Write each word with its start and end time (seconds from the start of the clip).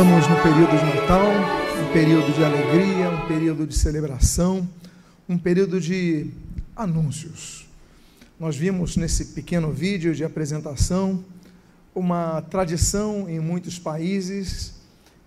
Estamos 0.00 0.26
no 0.28 0.36
período 0.36 0.78
de 0.78 0.96
Natal, 0.96 1.26
um 1.78 1.92
período 1.92 2.32
de 2.32 2.42
alegria, 2.42 3.10
um 3.10 3.28
período 3.28 3.66
de 3.66 3.76
celebração, 3.76 4.66
um 5.28 5.36
período 5.36 5.78
de 5.78 6.30
anúncios. 6.74 7.68
Nós 8.38 8.56
vimos 8.56 8.96
nesse 8.96 9.26
pequeno 9.26 9.70
vídeo 9.70 10.14
de 10.14 10.24
apresentação 10.24 11.22
uma 11.94 12.40
tradição 12.40 13.28
em 13.28 13.40
muitos 13.40 13.78
países 13.78 14.72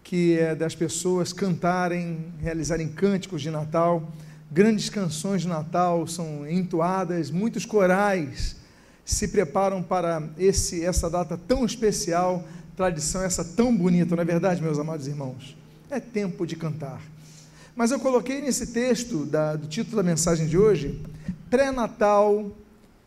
que 0.03 0.39
é 0.39 0.55
das 0.55 0.73
pessoas 0.73 1.31
cantarem, 1.31 2.33
realizarem 2.41 2.87
cânticos 2.87 3.43
de 3.43 3.51
Natal, 3.51 4.11
grandes 4.51 4.89
canções 4.89 5.43
de 5.43 5.47
Natal 5.47 6.07
são 6.07 6.49
entoadas, 6.49 7.29
muitos 7.29 7.63
corais 7.63 8.55
se 9.05 9.27
preparam 9.27 9.84
para 9.84 10.27
esse 10.35 10.84
essa 10.84 11.12
data 11.12 11.37
tão 11.37 11.63
especial 11.63 12.43
tradição 12.76 13.22
essa 13.22 13.44
tão 13.44 13.76
bonita, 13.76 14.16
não 14.16 14.22
é 14.22 14.26
verdade, 14.26 14.62
meus 14.62 14.80
amados 14.80 15.08
irmãos? 15.08 15.55
É 15.90 16.00
tempo 16.00 16.45
de 16.45 16.55
cantar. 16.55 17.02
Mas 17.76 17.91
eu 17.91 17.99
coloquei 17.99 18.41
nesse 18.41 18.68
texto 18.68 19.26
da, 19.26 19.55
do 19.55 19.68
título 19.68 19.98
da 19.98 20.04
mensagem 20.04 20.48
de 20.48 20.58
hoje, 20.58 21.02
pré-natal, 21.49 22.52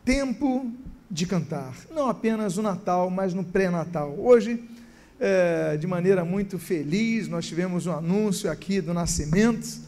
tempo 0.03 0.71
de 1.09 1.25
cantar. 1.25 1.73
Não 1.91 2.09
apenas 2.09 2.57
o 2.57 2.61
Natal, 2.61 3.09
mas 3.09 3.33
no 3.33 3.43
pré-natal. 3.43 4.15
Hoje, 4.17 4.63
é, 5.19 5.77
de 5.77 5.87
maneira 5.87 6.23
muito 6.25 6.59
feliz, 6.59 7.27
nós 7.27 7.45
tivemos 7.45 7.85
um 7.85 7.93
anúncio 7.93 8.51
aqui 8.51 8.81
do 8.81 8.93
nascimento 8.93 9.87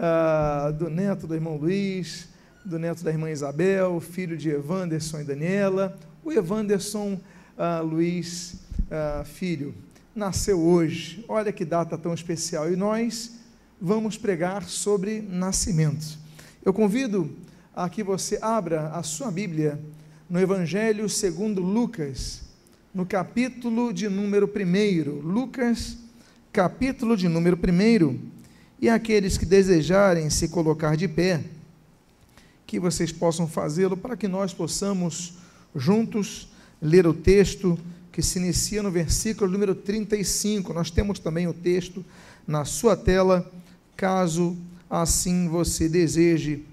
uh, 0.00 0.72
do 0.72 0.88
neto 0.88 1.26
do 1.26 1.34
irmão 1.34 1.56
Luiz, 1.56 2.28
do 2.64 2.78
neto 2.78 3.04
da 3.04 3.10
irmã 3.10 3.30
Isabel, 3.30 4.00
filho 4.00 4.36
de 4.36 4.48
Evanderson 4.48 5.20
e 5.20 5.24
Daniela. 5.24 5.96
O 6.24 6.32
Evanderson 6.32 7.20
uh, 7.58 7.84
Luiz 7.84 8.54
uh, 8.90 9.24
filho, 9.24 9.74
nasceu 10.14 10.60
hoje. 10.60 11.24
Olha 11.28 11.52
que 11.52 11.64
data 11.64 11.96
tão 11.96 12.12
especial. 12.12 12.70
E 12.70 12.76
nós 12.76 13.36
vamos 13.80 14.18
pregar 14.18 14.64
sobre 14.64 15.22
nascimento. 15.22 16.18
Eu 16.64 16.72
convido 16.72 17.30
a 17.74 17.88
que 17.88 18.02
você 18.02 18.38
abra 18.42 18.88
a 18.88 19.02
sua 19.02 19.30
Bíblia 19.30 19.80
no 20.28 20.38
Evangelho 20.38 21.08
segundo 21.08 21.62
Lucas, 21.62 22.42
no 22.92 23.06
capítulo 23.06 23.92
de 23.92 24.08
número 24.08 24.46
1. 24.48 25.26
Lucas, 25.26 25.96
capítulo 26.52 27.16
de 27.16 27.28
número 27.28 27.56
1. 27.56 28.18
E 28.80 28.88
aqueles 28.88 29.38
que 29.38 29.46
desejarem 29.46 30.28
se 30.30 30.48
colocar 30.48 30.96
de 30.96 31.06
pé, 31.06 31.42
que 32.66 32.80
vocês 32.80 33.12
possam 33.12 33.46
fazê-lo 33.46 33.96
para 33.96 34.16
que 34.16 34.28
nós 34.28 34.54
possamos 34.54 35.34
juntos 35.74 36.48
ler 36.80 37.06
o 37.06 37.14
texto 37.14 37.78
que 38.12 38.22
se 38.22 38.38
inicia 38.38 38.82
no 38.82 38.90
versículo 38.90 39.50
número 39.50 39.74
35. 39.74 40.72
Nós 40.72 40.90
temos 40.90 41.18
também 41.18 41.46
o 41.46 41.54
texto 41.54 42.04
na 42.46 42.64
sua 42.64 42.96
tela, 42.96 43.50
caso 43.96 44.56
assim 44.88 45.48
você 45.48 45.88
deseje 45.88 46.64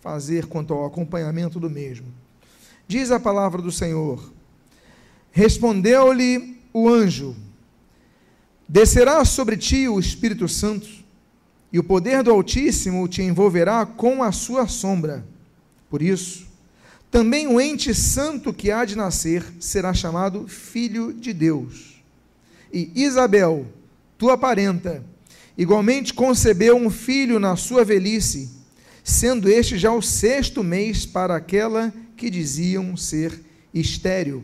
fazer 0.00 0.46
quanto 0.46 0.72
ao 0.72 0.86
acompanhamento 0.86 1.58
do 1.58 1.68
mesmo. 1.68 2.06
Diz 2.86 3.10
a 3.10 3.18
palavra 3.18 3.60
do 3.60 3.72
Senhor: 3.72 4.32
Respondeu-lhe 5.32 6.56
o 6.72 6.88
anjo: 6.88 7.34
Descerá 8.68 9.24
sobre 9.24 9.56
ti 9.56 9.88
o 9.88 9.98
Espírito 9.98 10.48
Santo, 10.48 10.88
e 11.72 11.78
o 11.78 11.84
poder 11.84 12.22
do 12.22 12.30
Altíssimo 12.30 13.08
te 13.08 13.22
envolverá 13.22 13.84
com 13.84 14.22
a 14.22 14.30
sua 14.30 14.68
sombra. 14.68 15.26
Por 15.90 16.00
isso, 16.00 16.45
também 17.10 17.46
o 17.46 17.60
ente 17.60 17.94
santo 17.94 18.52
que 18.52 18.70
há 18.70 18.84
de 18.84 18.96
nascer 18.96 19.44
será 19.60 19.94
chamado 19.94 20.48
Filho 20.48 21.12
de 21.12 21.32
Deus. 21.32 22.02
E 22.72 22.90
Isabel, 22.94 23.66
tua 24.18 24.36
parenta, 24.36 25.04
igualmente 25.56 26.12
concebeu 26.12 26.76
um 26.76 26.90
filho 26.90 27.38
na 27.38 27.56
sua 27.56 27.84
velhice, 27.84 28.50
sendo 29.04 29.48
este 29.48 29.78
já 29.78 29.92
o 29.92 30.02
sexto 30.02 30.64
mês 30.64 31.06
para 31.06 31.36
aquela 31.36 31.94
que 32.16 32.28
diziam 32.28 32.96
ser 32.96 33.40
estéril. 33.72 34.42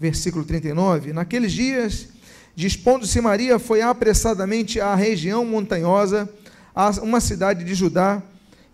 Versículo 0.00 0.44
39. 0.44 1.12
Naqueles 1.12 1.52
dias, 1.52 2.08
dispondo-se 2.56 3.20
Maria, 3.20 3.58
foi 3.58 3.82
apressadamente 3.82 4.80
à 4.80 4.94
região 4.94 5.44
montanhosa, 5.44 6.28
a 6.74 6.90
uma 7.02 7.20
cidade 7.20 7.64
de 7.64 7.74
Judá, 7.74 8.22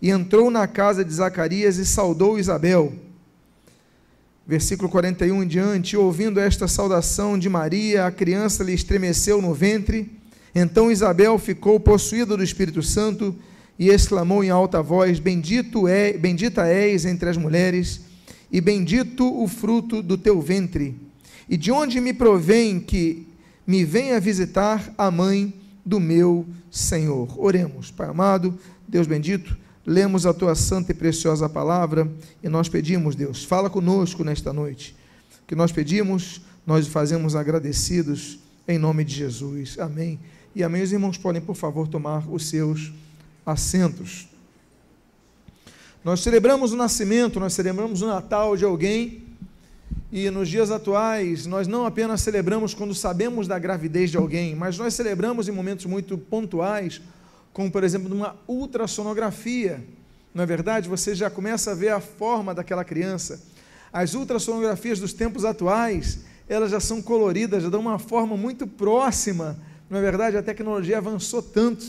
e 0.01 0.09
entrou 0.09 0.49
na 0.49 0.65
casa 0.65 1.03
de 1.03 1.13
Zacarias 1.13 1.77
e 1.77 1.85
saudou 1.85 2.39
Isabel 2.39 3.08
versículo 4.49 4.89
41 4.89 5.43
em 5.43 5.47
diante, 5.47 5.95
ouvindo 5.95 6.39
esta 6.39 6.67
saudação 6.67 7.37
de 7.37 7.47
Maria, 7.47 8.07
a 8.07 8.11
criança 8.11 8.63
lhe 8.63 8.73
estremeceu 8.73 9.39
no 9.39 9.53
ventre. 9.53 10.11
Então 10.55 10.91
Isabel 10.91 11.37
ficou 11.37 11.79
possuída 11.79 12.35
do 12.35 12.43
Espírito 12.43 12.81
Santo 12.81 13.35
e 13.77 13.89
exclamou 13.89 14.43
em 14.43 14.49
alta 14.49 14.81
voz: 14.81 15.19
Bendito 15.19 15.87
é, 15.87 16.13
bendita 16.13 16.65
és 16.65 17.05
entre 17.05 17.29
as 17.29 17.37
mulheres, 17.37 18.01
e 18.51 18.59
bendito 18.59 19.23
o 19.39 19.47
fruto 19.47 20.01
do 20.01 20.17
teu 20.17 20.41
ventre. 20.41 20.95
E 21.47 21.55
de 21.55 21.71
onde 21.71 22.01
me 22.01 22.11
provém 22.11 22.79
que 22.79 23.27
me 23.67 23.85
venha 23.85 24.19
visitar 24.19 24.91
a 24.97 25.11
mãe 25.11 25.53
do 25.85 25.99
meu 25.99 26.43
Senhor? 26.71 27.31
Oremos, 27.37 27.91
Pai 27.91 28.09
amado, 28.09 28.57
Deus 28.87 29.05
bendito 29.05 29.55
lemos 29.89 30.27
a 30.27 30.33
tua 30.33 30.53
santa 30.53 30.91
e 30.91 30.95
preciosa 30.95 31.49
palavra 31.49 32.07
e 32.43 32.47
nós 32.47 32.69
pedimos, 32.69 33.15
Deus, 33.15 33.43
fala 33.43 33.71
conosco 33.71 34.23
nesta 34.23 34.53
noite. 34.53 34.95
O 35.43 35.47
que 35.47 35.55
nós 35.55 35.71
pedimos, 35.71 36.41
nós 36.63 36.85
fazemos 36.87 37.35
agradecidos 37.35 38.37
em 38.67 38.77
nome 38.77 39.03
de 39.03 39.15
Jesus. 39.15 39.79
Amém. 39.79 40.19
E 40.53 40.63
amém. 40.63 40.83
Os 40.83 40.91
irmãos 40.91 41.17
podem, 41.17 41.41
por 41.41 41.55
favor, 41.55 41.87
tomar 41.87 42.23
os 42.31 42.47
seus 42.47 42.93
assentos. 43.43 44.27
Nós 46.03 46.19
celebramos 46.19 46.71
o 46.71 46.77
nascimento, 46.77 47.39
nós 47.39 47.53
celebramos 47.53 48.03
o 48.03 48.07
Natal 48.07 48.55
de 48.55 48.65
alguém. 48.65 49.23
E 50.11 50.29
nos 50.29 50.49
dias 50.49 50.69
atuais, 50.69 51.47
nós 51.47 51.67
não 51.67 51.83
apenas 51.83 52.21
celebramos 52.21 52.75
quando 52.75 52.93
sabemos 52.93 53.47
da 53.47 53.57
gravidez 53.57 54.11
de 54.11 54.17
alguém, 54.17 54.55
mas 54.55 54.77
nós 54.77 54.93
celebramos 54.93 55.47
em 55.47 55.51
momentos 55.51 55.87
muito 55.87 56.15
pontuais 56.15 57.01
como 57.53 57.71
por 57.71 57.83
exemplo 57.83 58.09
numa 58.09 58.35
ultrassonografia. 58.47 59.83
Não 60.33 60.43
é 60.43 60.45
verdade? 60.45 60.87
Você 60.87 61.15
já 61.15 61.29
começa 61.29 61.71
a 61.71 61.75
ver 61.75 61.89
a 61.89 61.99
forma 61.99 62.53
daquela 62.53 62.83
criança. 62.83 63.41
As 63.91 64.13
ultrassonografias 64.13 64.99
dos 64.99 65.13
tempos 65.13 65.43
atuais, 65.43 66.19
elas 66.47 66.71
já 66.71 66.79
são 66.79 67.01
coloridas, 67.01 67.63
já 67.63 67.69
dão 67.69 67.81
uma 67.81 67.99
forma 67.99 68.37
muito 68.37 68.67
próxima. 68.67 69.57
Não 69.89 69.97
é 69.97 70.01
verdade? 70.01 70.37
A 70.37 70.43
tecnologia 70.43 70.99
avançou 70.99 71.41
tanto. 71.41 71.85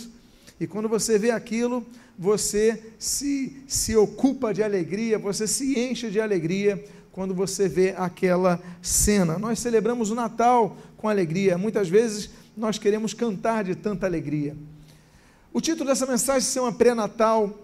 E 0.59 0.67
quando 0.67 0.89
você 0.89 1.19
vê 1.19 1.31
aquilo, 1.31 1.87
você 2.19 2.83
se, 2.99 3.63
se 3.67 3.97
ocupa 3.97 4.53
de 4.53 4.63
alegria, 4.63 5.19
você 5.19 5.47
se 5.47 5.79
enche 5.79 6.11
de 6.11 6.21
alegria 6.21 6.83
quando 7.13 7.35
você 7.35 7.69
vê 7.69 7.95
aquela 7.97 8.61
cena. 8.83 9.39
Nós 9.39 9.59
celebramos 9.59 10.11
o 10.11 10.15
Natal 10.15 10.77
com 10.97 11.09
alegria. 11.09 11.59
Muitas 11.59 11.89
vezes 11.89 12.31
nós 12.57 12.79
queremos 12.79 13.15
cantar 13.15 13.65
de 13.65 13.75
tanta 13.75 14.07
alegria. 14.07 14.55
O 15.53 15.61
título 15.61 15.89
dessa 15.89 16.07
mensagem 16.07 16.43
se 16.43 16.55
chama 16.55 16.73
Pré-Natal 16.73 17.59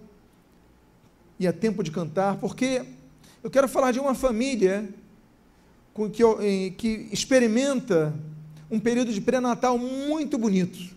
e 1.39 1.47
é 1.47 1.53
tempo 1.53 1.85
de 1.85 1.93
cantar, 1.93 2.37
porque 2.37 2.85
eu 3.45 3.51
quero 3.51 3.69
falar 3.69 3.93
de 3.93 4.01
uma 4.01 4.13
família 4.13 4.89
que, 6.13 6.71
que 6.73 7.09
experimenta 7.13 8.13
um 8.69 8.81
período 8.81 9.13
de 9.13 9.21
pré-natal 9.21 9.79
muito 9.79 10.37
bonito. 10.37 10.97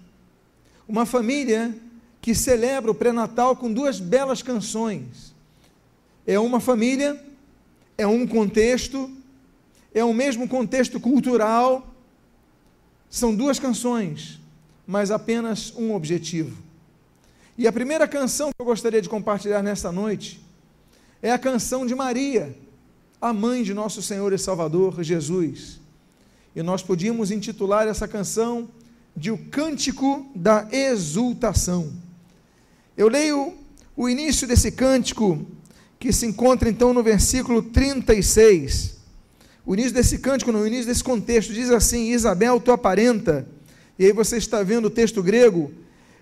Uma 0.87 1.05
família 1.05 1.75
que 2.19 2.33
celebra 2.33 2.89
o 2.89 2.95
pré-natal 2.95 3.55
com 3.55 3.71
duas 3.71 3.99
belas 3.99 4.41
canções. 4.41 5.35
É 6.25 6.39
uma 6.39 6.59
família, 6.59 7.23
é 7.99 8.07
um 8.07 8.25
contexto, 8.25 9.11
é 9.93 10.03
o 10.03 10.13
mesmo 10.13 10.47
contexto 10.47 10.99
cultural. 10.99 11.93
São 13.11 13.35
duas 13.35 13.59
canções, 13.59 14.39
mas 14.87 15.11
apenas 15.11 15.71
um 15.77 15.93
objetivo 15.93 16.68
e 17.59 17.67
a 17.67 17.73
primeira 17.73 18.07
canção 18.07 18.51
que 18.51 18.61
eu 18.61 18.65
gostaria 18.65 19.01
de 19.01 19.09
compartilhar 19.09 19.61
nesta 19.61 19.91
noite 19.91 20.39
é 21.21 21.29
a 21.29 21.37
canção 21.37 21.85
de 21.85 21.93
Maria, 21.93 22.55
a 23.19 23.33
mãe 23.33 23.63
de 23.63 23.73
nosso 23.73 24.01
Senhor 24.01 24.31
e 24.31 24.37
Salvador 24.37 25.03
Jesus. 25.03 25.77
E 26.55 26.63
nós 26.63 26.81
podíamos 26.81 27.31
intitular 27.31 27.85
essa 27.85 28.07
canção 28.07 28.69
de 29.13 29.29
O 29.29 29.37
Cântico 29.37 30.25
da 30.33 30.69
Exultação. 30.71 31.91
Eu 32.95 33.09
leio 33.09 33.53
o 33.93 34.07
início 34.07 34.47
desse 34.47 34.71
cântico, 34.71 35.45
que 35.99 36.13
se 36.13 36.25
encontra 36.25 36.69
então 36.69 36.93
no 36.93 37.03
versículo 37.03 37.61
36. 37.61 38.99
O 39.65 39.73
início 39.73 39.91
desse 39.91 40.19
cântico, 40.19 40.53
no 40.53 40.65
início 40.65 40.85
desse 40.85 41.03
contexto, 41.03 41.51
diz 41.51 41.69
assim: 41.71 42.11
Isabel, 42.11 42.61
tua 42.61 42.77
parenta. 42.77 43.45
E 43.99 44.05
aí 44.05 44.13
você 44.13 44.37
está 44.37 44.63
vendo 44.63 44.85
o 44.85 44.89
texto 44.89 45.21
grego 45.21 45.73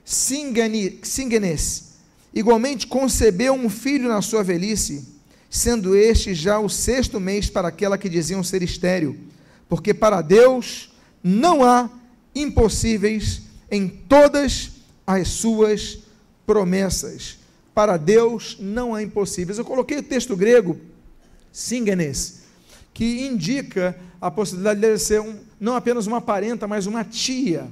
Singenes, 0.10 1.98
igualmente 2.34 2.88
concebeu 2.88 3.54
um 3.54 3.70
filho 3.70 4.08
na 4.08 4.22
sua 4.22 4.42
velhice, 4.42 5.06
sendo 5.50 5.98
este 5.98 6.34
já 6.34 6.58
o 6.60 6.70
sexto 6.70 7.20
mês 7.20 7.50
para 7.50 7.68
aquela 7.68 7.98
que 7.98 8.08
diziam 8.08 8.42
ser 8.42 8.64
estéril, 8.64 9.18
porque 9.68 9.94
para 9.94 10.22
Deus 10.22 10.94
não 11.22 11.62
há 11.62 11.90
impossíveis 12.34 13.42
em 13.70 13.90
todas 13.90 14.72
as 15.06 15.28
suas 15.28 16.00
promessas. 16.46 17.40
Para 17.76 17.98
Deus 17.98 18.56
não 18.62 18.96
há 18.96 19.04
impossíveis. 19.04 19.58
Eu 19.58 19.66
coloquei 19.66 19.98
o 19.98 20.04
texto 20.04 20.38
grego, 20.38 20.80
singenes, 21.52 22.44
que 22.94 23.28
indica 23.28 23.94
a 24.22 24.32
possibilidade 24.32 24.80
de 24.80 24.98
ser 25.00 25.20
um, 25.20 25.36
não 25.60 25.76
apenas 25.76 26.08
uma 26.08 26.22
parenta, 26.22 26.66
mas 26.66 26.86
uma 26.86 27.04
tia. 27.04 27.68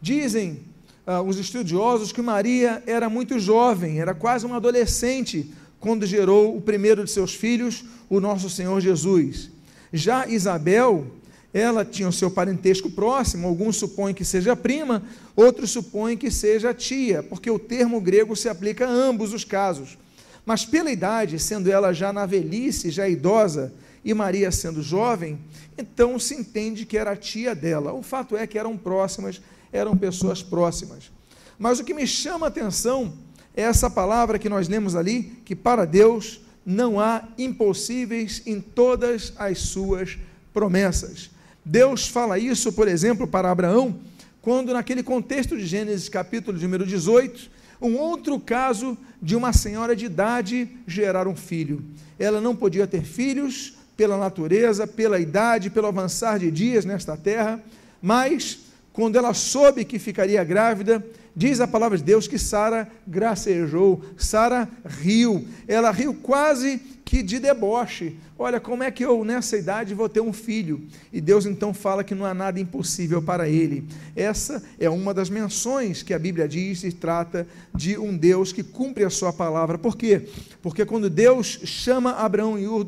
Dizem 0.00 0.71
uh, 1.06 1.22
os 1.22 1.38
estudiosos 1.38 2.12
que 2.12 2.22
Maria 2.22 2.82
era 2.86 3.08
muito 3.08 3.38
jovem, 3.38 4.00
era 4.00 4.14
quase 4.14 4.46
uma 4.46 4.56
adolescente 4.56 5.52
quando 5.80 6.06
gerou 6.06 6.56
o 6.56 6.60
primeiro 6.60 7.04
de 7.04 7.10
seus 7.10 7.34
filhos, 7.34 7.84
o 8.08 8.20
nosso 8.20 8.48
Senhor 8.48 8.80
Jesus. 8.80 9.50
Já 9.92 10.26
Isabel, 10.26 11.06
ela 11.52 11.84
tinha 11.84 12.08
o 12.08 12.12
seu 12.12 12.30
parentesco 12.30 12.90
próximo, 12.90 13.46
alguns 13.46 13.76
supõem 13.76 14.14
que 14.14 14.24
seja 14.24 14.56
prima, 14.56 15.02
outros 15.36 15.70
supõem 15.70 16.16
que 16.16 16.30
seja 16.30 16.72
tia, 16.72 17.22
porque 17.22 17.50
o 17.50 17.58
termo 17.58 18.00
grego 18.00 18.34
se 18.34 18.48
aplica 18.48 18.86
a 18.86 18.90
ambos 18.90 19.32
os 19.32 19.44
casos. 19.44 19.98
Mas 20.46 20.64
pela 20.64 20.90
idade, 20.90 21.38
sendo 21.38 21.70
ela 21.70 21.92
já 21.92 22.12
na 22.12 22.26
velhice, 22.26 22.90
já 22.90 23.08
idosa, 23.08 23.72
e 24.04 24.12
Maria 24.14 24.50
sendo 24.50 24.82
jovem, 24.82 25.38
então 25.78 26.18
se 26.18 26.34
entende 26.34 26.84
que 26.84 26.98
era 26.98 27.14
tia 27.14 27.54
dela. 27.54 27.92
O 27.92 28.02
fato 28.02 28.36
é 28.36 28.46
que 28.46 28.58
eram 28.58 28.76
próximas, 28.76 29.40
eram 29.72 29.96
pessoas 29.96 30.42
próximas. 30.42 31.10
Mas 31.58 31.80
o 31.80 31.84
que 31.84 31.94
me 31.94 32.06
chama 32.06 32.46
a 32.46 32.48
atenção 32.48 33.12
é 33.56 33.62
essa 33.62 33.88
palavra 33.88 34.38
que 34.38 34.48
nós 34.48 34.68
lemos 34.68 34.94
ali, 34.94 35.40
que 35.44 35.54
para 35.56 35.84
Deus 35.84 36.40
não 36.64 37.00
há 37.00 37.24
impossíveis 37.36 38.42
em 38.46 38.60
todas 38.60 39.32
as 39.36 39.58
suas 39.58 40.18
promessas. 40.52 41.30
Deus 41.64 42.08
fala 42.08 42.38
isso, 42.38 42.72
por 42.72 42.88
exemplo, 42.88 43.26
para 43.26 43.50
Abraão, 43.50 43.98
quando 44.40 44.72
naquele 44.72 45.02
contexto 45.02 45.56
de 45.56 45.64
Gênesis 45.64 46.08
capítulo 46.08 46.58
número 46.58 46.84
18, 46.84 47.50
um 47.80 47.96
outro 47.96 48.38
caso 48.38 48.96
de 49.20 49.36
uma 49.36 49.52
senhora 49.52 49.94
de 49.94 50.06
idade 50.06 50.68
gerar 50.86 51.28
um 51.28 51.36
filho. 51.36 51.84
Ela 52.18 52.40
não 52.40 52.54
podia 52.54 52.86
ter 52.86 53.02
filhos 53.02 53.74
pela 53.96 54.16
natureza, 54.16 54.86
pela 54.86 55.20
idade, 55.20 55.70
pelo 55.70 55.86
avançar 55.86 56.38
de 56.38 56.50
dias 56.50 56.84
nesta 56.84 57.16
terra, 57.16 57.62
mas 58.00 58.58
quando 58.92 59.16
ela 59.16 59.32
soube 59.32 59.84
que 59.84 59.98
ficaria 59.98 60.42
grávida, 60.44 61.04
diz 61.34 61.60
a 61.60 61.66
palavra 61.66 61.98
de 61.98 62.04
Deus 62.04 62.28
que 62.28 62.38
Sara 62.38 62.88
gracejou, 63.06 64.02
Sara 64.16 64.68
riu, 64.84 65.46
ela 65.66 65.90
riu 65.90 66.14
quase 66.14 66.80
que 67.12 67.22
de 67.22 67.38
deboche. 67.38 68.16
Olha, 68.38 68.58
como 68.58 68.82
é 68.82 68.90
que 68.90 69.04
eu 69.04 69.22
nessa 69.22 69.56
idade 69.56 69.94
vou 69.94 70.08
ter 70.08 70.20
um 70.20 70.32
filho? 70.32 70.80
E 71.12 71.20
Deus 71.20 71.44
então 71.44 71.74
fala 71.74 72.02
que 72.02 72.14
não 72.14 72.24
há 72.24 72.32
nada 72.32 72.58
impossível 72.58 73.20
para 73.20 73.46
ele. 73.46 73.84
Essa 74.16 74.62
é 74.80 74.88
uma 74.88 75.12
das 75.12 75.28
menções 75.28 76.02
que 76.02 76.14
a 76.14 76.18
Bíblia 76.18 76.48
diz 76.48 76.82
e 76.84 76.90
trata 76.90 77.46
de 77.74 77.98
um 77.98 78.16
Deus 78.16 78.50
que 78.50 78.62
cumpre 78.62 79.04
a 79.04 79.10
sua 79.10 79.30
palavra. 79.30 79.76
Por 79.76 79.94
quê? 79.94 80.26
Porque 80.62 80.86
quando 80.86 81.10
Deus 81.10 81.60
chama 81.64 82.12
Abraão 82.12 82.58
em 82.58 82.66
Ur 82.66 82.82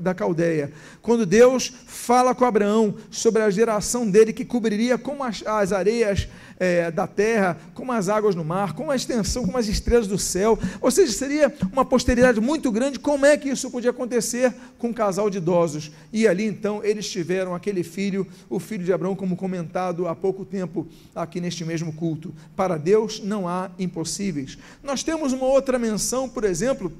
da 0.00 0.14
Caldeia, 0.14 0.70
quando 1.00 1.24
Deus 1.24 1.72
fala 1.86 2.34
com 2.34 2.44
Abraão 2.44 2.94
sobre 3.10 3.40
a 3.40 3.48
geração 3.48 4.08
dele 4.08 4.34
que 4.34 4.44
cobriria 4.44 4.98
como 4.98 5.24
as, 5.24 5.42
as 5.46 5.72
areias 5.72 6.28
é, 6.58 6.90
da 6.90 7.06
terra, 7.06 7.58
como 7.74 7.92
as 7.92 8.08
águas 8.08 8.34
no 8.34 8.44
mar, 8.44 8.74
como 8.74 8.90
a 8.90 8.96
extensão, 8.96 9.44
como 9.44 9.58
as 9.58 9.68
estrelas 9.68 10.06
do 10.06 10.18
céu, 10.18 10.58
ou 10.80 10.90
seja, 10.90 11.12
seria 11.12 11.54
uma 11.72 11.84
posteridade 11.84 12.40
muito 12.40 12.70
grande. 12.70 12.98
Como 12.98 13.26
é 13.26 13.36
que 13.36 13.48
isso 13.48 13.70
podia 13.70 13.90
acontecer 13.90 14.54
com 14.78 14.88
um 14.88 14.92
casal 14.92 15.28
de 15.28 15.38
idosos? 15.38 15.90
E 16.12 16.26
ali 16.26 16.44
então 16.44 16.82
eles 16.82 17.08
tiveram 17.10 17.54
aquele 17.54 17.82
filho, 17.82 18.26
o 18.48 18.58
filho 18.58 18.84
de 18.84 18.92
Abraão, 18.92 19.14
como 19.14 19.36
comentado 19.36 20.08
há 20.08 20.14
pouco 20.14 20.44
tempo 20.44 20.86
aqui 21.14 21.40
neste 21.40 21.64
mesmo 21.64 21.92
culto. 21.92 22.34
Para 22.54 22.76
Deus 22.76 23.20
não 23.20 23.48
há 23.48 23.70
impossíveis. 23.78 24.58
Nós 24.82 25.02
temos 25.02 25.32
uma 25.32 25.46
outra 25.46 25.78
menção, 25.78 26.28
por 26.28 26.44
exemplo, 26.44 26.92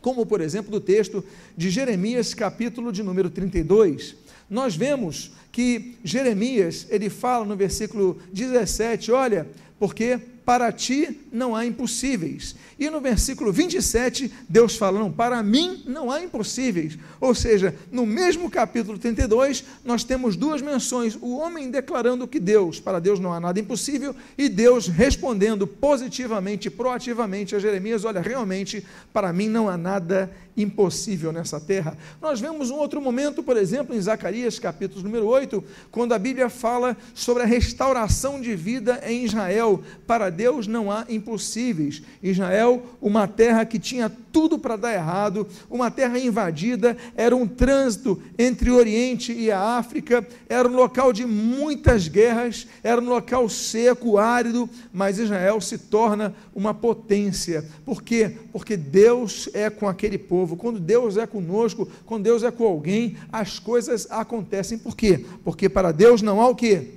como 0.00 0.24
por 0.24 0.40
exemplo 0.40 0.70
do 0.70 0.80
texto 0.80 1.24
de 1.56 1.68
Jeremias, 1.68 2.32
capítulo 2.32 2.92
de 2.92 3.02
número 3.02 3.28
32. 3.28 4.14
Nós 4.48 4.76
vemos 4.76 5.32
que 5.56 5.96
Jeremias, 6.04 6.86
ele 6.90 7.08
fala 7.08 7.46
no 7.46 7.56
versículo 7.56 8.18
17, 8.30 9.10
olha, 9.10 9.46
porque 9.78 10.20
para 10.46 10.70
ti 10.70 11.22
não 11.32 11.56
há 11.56 11.66
impossíveis. 11.66 12.54
E 12.78 12.88
no 12.88 13.00
versículo 13.00 13.52
27, 13.52 14.32
Deus 14.48 14.76
fala: 14.76 15.00
não, 15.00 15.10
para 15.10 15.42
mim 15.42 15.82
não 15.86 16.10
há 16.10 16.22
impossíveis. 16.22 16.96
Ou 17.20 17.34
seja, 17.34 17.74
no 17.90 18.06
mesmo 18.06 18.48
capítulo 18.48 18.96
32, 18.96 19.64
nós 19.84 20.04
temos 20.04 20.36
duas 20.36 20.62
menções: 20.62 21.18
o 21.20 21.36
homem 21.38 21.68
declarando 21.68 22.28
que 22.28 22.38
Deus, 22.38 22.78
para 22.78 23.00
Deus 23.00 23.18
não 23.18 23.32
há 23.32 23.40
nada 23.40 23.58
impossível, 23.58 24.14
e 24.38 24.48
Deus 24.48 24.86
respondendo 24.86 25.66
positivamente, 25.66 26.70
proativamente 26.70 27.56
a 27.56 27.58
Jeremias: 27.58 28.04
olha, 28.04 28.20
realmente, 28.20 28.86
para 29.12 29.32
mim 29.32 29.48
não 29.48 29.68
há 29.68 29.76
nada 29.76 30.30
impossível 30.56 31.32
nessa 31.32 31.60
terra. 31.60 31.96
Nós 32.20 32.40
vemos 32.40 32.70
um 32.70 32.76
outro 32.76 33.00
momento, 33.00 33.42
por 33.42 33.56
exemplo, 33.56 33.94
em 33.94 34.00
Zacarias, 34.00 34.58
capítulo 34.58 35.02
número 35.02 35.26
8, 35.26 35.62
quando 35.90 36.14
a 36.14 36.18
Bíblia 36.18 36.48
fala 36.48 36.96
sobre 37.14 37.42
a 37.42 37.46
restauração 37.46 38.40
de 38.40 38.56
vida 38.56 39.00
em 39.04 39.24
Israel. 39.24 39.82
Para 40.06 40.30
Deus 40.36 40.66
não 40.66 40.92
há 40.92 41.06
impossíveis. 41.08 42.02
Israel, 42.22 42.82
uma 43.00 43.26
terra 43.26 43.64
que 43.64 43.78
tinha 43.78 44.10
tudo 44.30 44.58
para 44.58 44.76
dar 44.76 44.92
errado, 44.92 45.48
uma 45.70 45.90
terra 45.90 46.18
invadida, 46.18 46.96
era 47.16 47.34
um 47.34 47.46
trânsito 47.46 48.20
entre 48.38 48.70
o 48.70 48.76
Oriente 48.76 49.32
e 49.32 49.50
a 49.50 49.78
África, 49.78 50.26
era 50.48 50.68
um 50.68 50.76
local 50.76 51.12
de 51.12 51.24
muitas 51.24 52.06
guerras, 52.06 52.66
era 52.84 53.00
um 53.00 53.08
local 53.08 53.48
seco, 53.48 54.18
árido, 54.18 54.68
mas 54.92 55.18
Israel 55.18 55.60
se 55.60 55.78
torna 55.78 56.34
uma 56.54 56.74
potência. 56.74 57.64
Por 57.84 58.02
quê? 58.02 58.36
Porque 58.52 58.76
Deus 58.76 59.48
é 59.54 59.70
com 59.70 59.88
aquele 59.88 60.18
povo. 60.18 60.56
Quando 60.56 60.78
Deus 60.78 61.16
é 61.16 61.26
conosco, 61.26 61.88
quando 62.04 62.24
Deus 62.24 62.42
é 62.42 62.50
com 62.50 62.64
alguém, 62.64 63.16
as 63.32 63.58
coisas 63.58 64.06
acontecem. 64.10 64.76
Por 64.76 64.94
quê? 64.94 65.24
Porque 65.42 65.68
para 65.68 65.92
Deus 65.92 66.20
não 66.20 66.40
há 66.42 66.48
o 66.48 66.54
quê? 66.54 66.95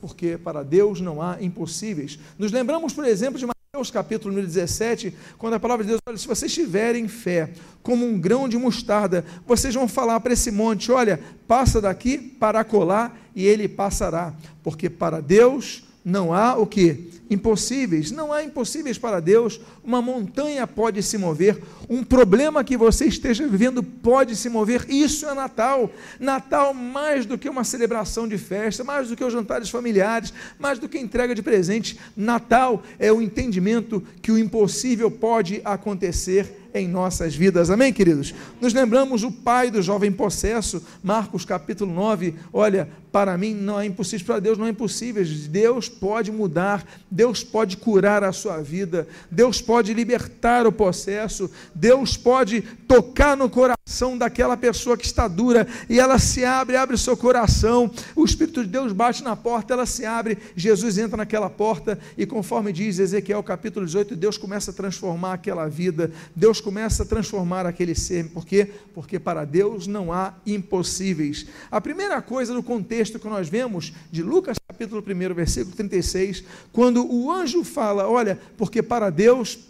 Porque 0.00 0.38
para 0.38 0.62
Deus 0.62 1.00
não 1.00 1.22
há 1.22 1.38
impossíveis. 1.40 2.18
Nos 2.38 2.52
lembramos, 2.52 2.92
por 2.92 3.04
exemplo, 3.04 3.38
de 3.38 3.46
Mateus 3.46 3.90
capítulo 3.90 4.30
número 4.30 4.46
17, 4.46 5.14
quando 5.36 5.54
a 5.54 5.60
palavra 5.60 5.84
de 5.84 5.90
Deus, 5.90 6.00
olha, 6.08 6.16
se 6.16 6.26
vocês 6.26 6.52
tiverem 6.52 7.08
fé 7.08 7.50
como 7.82 8.06
um 8.06 8.18
grão 8.18 8.48
de 8.48 8.56
mostarda, 8.56 9.24
vocês 9.46 9.74
vão 9.74 9.86
falar 9.86 10.18
para 10.20 10.32
esse 10.32 10.50
monte, 10.50 10.90
olha, 10.90 11.20
passa 11.46 11.80
daqui 11.80 12.16
para 12.16 12.64
colar 12.64 13.18
e 13.34 13.44
ele 13.44 13.68
passará, 13.68 14.34
porque 14.62 14.88
para 14.88 15.20
Deus 15.20 15.84
não 16.06 16.32
há 16.32 16.54
o 16.56 16.66
que? 16.66 17.10
Impossíveis. 17.28 18.12
Não 18.12 18.32
há 18.32 18.44
impossíveis 18.44 18.96
para 18.96 19.18
Deus. 19.18 19.60
Uma 19.86 20.02
montanha 20.02 20.66
pode 20.66 21.00
se 21.00 21.16
mover. 21.16 21.62
Um 21.88 22.02
problema 22.02 22.64
que 22.64 22.76
você 22.76 23.04
esteja 23.06 23.46
vivendo 23.46 23.84
pode 23.84 24.34
se 24.34 24.48
mover. 24.48 24.84
Isso 24.88 25.26
é 25.26 25.32
Natal. 25.32 25.88
Natal, 26.18 26.74
mais 26.74 27.24
do 27.24 27.38
que 27.38 27.48
uma 27.48 27.62
celebração 27.62 28.26
de 28.26 28.36
festa, 28.36 28.82
mais 28.82 29.08
do 29.08 29.14
que 29.14 29.22
os 29.22 29.32
jantares 29.32 29.70
familiares, 29.70 30.34
mais 30.58 30.80
do 30.80 30.88
que 30.88 30.98
entrega 30.98 31.36
de 31.36 31.42
presente. 31.42 32.00
Natal 32.16 32.82
é 32.98 33.12
o 33.12 33.22
entendimento 33.22 34.02
que 34.20 34.32
o 34.32 34.38
impossível 34.38 35.08
pode 35.08 35.60
acontecer 35.64 36.66
em 36.74 36.86
nossas 36.86 37.34
vidas. 37.34 37.70
Amém, 37.70 37.92
queridos? 37.92 38.34
Nos 38.60 38.74
lembramos 38.74 39.22
o 39.22 39.32
pai 39.32 39.70
do 39.70 39.80
jovem 39.80 40.12
possesso, 40.12 40.82
Marcos 41.02 41.44
capítulo 41.44 41.92
9. 41.92 42.34
Olha, 42.52 42.88
para 43.10 43.36
mim 43.38 43.54
não 43.54 43.80
é 43.80 43.86
impossível, 43.86 44.26
para 44.26 44.40
Deus 44.40 44.58
não 44.58 44.66
é 44.66 44.70
impossível. 44.70 45.24
Deus 45.48 45.88
pode 45.88 46.30
mudar, 46.30 46.84
Deus 47.10 47.42
pode 47.42 47.78
curar 47.78 48.22
a 48.22 48.32
sua 48.32 48.60
vida, 48.60 49.08
Deus 49.30 49.62
pode 49.62 49.75
libertar 49.94 50.66
o 50.66 50.72
possesso, 50.72 51.50
Deus 51.74 52.16
pode 52.16 52.60
tocar 52.60 53.36
no 53.36 53.48
coração 53.48 53.75
daquela 54.18 54.56
pessoa 54.56 54.96
que 54.96 55.06
está 55.06 55.28
dura 55.28 55.66
e 55.88 56.00
ela 56.00 56.18
se 56.18 56.44
abre, 56.44 56.76
abre 56.76 56.96
o 56.96 56.98
seu 56.98 57.16
coração. 57.16 57.88
O 58.16 58.24
Espírito 58.24 58.64
de 58.64 58.68
Deus 58.68 58.92
bate 58.92 59.22
na 59.22 59.36
porta, 59.36 59.74
ela 59.74 59.86
se 59.86 60.04
abre, 60.04 60.36
Jesus 60.56 60.98
entra 60.98 61.16
naquela 61.16 61.48
porta 61.48 61.96
e 62.18 62.26
conforme 62.26 62.72
diz 62.72 62.98
Ezequiel 62.98 63.42
capítulo 63.44 63.86
18, 63.86 64.16
Deus 64.16 64.36
começa 64.36 64.72
a 64.72 64.74
transformar 64.74 65.34
aquela 65.34 65.68
vida. 65.68 66.10
Deus 66.34 66.60
começa 66.60 67.04
a 67.04 67.06
transformar 67.06 67.64
aquele 67.64 67.94
ser. 67.94 68.28
Por 68.30 68.44
quê? 68.44 68.72
Porque 68.92 69.20
para 69.20 69.44
Deus 69.44 69.86
não 69.86 70.12
há 70.12 70.34
impossíveis. 70.44 71.46
A 71.70 71.80
primeira 71.80 72.20
coisa 72.20 72.52
no 72.52 72.64
contexto 72.64 73.20
que 73.20 73.28
nós 73.28 73.48
vemos 73.48 73.92
de 74.10 74.20
Lucas 74.20 74.56
capítulo 74.66 75.00
1, 75.00 75.32
versículo 75.32 75.76
36, 75.76 76.42
quando 76.72 77.06
o 77.06 77.30
anjo 77.30 77.62
fala, 77.62 78.08
olha, 78.08 78.38
porque 78.58 78.82
para 78.82 79.10
Deus 79.10 79.60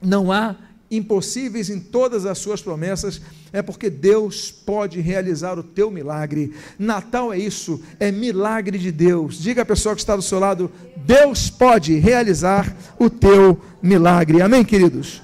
não 0.00 0.32
há 0.32 0.56
impossíveis 0.56 0.67
em 0.90 1.78
todas 1.78 2.24
as 2.24 2.38
suas 2.38 2.62
promessas, 2.62 3.20
é 3.52 3.60
porque 3.60 3.90
Deus 3.90 4.50
pode 4.50 5.00
realizar 5.00 5.58
o 5.58 5.62
teu 5.62 5.90
milagre. 5.90 6.54
Natal 6.78 7.32
é 7.32 7.38
isso, 7.38 7.80
é 8.00 8.10
milagre 8.10 8.78
de 8.78 8.90
Deus. 8.90 9.38
Diga 9.38 9.62
a 9.62 9.66
pessoa 9.66 9.94
que 9.94 10.00
está 10.00 10.16
do 10.16 10.22
seu 10.22 10.38
lado: 10.38 10.70
Deus 10.96 11.50
pode 11.50 11.94
realizar 11.98 12.74
o 12.98 13.10
teu 13.10 13.60
milagre. 13.82 14.40
Amém, 14.40 14.64
queridos? 14.64 15.22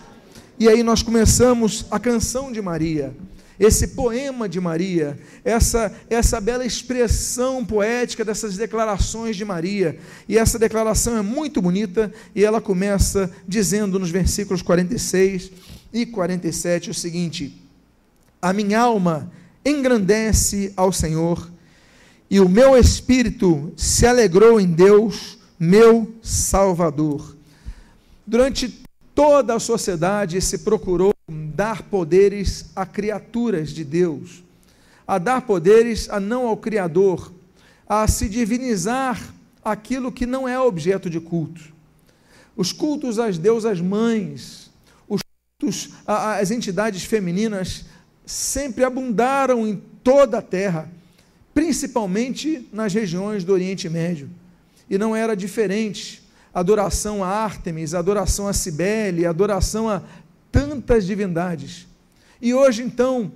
E 0.59 0.69
aí 0.69 0.83
nós 0.83 1.03
começamos 1.03 1.87
a 1.91 1.99
canção 1.99 2.53
de 2.53 2.63
Maria. 2.63 3.15
Esse 3.59 3.89
poema 3.89 4.49
de 4.49 4.61
Maria, 4.61 5.19
essa, 5.45 5.95
essa 6.11 6.41
bela 6.41 6.65
expressão 6.65 7.65
poética 7.65 8.25
dessas 8.25 8.57
declarações 8.57 9.37
de 9.37 9.45
Maria. 9.45 9.99
E 10.29 10.37
essa 10.37 10.59
declaração 10.59 11.17
é 11.17 11.23
muito 11.23 11.63
bonita 11.63 12.13
e 12.35 12.45
ela 12.45 12.61
começa 12.61 13.31
dizendo 13.47 13.99
nos 13.99 14.11
versículos 14.11 14.63
46 14.63 15.53
e 15.93 16.05
47 16.05 16.91
o 16.91 16.95
seguinte: 16.95 17.63
A 18.43 18.53
minha 18.53 18.81
alma 18.81 19.31
engrandece 19.65 20.73
ao 20.77 20.93
Senhor 20.93 21.51
e 22.29 22.41
o 22.41 22.49
meu 22.49 22.77
espírito 22.77 23.73
se 23.77 24.07
alegrou 24.07 24.61
em 24.61 24.67
Deus, 24.67 25.39
meu 25.59 26.13
Salvador. 26.21 27.37
Durante 28.27 28.85
toda 29.15 29.55
a 29.55 29.61
sociedade 29.61 30.41
se 30.41 30.59
procurou 30.59 31.14
dar 31.55 31.83
poderes 31.83 32.67
a 32.75 32.85
criaturas 32.85 33.71
de 33.71 33.85
Deus, 33.85 34.43
a 35.07 35.19
dar 35.19 35.43
poderes 35.43 36.11
a 36.11 36.19
não 36.19 36.49
ao 36.49 36.57
Criador, 36.57 37.33
a 37.89 38.09
se 38.09 38.29
divinizar 38.29 39.33
aquilo 39.65 40.11
que 40.11 40.27
não 40.27 40.49
é 40.49 40.59
objeto 40.59 41.09
de 41.09 41.21
culto. 41.21 41.73
Os 42.57 42.73
cultos 42.73 43.19
às 43.21 43.39
deusas 43.39 43.81
mães, 43.81 44.71
os 45.09 45.21
cultos 45.61 45.91
às 46.07 46.51
entidades 46.51 47.05
femininas 47.05 47.85
sempre 48.27 48.83
abundaram 48.83 49.67
em 49.67 49.81
toda 50.03 50.39
a 50.39 50.43
terra, 50.43 50.91
principalmente 51.53 52.69
nas 52.73 52.93
regiões 52.93 53.45
do 53.45 53.53
Oriente 53.53 53.89
Médio. 53.89 54.29
E 54.91 54.99
não 54.99 55.15
era 55.15 55.37
diferente. 55.37 56.23
Adoração 56.53 57.23
a 57.25 57.29
Ártemis, 57.29 57.95
adoração 57.95 58.47
a 58.47 58.53
Cibele, 58.53 59.27
adoração 59.27 59.89
a 59.89 60.03
tantas 60.55 61.05
divindades. 61.05 61.85
E 62.41 62.55
hoje, 62.55 62.81
então, 62.81 63.33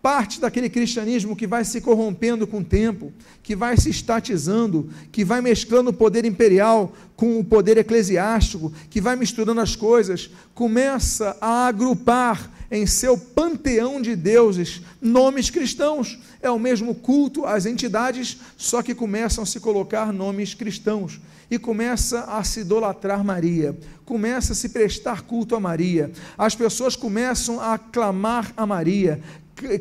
parte 0.00 0.40
daquele 0.40 0.70
cristianismo 0.70 1.34
que 1.34 1.44
vai 1.44 1.64
se 1.64 1.80
corrompendo 1.80 2.46
com 2.46 2.60
o 2.60 2.64
tempo, 2.64 3.12
que 3.42 3.56
vai 3.56 3.76
se 3.76 3.90
estatizando, 3.90 4.88
que 5.10 5.24
vai 5.24 5.40
mesclando 5.40 5.90
o 5.90 5.92
poder 5.92 6.24
imperial 6.24 6.92
com 7.16 7.40
o 7.40 7.44
poder 7.44 7.78
eclesiástico, 7.78 8.72
que 8.88 9.00
vai 9.00 9.16
misturando 9.16 9.60
as 9.60 9.74
coisas, 9.74 10.30
começa 10.54 11.36
a 11.40 11.66
agrupar 11.66 12.48
em 12.70 12.86
seu 12.86 13.18
panteão 13.18 14.00
de 14.00 14.14
deuses 14.14 14.82
nomes 15.00 15.50
cristãos. 15.50 16.16
É 16.40 16.48
o 16.48 16.60
mesmo 16.60 16.94
culto 16.94 17.44
às 17.44 17.66
entidades, 17.66 18.38
só 18.56 18.82
que 18.82 18.94
começam 18.94 19.42
a 19.42 19.46
se 19.46 19.58
colocar 19.58 20.12
nomes 20.12 20.54
cristãos 20.54 21.20
e 21.52 21.58
começa 21.58 22.22
a 22.22 22.42
se 22.42 22.60
idolatrar 22.60 23.22
Maria, 23.22 23.78
começa 24.06 24.54
a 24.54 24.56
se 24.56 24.70
prestar 24.70 25.20
culto 25.20 25.54
a 25.54 25.60
Maria, 25.60 26.10
as 26.38 26.54
pessoas 26.54 26.96
começam 26.96 27.60
a 27.60 27.74
aclamar 27.74 28.54
a 28.56 28.64
Maria, 28.64 29.20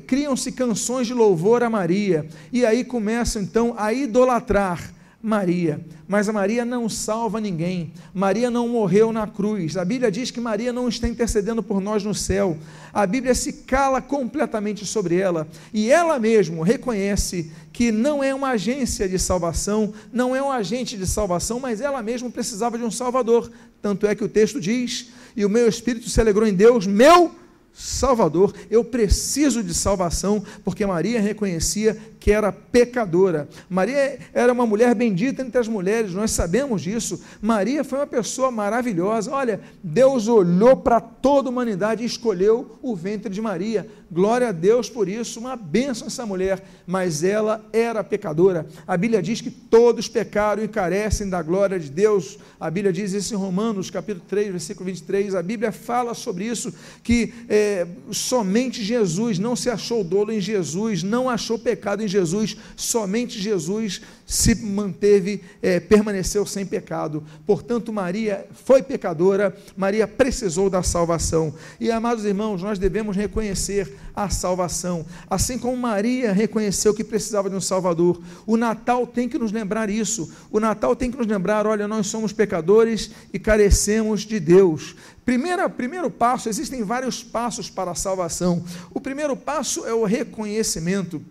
criam-se 0.06 0.52
canções 0.52 1.08
de 1.08 1.14
louvor 1.14 1.64
a 1.64 1.70
Maria, 1.70 2.28
e 2.52 2.66
aí 2.66 2.84
começam 2.84 3.42
então 3.42 3.74
a 3.78 3.94
idolatrar 3.94 4.94
Maria. 5.22 5.80
Mas 6.08 6.28
a 6.28 6.34
Maria 6.34 6.66
não 6.66 6.90
salva 6.90 7.40
ninguém. 7.40 7.94
Maria 8.14 8.50
não 8.50 8.68
morreu 8.68 9.12
na 9.12 9.28
cruz. 9.28 9.78
A 9.78 9.86
Bíblia 9.86 10.12
diz 10.12 10.32
que 10.32 10.42
Maria 10.42 10.74
não 10.74 10.90
está 10.90 11.08
intercedendo 11.08 11.62
por 11.62 11.80
nós 11.80 12.04
no 12.04 12.14
céu. 12.14 12.58
A 12.92 13.06
Bíblia 13.06 13.36
se 13.36 13.54
cala 13.54 14.02
completamente 14.02 14.86
sobre 14.86 15.18
ela. 15.18 15.48
E 15.74 15.92
ela 15.92 16.18
mesmo 16.18 16.64
reconhece 16.64 17.52
que 17.72 17.92
não 17.92 18.24
é 18.24 18.34
uma 18.34 18.50
agência 18.52 19.08
de 19.08 19.20
salvação, 19.20 19.94
não 20.12 20.36
é 20.36 20.42
um 20.42 20.52
agente 20.52 20.98
de 20.98 21.06
salvação, 21.06 21.60
mas 21.60 21.80
ela 21.80 22.02
mesma 22.02 22.30
precisava 22.30 22.78
de 22.78 22.84
um 22.84 22.92
Salvador. 22.92 23.52
Tanto 23.82 24.08
é 24.08 24.16
que 24.16 24.24
o 24.24 24.30
texto 24.30 24.60
diz: 24.60 25.12
E 25.36 25.46
o 25.46 25.50
meu 25.50 25.68
espírito 25.68 26.10
se 26.10 26.20
alegrou 26.20 26.48
em 26.48 26.54
Deus, 26.54 26.88
meu 26.88 27.32
Salvador, 27.74 28.54
eu 28.70 28.84
preciso 28.84 29.64
de 29.64 29.74
salvação, 29.74 30.44
porque 30.64 30.86
Maria 30.86 31.22
reconhecia 31.22 31.98
que 32.22 32.32
era 32.32 32.52
pecadora. 32.52 33.50
Maria 33.68 34.20
era 34.32 34.54
uma 34.54 34.66
mulher 34.66 34.94
bendita 34.94 35.42
entre 35.42 35.60
as 35.60 35.68
mulheres, 35.68 36.14
nós 36.14 36.30
sabemos 36.30 36.84
disso. 36.84 37.20
Maria 37.42 37.84
foi 37.84 37.98
uma 37.98 38.08
pessoa 38.08 38.52
maravilhosa. 38.52 39.32
Olha, 39.32 39.60
Deus 39.84 40.28
olhou 40.28 40.78
para 40.78 41.02
toda 41.02 41.50
a 41.50 41.52
humanidade 41.52 42.04
e 42.04 42.06
escolheu 42.06 42.78
o 42.80 42.96
ventre 42.96 43.34
de 43.34 43.42
Maria. 43.42 43.90
Glória 44.12 44.50
a 44.50 44.52
Deus 44.52 44.90
por 44.90 45.10
isso, 45.10 45.40
uma 45.40 45.56
bênção 45.56 46.08
essa 46.08 46.26
mulher, 46.26 46.62
mas 46.86 47.24
ela 47.24 47.66
era 47.74 48.04
pecadora. 48.04 48.68
A 48.86 48.96
Bíblia 48.98 49.22
diz 49.22 49.42
que 49.42 49.50
todos 49.50 50.08
pecaram 50.08 50.64
e 50.64 50.68
carecem 50.68 51.28
da 51.28 51.42
glória 51.42 51.80
de 51.80 51.90
Deus. 51.90 52.38
A 52.60 52.70
Bíblia 52.70 52.94
diz 52.94 53.14
isso 53.14 53.34
em 53.34 53.38
Romanos, 53.38 53.90
capítulo 53.90 54.26
3, 54.28 54.52
versículo 54.52 54.86
23. 54.86 55.34
A 55.34 55.42
Bíblia 55.42 55.72
fala 55.72 56.14
sobre 56.14 56.44
isso, 56.44 56.72
que 57.02 57.34
é, 57.50 57.88
somente 58.12 58.84
Jesus, 58.84 59.40
não 59.40 59.56
se 59.56 59.70
achou 59.70 60.04
dolo 60.04 60.32
em 60.32 60.42
Jesus, 60.42 61.02
não 61.02 61.30
achou 61.30 61.58
pecado 61.58 62.04
em 62.04 62.11
Jesus, 62.12 62.58
somente 62.76 63.40
Jesus 63.40 64.02
se 64.26 64.56
manteve, 64.56 65.44
é, 65.62 65.80
permaneceu 65.80 66.46
sem 66.46 66.66
pecado. 66.66 67.24
Portanto, 67.46 67.92
Maria 67.92 68.46
foi 68.66 68.82
pecadora, 68.82 69.56
Maria 69.76 70.08
precisou 70.08 70.70
da 70.70 70.84
salvação. 70.84 71.54
E, 71.80 71.92
amados 71.92 72.24
irmãos, 72.24 72.62
nós 72.62 72.80
devemos 72.80 73.16
reconhecer 73.16 73.94
a 74.16 74.30
salvação, 74.30 75.06
assim 75.30 75.58
como 75.58 75.76
Maria 75.76 76.32
reconheceu 76.32 76.94
que 76.94 77.04
precisava 77.04 77.50
de 77.50 77.56
um 77.56 77.62
Salvador. 77.62 78.22
O 78.46 78.58
Natal 78.58 79.08
tem 79.08 79.28
que 79.28 79.38
nos 79.38 79.52
lembrar 79.52 79.90
isso. 79.90 80.32
O 80.52 80.60
Natal 80.60 80.96
tem 80.96 81.12
que 81.12 81.18
nos 81.18 81.28
lembrar: 81.28 81.66
olha, 81.66 81.88
nós 81.88 82.08
somos 82.08 82.34
pecadores 82.34 83.12
e 83.34 83.40
carecemos 83.40 84.22
de 84.22 84.40
Deus. 84.40 84.96
Primeiro, 85.26 85.70
primeiro 85.70 86.10
passo, 86.10 86.50
existem 86.50 86.84
vários 86.84 87.24
passos 87.24 87.70
para 87.70 87.92
a 87.92 87.96
salvação. 87.96 88.64
O 88.94 89.00
primeiro 89.00 89.36
passo 89.36 89.86
é 89.86 89.94
o 89.94 90.04
reconhecimento. 90.04 91.22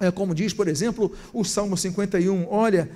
É 0.00 0.10
como 0.10 0.34
diz, 0.34 0.52
por 0.52 0.66
exemplo, 0.66 1.12
o 1.32 1.44
Salmo 1.44 1.76
51, 1.76 2.48
olha, 2.50 2.90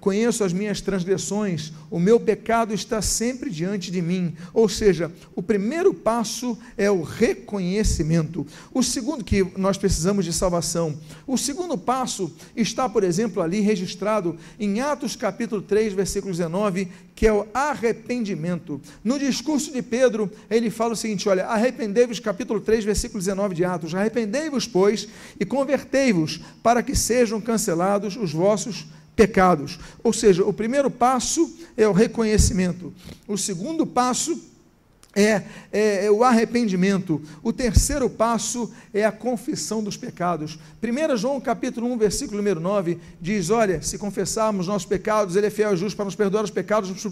conheço 0.00 0.44
as 0.44 0.52
minhas 0.52 0.80
transgressões, 0.80 1.72
o 1.90 1.98
meu 1.98 2.18
pecado 2.18 2.72
está 2.72 3.02
sempre 3.02 3.50
diante 3.50 3.90
de 3.90 4.00
mim. 4.00 4.34
Ou 4.54 4.68
seja, 4.68 5.10
o 5.34 5.42
primeiro 5.42 5.92
passo 5.92 6.56
é 6.76 6.90
o 6.90 7.02
reconhecimento. 7.02 8.46
O 8.72 8.82
segundo, 8.82 9.24
que 9.24 9.46
nós 9.56 9.76
precisamos 9.76 10.24
de 10.24 10.32
salvação. 10.32 10.96
O 11.26 11.36
segundo 11.36 11.76
passo 11.76 12.32
está, 12.56 12.88
por 12.88 13.04
exemplo, 13.04 13.42
ali 13.42 13.60
registrado 13.60 14.36
em 14.58 14.80
Atos 14.80 15.16
capítulo 15.16 15.60
3, 15.62 15.92
versículo 15.92 16.32
19, 16.32 16.88
que 17.14 17.26
é 17.26 17.32
o 17.32 17.46
arrependimento. 17.52 18.80
No 19.04 19.18
discurso 19.18 19.72
de 19.72 19.82
Pedro, 19.82 20.30
ele 20.48 20.70
fala 20.70 20.94
o 20.94 20.96
seguinte: 20.96 21.28
olha, 21.28 21.46
arrependei-vos, 21.46 22.20
capítulo 22.20 22.60
3, 22.60 22.84
versículo 22.84 23.18
19 23.20 23.54
de 23.54 23.64
Atos, 23.64 23.94
arrependei-vos, 23.94 24.66
pois, 24.66 25.08
e 25.38 25.44
convertei-vos, 25.44 26.40
para 26.62 26.82
que 26.82 26.94
sejam 26.94 27.40
cancelados 27.40 28.16
os 28.16 28.32
vossos 28.32 28.82
pecados. 28.82 28.99
Ou 30.02 30.12
seja, 30.12 30.44
o 30.44 30.52
primeiro 30.52 30.90
passo 30.90 31.56
é 31.76 31.86
o 31.86 31.92
reconhecimento. 31.92 32.92
O 33.26 33.36
segundo 33.36 33.86
passo 33.86 34.49
é, 35.14 35.42
é, 35.72 36.04
é, 36.06 36.10
o 36.10 36.22
arrependimento. 36.22 37.20
O 37.42 37.52
terceiro 37.52 38.08
passo 38.08 38.70
é 38.94 39.04
a 39.04 39.10
confissão 39.10 39.82
dos 39.82 39.96
pecados. 39.96 40.56
1 40.82 41.16
João 41.16 41.40
capítulo 41.40 41.92
1, 41.92 41.98
versículo 41.98 42.36
número 42.36 42.60
9, 42.60 42.98
diz: 43.20 43.50
Olha, 43.50 43.82
se 43.82 43.98
confessarmos 43.98 44.68
nossos 44.68 44.86
pecados, 44.86 45.34
Ele 45.34 45.48
é 45.48 45.50
fiel 45.50 45.74
e 45.74 45.76
justo 45.76 45.96
para 45.96 46.04
nos 46.04 46.14
perdoar 46.14 46.44
os 46.44 46.50
pecados, 46.50 46.90
nos 46.90 47.02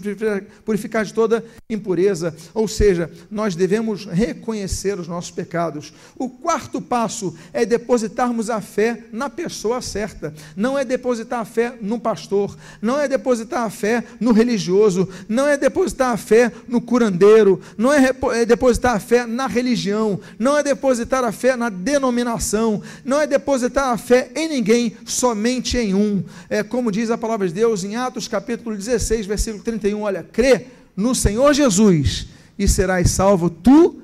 purificar 0.63 1.03
de 1.03 1.13
toda 1.13 1.43
impureza. 1.69 2.33
Ou 2.53 2.69
seja, 2.69 3.11
nós 3.29 3.53
devemos 3.53 4.05
reconhecer 4.05 4.97
os 4.97 5.07
nossos 5.07 5.31
pecados. 5.31 5.93
O 6.17 6.29
quarto 6.29 6.81
passo 6.81 7.35
é 7.51 7.65
depositarmos 7.65 8.49
a 8.49 8.61
fé 8.61 9.03
na 9.11 9.29
pessoa 9.29 9.81
certa. 9.81 10.33
Não 10.55 10.79
é 10.79 10.85
depositar 10.85 11.41
a 11.41 11.45
fé 11.45 11.73
no 11.81 11.99
pastor, 11.99 12.57
não 12.81 12.97
é 12.97 13.09
depositar 13.09 13.63
a 13.63 13.69
fé 13.69 14.05
no 14.21 14.31
religioso, 14.31 15.07
não 15.27 15.47
é 15.47 15.57
depositar 15.57 16.11
a 16.11 16.17
fé 16.17 16.51
no 16.67 16.79
curandeiro, 16.79 17.59
não 17.77 17.88
não 17.89 17.93
é, 18.31 18.41
é 18.41 18.45
depositar 18.45 18.95
a 18.95 18.99
fé 18.99 19.25
na 19.25 19.47
religião, 19.47 20.19
não 20.37 20.55
é 20.55 20.61
depositar 20.61 21.23
a 21.23 21.31
fé 21.31 21.55
na 21.55 21.69
denominação, 21.69 22.81
não 23.03 23.19
é 23.19 23.25
depositar 23.25 23.91
a 23.91 23.97
fé 23.97 24.29
em 24.35 24.47
ninguém, 24.47 24.95
somente 25.05 25.75
em 25.75 25.95
um. 25.95 26.23
É 26.49 26.61
como 26.61 26.91
diz 26.91 27.09
a 27.09 27.17
palavra 27.17 27.47
de 27.47 27.53
Deus 27.53 27.83
em 27.83 27.95
Atos 27.95 28.27
capítulo 28.27 28.75
16, 28.75 29.25
versículo 29.25 29.63
31, 29.63 30.01
olha, 30.01 30.23
crê 30.23 30.67
no 30.95 31.15
Senhor 31.15 31.51
Jesus 31.53 32.27
e 32.59 32.67
serás 32.67 33.09
salvo 33.09 33.49
tu 33.49 33.99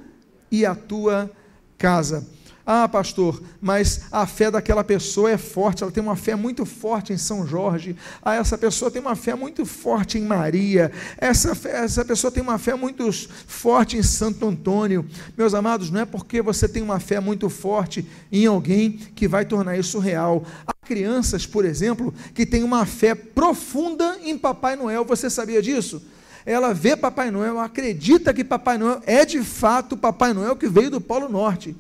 e 0.50 0.66
a 0.66 0.74
tua 0.74 1.30
casa. 1.78 2.26
Ah, 2.68 2.90
pastor, 2.90 3.44
mas 3.62 4.06
a 4.12 4.26
fé 4.26 4.50
daquela 4.50 4.84
pessoa 4.84 5.30
é 5.30 5.38
forte, 5.38 5.84
ela 5.84 5.92
tem 5.92 6.02
uma 6.02 6.16
fé 6.16 6.34
muito 6.34 6.66
forte 6.66 7.14
em 7.14 7.18
São 7.18 7.46
Jorge. 7.46 7.96
Ah, 8.24 8.34
essa 8.34 8.58
pessoa 8.58 8.90
tem 8.90 9.00
uma 9.00 9.16
fé 9.16 9.36
muito 9.36 9.68
forte 9.68 10.18
em 10.18 10.24
Maria. 10.24 10.92
Essa, 11.20 11.54
fé, 11.54 11.84
essa 11.84 12.04
pessoa 12.04 12.32
tem 12.32 12.42
uma 12.42 12.58
fé 12.58 12.74
muito 12.74 13.08
forte 13.46 13.98
em 13.98 14.02
Santo 14.02 14.48
Antônio. 14.48 15.06
Meus 15.38 15.54
amados, 15.54 15.92
não 15.92 16.00
é 16.00 16.06
porque 16.06 16.42
você 16.42 16.68
tem 16.68 16.82
uma 16.82 17.00
fé 17.00 17.20
muito 17.20 17.52
forte 17.52 18.04
em 18.32 18.48
alguém 18.48 18.94
que 18.94 19.28
vai 19.28 19.46
tornar 19.46 19.78
isso 19.78 20.00
real. 20.00 20.44
Há 20.66 20.74
crianças, 20.74 21.46
por 21.46 21.66
exemplo, 21.66 22.12
que 22.34 22.48
têm 22.48 22.64
uma 22.64 22.84
fé 22.84 23.14
profunda 23.14 24.18
em 24.24 24.36
Papai 24.36 24.76
Noel. 24.76 25.06
Você 25.06 25.30
sabia 25.30 25.62
disso? 25.62 26.02
Ela 26.44 26.74
vê 26.74 26.96
Papai 26.96 27.30
Noel, 27.30 27.60
acredita 27.60 28.34
que 28.34 28.44
Papai 28.44 28.80
Noel 28.80 29.04
é 29.06 29.24
de 29.24 29.44
fato 29.44 29.96
Papai 29.96 30.34
Noel 30.34 30.56
que 30.56 30.68
veio 30.68 30.90
do 30.90 31.00
Polo 31.00 31.30
Norte 31.30 31.76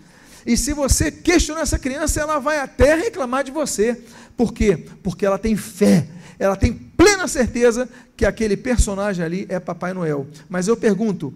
E 0.46 0.56
se 0.56 0.74
você 0.74 1.12
questionar 1.12 1.62
essa 1.62 1.80
criança, 1.80 2.22
ela 2.22 2.40
vai 2.40 2.60
até 2.60 2.94
reclamar 2.94 3.44
de 3.44 3.52
você. 3.52 4.00
Por 4.38 4.54
quê? 4.54 4.86
Porque 5.02 5.25
ela 5.25 5.40
tem 5.40 5.56
fé, 5.56 6.08
ela 6.38 6.56
tem 6.56 6.74
plena 6.74 7.28
certeza 7.28 7.90
que 8.16 8.25
aquele 8.25 8.56
personagem 8.56 9.24
ali 9.24 9.46
é 9.50 9.60
Papai 9.60 9.94
Noel. 9.94 10.28
Mas 10.48 10.68
eu 10.68 10.78
pergunto, 10.78 11.34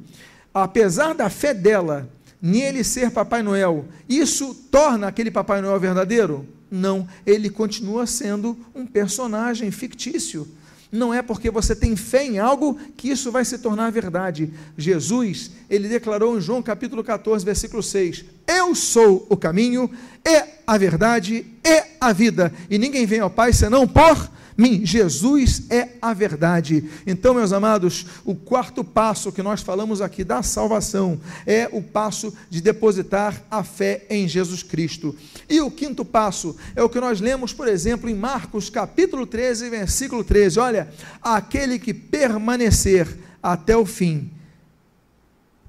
apesar 0.53 1.13
da 1.13 1.29
fé 1.29 1.53
dela 1.53 2.09
nele 2.41 2.83
ser 2.83 3.11
Papai 3.11 3.41
Noel, 3.41 3.85
isso 4.07 4.53
torna 4.71 5.07
aquele 5.07 5.31
Papai 5.31 5.61
Noel 5.61 5.79
verdadeiro? 5.79 6.47
Não, 6.69 7.07
ele 7.25 7.49
continua 7.49 8.05
sendo 8.05 8.57
um 8.75 8.85
personagem 8.85 9.71
fictício. 9.71 10.47
Não 10.91 11.13
é 11.13 11.21
porque 11.21 11.51
você 11.51 11.75
tem 11.75 11.95
fé 11.95 12.25
em 12.25 12.39
algo 12.39 12.79
que 12.97 13.09
isso 13.09 13.31
vai 13.31 13.45
se 13.45 13.59
tornar 13.59 13.91
verdade. 13.91 14.51
Jesus, 14.75 15.51
ele 15.69 15.87
declarou 15.87 16.37
em 16.37 16.41
João 16.41 16.63
capítulo 16.63 17.03
14, 17.03 17.45
versículo 17.45 17.83
6: 17.83 18.25
Eu 18.47 18.73
sou 18.73 19.25
o 19.29 19.37
caminho, 19.37 19.89
e 20.25 20.43
a 20.65 20.77
verdade, 20.77 21.45
e 21.63 21.83
a 22.01 22.11
vida, 22.11 22.51
e 22.69 22.79
ninguém 22.79 23.05
vem 23.05 23.19
ao 23.19 23.29
Pai 23.29 23.53
senão 23.53 23.87
por 23.87 24.29
mim. 24.59 24.85
Jesus 24.85 25.63
é 25.69 25.89
a 26.01 26.13
verdade. 26.13 26.83
Então, 27.07 27.33
meus 27.33 27.53
amados, 27.53 28.05
o 28.25 28.35
quarto 28.35 28.83
passo 28.83 29.31
que 29.31 29.41
nós 29.41 29.61
falamos 29.61 30.01
aqui 30.01 30.23
da 30.23 30.43
salvação 30.43 31.19
é 31.47 31.69
o 31.71 31.81
passo 31.81 32.33
de 32.49 32.61
depositar 32.61 33.41
a 33.49 33.63
fé 33.63 34.05
em 34.09 34.27
Jesus 34.27 34.61
Cristo. 34.61 35.15
E 35.49 35.61
o 35.61 35.71
quinto 35.71 36.03
passo 36.03 36.55
é 36.75 36.83
o 36.83 36.89
que 36.89 36.99
nós 36.99 37.21
lemos, 37.21 37.53
por 37.53 37.67
exemplo, 37.67 38.09
em 38.09 38.15
Marcos 38.15 38.69
capítulo 38.69 39.25
13, 39.25 39.69
versículo 39.69 40.23
13. 40.23 40.59
Olha, 40.59 40.89
aquele 41.21 41.79
que 41.79 41.93
permanecer 41.93 43.07
até 43.41 43.77
o 43.77 43.85
fim, 43.85 44.29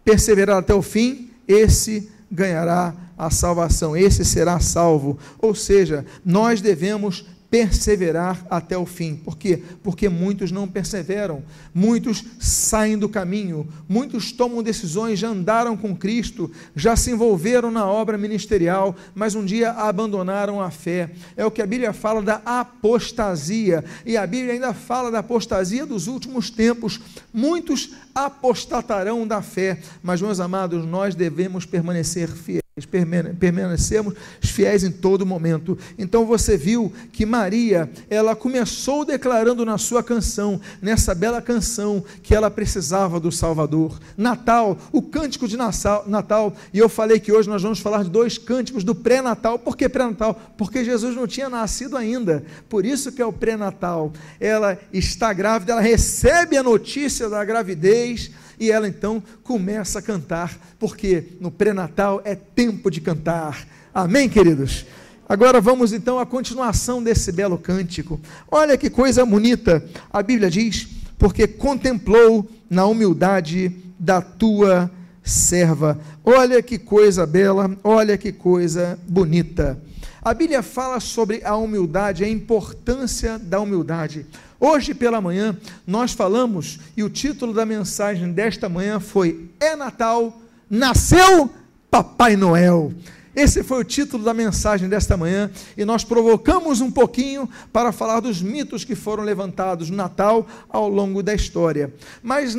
perseverar 0.04 0.58
até 0.58 0.74
o 0.74 0.82
fim, 0.82 1.30
esse 1.46 2.10
ganhará 2.30 2.94
a 3.16 3.30
salvação, 3.30 3.96
esse 3.96 4.24
será 4.24 4.58
salvo. 4.60 5.18
Ou 5.38 5.54
seja, 5.54 6.04
nós 6.24 6.60
devemos 6.60 7.26
perseverar 7.50 8.46
até 8.48 8.78
o 8.78 8.86
fim. 8.86 9.16
Por 9.16 9.36
quê? 9.36 9.60
Porque 9.82 10.08
muitos 10.08 10.52
não 10.52 10.68
perseveram, 10.68 11.42
muitos 11.74 12.24
saem 12.38 12.96
do 12.96 13.08
caminho, 13.08 13.66
muitos 13.88 14.30
tomam 14.30 14.62
decisões, 14.62 15.18
já 15.18 15.28
andaram 15.28 15.76
com 15.76 15.96
Cristo, 15.96 16.50
já 16.76 16.94
se 16.94 17.10
envolveram 17.10 17.70
na 17.70 17.84
obra 17.84 18.16
ministerial, 18.16 18.94
mas 19.14 19.34
um 19.34 19.44
dia 19.44 19.72
abandonaram 19.72 20.60
a 20.60 20.70
fé. 20.70 21.10
É 21.36 21.44
o 21.44 21.50
que 21.50 21.60
a 21.60 21.66
Bíblia 21.66 21.92
fala 21.92 22.22
da 22.22 22.40
apostasia, 22.44 23.84
e 24.06 24.16
a 24.16 24.26
Bíblia 24.26 24.54
ainda 24.54 24.72
fala 24.72 25.10
da 25.10 25.18
apostasia 25.18 25.84
dos 25.84 26.06
últimos 26.06 26.50
tempos. 26.50 27.00
Muitos 27.32 27.90
apostatarão 28.14 29.26
da 29.26 29.42
fé, 29.42 29.80
mas 30.02 30.22
meus 30.22 30.38
amados, 30.38 30.86
nós 30.86 31.14
devemos 31.14 31.66
permanecer 31.66 32.28
fiéis 32.28 32.59
permanecemos 32.86 34.14
fiéis 34.40 34.84
em 34.84 34.90
todo 34.90 35.26
momento. 35.26 35.78
Então 35.98 36.26
você 36.26 36.56
viu 36.56 36.92
que 37.12 37.24
Maria, 37.24 37.90
ela 38.08 38.36
começou 38.36 39.04
declarando 39.04 39.64
na 39.64 39.78
sua 39.78 40.02
canção, 40.02 40.60
nessa 40.82 41.14
bela 41.14 41.40
canção, 41.40 42.04
que 42.22 42.34
ela 42.34 42.50
precisava 42.50 43.18
do 43.18 43.32
Salvador. 43.32 43.98
Natal, 44.16 44.78
o 44.92 45.00
cântico 45.00 45.48
de 45.48 45.56
Natal, 45.56 46.54
e 46.72 46.78
eu 46.78 46.88
falei 46.88 47.18
que 47.18 47.32
hoje 47.32 47.48
nós 47.48 47.62
vamos 47.62 47.80
falar 47.80 48.04
de 48.04 48.10
dois 48.10 48.38
cânticos 48.38 48.84
do 48.84 48.94
pré-natal. 48.94 49.58
Por 49.58 49.76
que 49.76 49.88
pré-natal? 49.88 50.40
Porque 50.56 50.84
Jesus 50.84 51.16
não 51.16 51.26
tinha 51.26 51.48
nascido 51.48 51.96
ainda. 51.96 52.44
Por 52.68 52.84
isso 52.84 53.12
que 53.12 53.22
é 53.22 53.26
o 53.26 53.32
pré-natal. 53.32 54.12
Ela 54.38 54.78
está 54.92 55.32
grávida, 55.32 55.72
ela 55.72 55.80
recebe 55.80 56.56
a 56.56 56.62
notícia 56.62 57.28
da 57.28 57.44
gravidez 57.44 58.30
e 58.60 58.70
ela 58.70 58.86
então 58.86 59.22
começa 59.42 59.98
a 59.98 60.02
cantar, 60.02 60.56
porque 60.78 61.24
no 61.40 61.50
pré-natal 61.50 62.20
é 62.24 62.34
tempo 62.34 62.90
de 62.90 63.00
cantar. 63.00 63.66
Amém, 63.92 64.28
queridos? 64.28 64.84
Agora 65.26 65.60
vamos 65.60 65.94
então 65.94 66.18
à 66.18 66.26
continuação 66.26 67.02
desse 67.02 67.32
belo 67.32 67.56
cântico. 67.56 68.20
Olha 68.50 68.76
que 68.76 68.90
coisa 68.90 69.24
bonita. 69.24 69.82
A 70.12 70.22
Bíblia 70.22 70.50
diz: 70.50 70.88
porque 71.18 71.46
contemplou 71.46 72.48
na 72.68 72.84
humildade 72.84 73.72
da 73.98 74.20
tua 74.20 74.90
serva. 75.22 75.98
Olha 76.24 76.62
que 76.62 76.78
coisa 76.78 77.26
bela, 77.26 77.76
olha 77.82 78.18
que 78.18 78.32
coisa 78.32 78.98
bonita. 79.08 79.80
A 80.22 80.34
Bíblia 80.34 80.62
fala 80.62 81.00
sobre 81.00 81.42
a 81.44 81.56
humildade, 81.56 82.24
a 82.24 82.28
importância 82.28 83.38
da 83.38 83.58
humildade. 83.58 84.26
Hoje 84.58 84.92
pela 84.92 85.18
manhã 85.18 85.56
nós 85.86 86.12
falamos 86.12 86.78
e 86.94 87.02
o 87.02 87.08
título 87.08 87.54
da 87.54 87.64
mensagem 87.64 88.30
desta 88.30 88.68
manhã 88.68 89.00
foi 89.00 89.48
É 89.58 89.74
Natal, 89.74 90.38
nasceu 90.68 91.50
Papai 91.90 92.36
Noel. 92.36 92.92
Esse 93.34 93.62
foi 93.62 93.80
o 93.80 93.84
título 93.84 94.24
da 94.24 94.34
mensagem 94.34 94.88
desta 94.88 95.16
manhã 95.16 95.50
e 95.76 95.84
nós 95.84 96.02
provocamos 96.02 96.80
um 96.80 96.90
pouquinho 96.90 97.48
para 97.72 97.92
falar 97.92 98.20
dos 98.20 98.42
mitos 98.42 98.84
que 98.84 98.94
foram 98.94 99.22
levantados 99.22 99.88
no 99.88 99.96
Natal 99.96 100.46
ao 100.68 100.88
longo 100.88 101.22
da 101.22 101.32
história. 101.32 101.94
Mas 102.22 102.56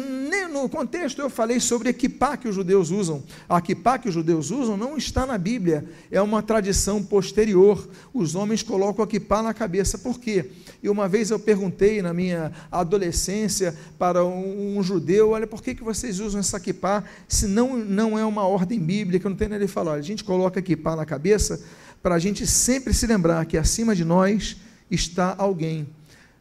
no 0.51 0.69
contexto 0.69 1.21
eu 1.21 1.29
falei 1.29 1.59
sobre 1.59 1.87
a 1.87 1.91
equipá 1.91 2.37
que 2.37 2.47
os 2.47 2.53
judeus 2.53 2.91
usam. 2.91 3.23
A 3.47 3.57
equipá 3.57 3.97
que 3.97 4.07
os 4.07 4.13
judeus 4.13 4.51
usam 4.51 4.77
não 4.77 4.97
está 4.97 5.25
na 5.25 5.37
Bíblia, 5.37 5.85
é 6.11 6.21
uma 6.21 6.43
tradição 6.43 7.01
posterior. 7.01 7.89
Os 8.13 8.35
homens 8.35 8.61
colocam 8.61 9.03
a 9.03 9.41
na 9.41 9.53
cabeça. 9.53 9.97
Por 9.97 10.19
quê? 10.19 10.51
E 10.83 10.89
uma 10.89 11.07
vez 11.07 11.31
eu 11.31 11.39
perguntei 11.39 12.01
na 12.01 12.13
minha 12.13 12.51
adolescência 12.71 13.75
para 13.97 14.25
um, 14.25 14.77
um 14.77 14.83
judeu: 14.83 15.31
olha, 15.31 15.47
por 15.47 15.61
que, 15.61 15.73
que 15.73 15.83
vocês 15.83 16.19
usam 16.19 16.39
essa 16.39 16.57
equipá 16.57 17.03
se 17.27 17.47
não, 17.47 17.77
não 17.77 18.19
é 18.19 18.25
uma 18.25 18.45
ordem 18.45 18.79
bíblica? 18.79 19.29
Não 19.29 19.35
tem 19.35 19.47
nada. 19.47 19.65
Falou: 19.67 19.93
olha, 19.93 19.99
a 19.99 20.03
gente 20.03 20.23
coloca 20.23 20.60
equipar 20.61 20.95
na 20.95 21.05
cabeça, 21.05 21.61
para 22.01 22.15
a 22.15 22.19
gente 22.19 22.47
sempre 22.47 22.93
se 22.93 23.05
lembrar 23.05 23.45
que 23.45 23.57
acima 23.57 23.95
de 23.95 24.05
nós 24.05 24.57
está 24.89 25.35
alguém. 25.37 25.87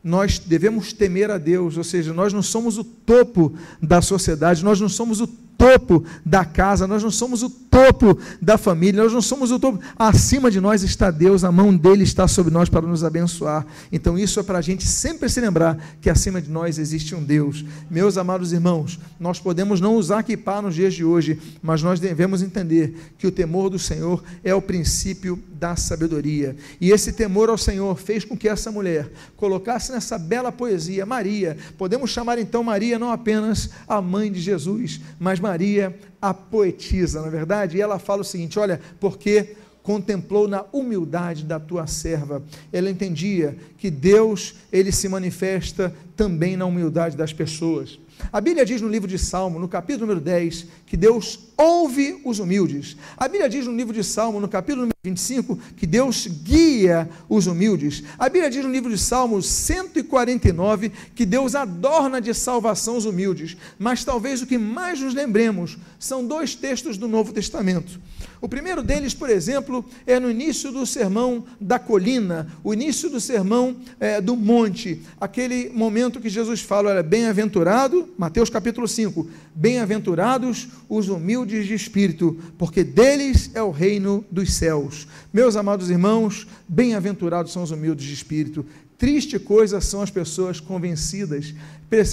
Nós 0.03 0.39
devemos 0.39 0.93
temer 0.93 1.31
a 1.31 1.37
Deus, 1.37 1.77
ou 1.77 1.85
seja, 1.85 2.13
nós 2.13 2.33
não 2.33 2.43
somos 2.43 2.79
o 2.79 2.85
topo 2.85 3.55
da 3.83 4.01
sociedade, 4.01 4.65
nós 4.65 4.81
não 4.81 4.89
somos 4.89 5.21
o 5.21 5.27
topo 5.61 6.03
da 6.25 6.43
casa, 6.43 6.87
nós 6.87 7.03
não 7.03 7.11
somos 7.11 7.43
o 7.43 7.51
topo 7.51 8.19
da 8.41 8.57
família, 8.57 9.03
nós 9.03 9.13
não 9.13 9.21
somos 9.21 9.51
o 9.51 9.61
topo. 9.61 9.79
Acima 9.95 10.51
de 10.51 10.59
nós 10.59 10.83
está 10.83 11.11
Deus, 11.11 11.45
a 11.45 11.53
mão 11.53 11.77
dele 11.77 12.03
está 12.03 12.27
sobre 12.27 12.51
nós 12.51 12.71
para 12.71 12.87
nos 12.87 13.05
abençoar. 13.05 13.67
Então, 13.93 14.19
isso 14.19 14.41
é 14.41 14.43
para 14.43 14.59
a 14.59 14.63
gente 14.63 14.87
sempre 14.87 15.29
se 15.29 15.39
lembrar 15.39 15.77
que 16.01 16.09
acima 16.09 16.41
de 16.41 16.49
nós 16.49 16.79
existe 16.79 17.15
um 17.15 17.23
Deus. 17.23 17.63
Meus 17.91 18.17
amados 18.17 18.55
irmãos, 18.55 18.99
nós 19.21 19.39
podemos 19.39 19.83
não 19.83 19.97
usar 19.97 20.21
equipar 20.21 20.63
nos 20.63 20.75
dias 20.75 20.95
de 20.95 21.05
hoje, 21.05 21.39
mas 21.61 21.83
nós 21.83 22.01
devemos 22.01 22.43
entender 22.43 23.13
que 23.19 23.27
o 23.27 23.31
temor 23.31 23.69
do 23.69 23.79
Senhor 23.79 24.25
é 24.43 24.55
o 24.55 24.63
princípio 24.63 25.39
da 25.53 25.77
sabedoria. 25.77 26.57
E 26.81 26.91
esse 26.91 27.13
temor 27.13 27.51
ao 27.51 27.59
Senhor 27.59 27.99
fez 27.99 28.25
com 28.25 28.35
que 28.35 28.49
essa 28.49 28.73
mulher 28.73 29.13
colocasse 29.37 29.93
nessa 29.93 30.17
bela 30.17 30.51
poesia 30.51 31.05
Maria. 31.05 31.59
Podemos 31.77 32.09
chamar 32.09 32.39
então 32.39 32.65
Maria 32.65 32.99
não 32.99 33.13
apenas 33.13 33.69
a 33.87 34.01
mãe 34.01 34.33
de 34.33 34.41
Jesus, 34.41 34.99
mas 35.19 35.39
Maria 35.39 35.50
a 36.21 36.35
poetisa, 36.35 37.21
na 37.21 37.29
é 37.29 37.31
verdade? 37.31 37.77
E 37.77 37.81
ela 37.81 37.99
fala 37.99 38.23
o 38.23 38.25
seguinte: 38.25 38.59
olha, 38.59 38.81
porque 38.99 39.57
contemplou 39.83 40.47
na 40.47 40.65
humildade 40.73 41.45
da 41.45 41.59
tua 41.59 41.87
serva. 41.87 42.43
Ela 42.73 42.91
entendia 42.91 43.57
que 43.79 43.91
Deus, 43.91 44.55
ele 44.73 44.93
se 44.93 45.09
manifesta 45.09 45.95
também 46.15 46.57
na 46.57 46.67
humildade 46.67 47.17
das 47.17 47.33
pessoas. 47.33 47.99
A 48.33 48.41
Bíblia 48.41 48.65
diz 48.65 48.81
no 48.81 48.89
livro 48.89 49.09
de 49.09 49.19
Salmo, 49.19 49.59
no 49.59 49.69
capítulo 49.69 50.07
número 50.07 50.21
10, 50.21 50.67
que 50.87 50.97
Deus 50.97 51.51
ouve 51.57 52.21
os 52.25 52.39
humildes. 52.39 52.97
A 53.17 53.29
Bíblia 53.29 53.49
diz 53.49 53.67
no 53.67 53.77
livro 53.77 53.93
de 53.93 54.03
Salmo, 54.03 54.41
no 54.41 54.49
capítulo 54.49 54.83
número 54.83 54.97
25, 55.03 55.59
que 55.77 55.87
Deus 55.87 56.27
guia 56.27 57.09
os 57.29 57.47
humildes. 57.47 58.03
A 58.19 58.29
Bíblia 58.29 58.51
diz 58.51 58.65
no 58.65 58.71
livro 58.71 58.91
de 58.91 58.99
Salmo 58.99 59.43
149 59.43 60.91
que 61.15 61.27
Deus 61.27 61.55
adorna 61.55 62.21
de 62.21 62.33
salvação 62.35 62.97
os 62.97 63.05
humildes. 63.05 63.57
Mas 63.79 64.05
talvez 64.05 64.43
o 64.43 64.47
que 64.47 64.59
mais 64.59 65.01
nos 65.01 65.15
lembremos 65.15 65.79
são 65.99 66.27
dois 66.27 66.55
textos 66.55 66.97
do 66.97 67.09
Novo 67.09 67.33
Testamento. 67.33 68.01
O 68.41 68.49
primeiro 68.49 68.83
deles, 68.83 69.13
por 69.13 69.29
exemplo, 69.29 69.85
é 70.07 70.19
no 70.19 70.31
início 70.31 70.73
do 70.73 70.87
sermão 70.87 71.45
da 71.61 71.79
colina, 71.79 72.49
o 72.65 72.73
início 72.73 73.11
do 73.11 73.21
sermão 73.21 73.77
é, 73.99 74.19
do 74.19 74.35
monte, 74.35 75.03
aquele 75.21 75.69
momento 75.69 76.21
que 76.21 76.29
Jesus 76.31 76.63
fala: 76.63 76.91
olha, 76.91 77.03
bem-aventurado, 77.03 78.09
Mateus 78.17 78.49
capítulo 78.49 78.89
5, 78.89 79.29
bem-aventurados 79.55 80.69
os 80.89 81.09
humildes 81.09 81.67
de 81.67 81.75
espírito, 81.75 82.39
porque 82.57 82.83
deles 82.83 83.51
é 83.53 83.63
o 83.63 83.71
reino 83.71 84.25
dos 84.31 84.55
céus. 84.55 85.07
Meus 85.31 85.55
amados 85.55 85.91
irmãos, 85.91 86.47
bem-aventurados 86.67 87.53
são 87.53 87.63
os 87.63 87.71
humildes 87.71 88.07
de 88.07 88.15
espírito. 88.15 88.65
Triste 88.97 89.39
coisa 89.39 89.81
são 89.81 90.03
as 90.03 90.11
pessoas 90.11 90.61
convencidas 90.61 91.55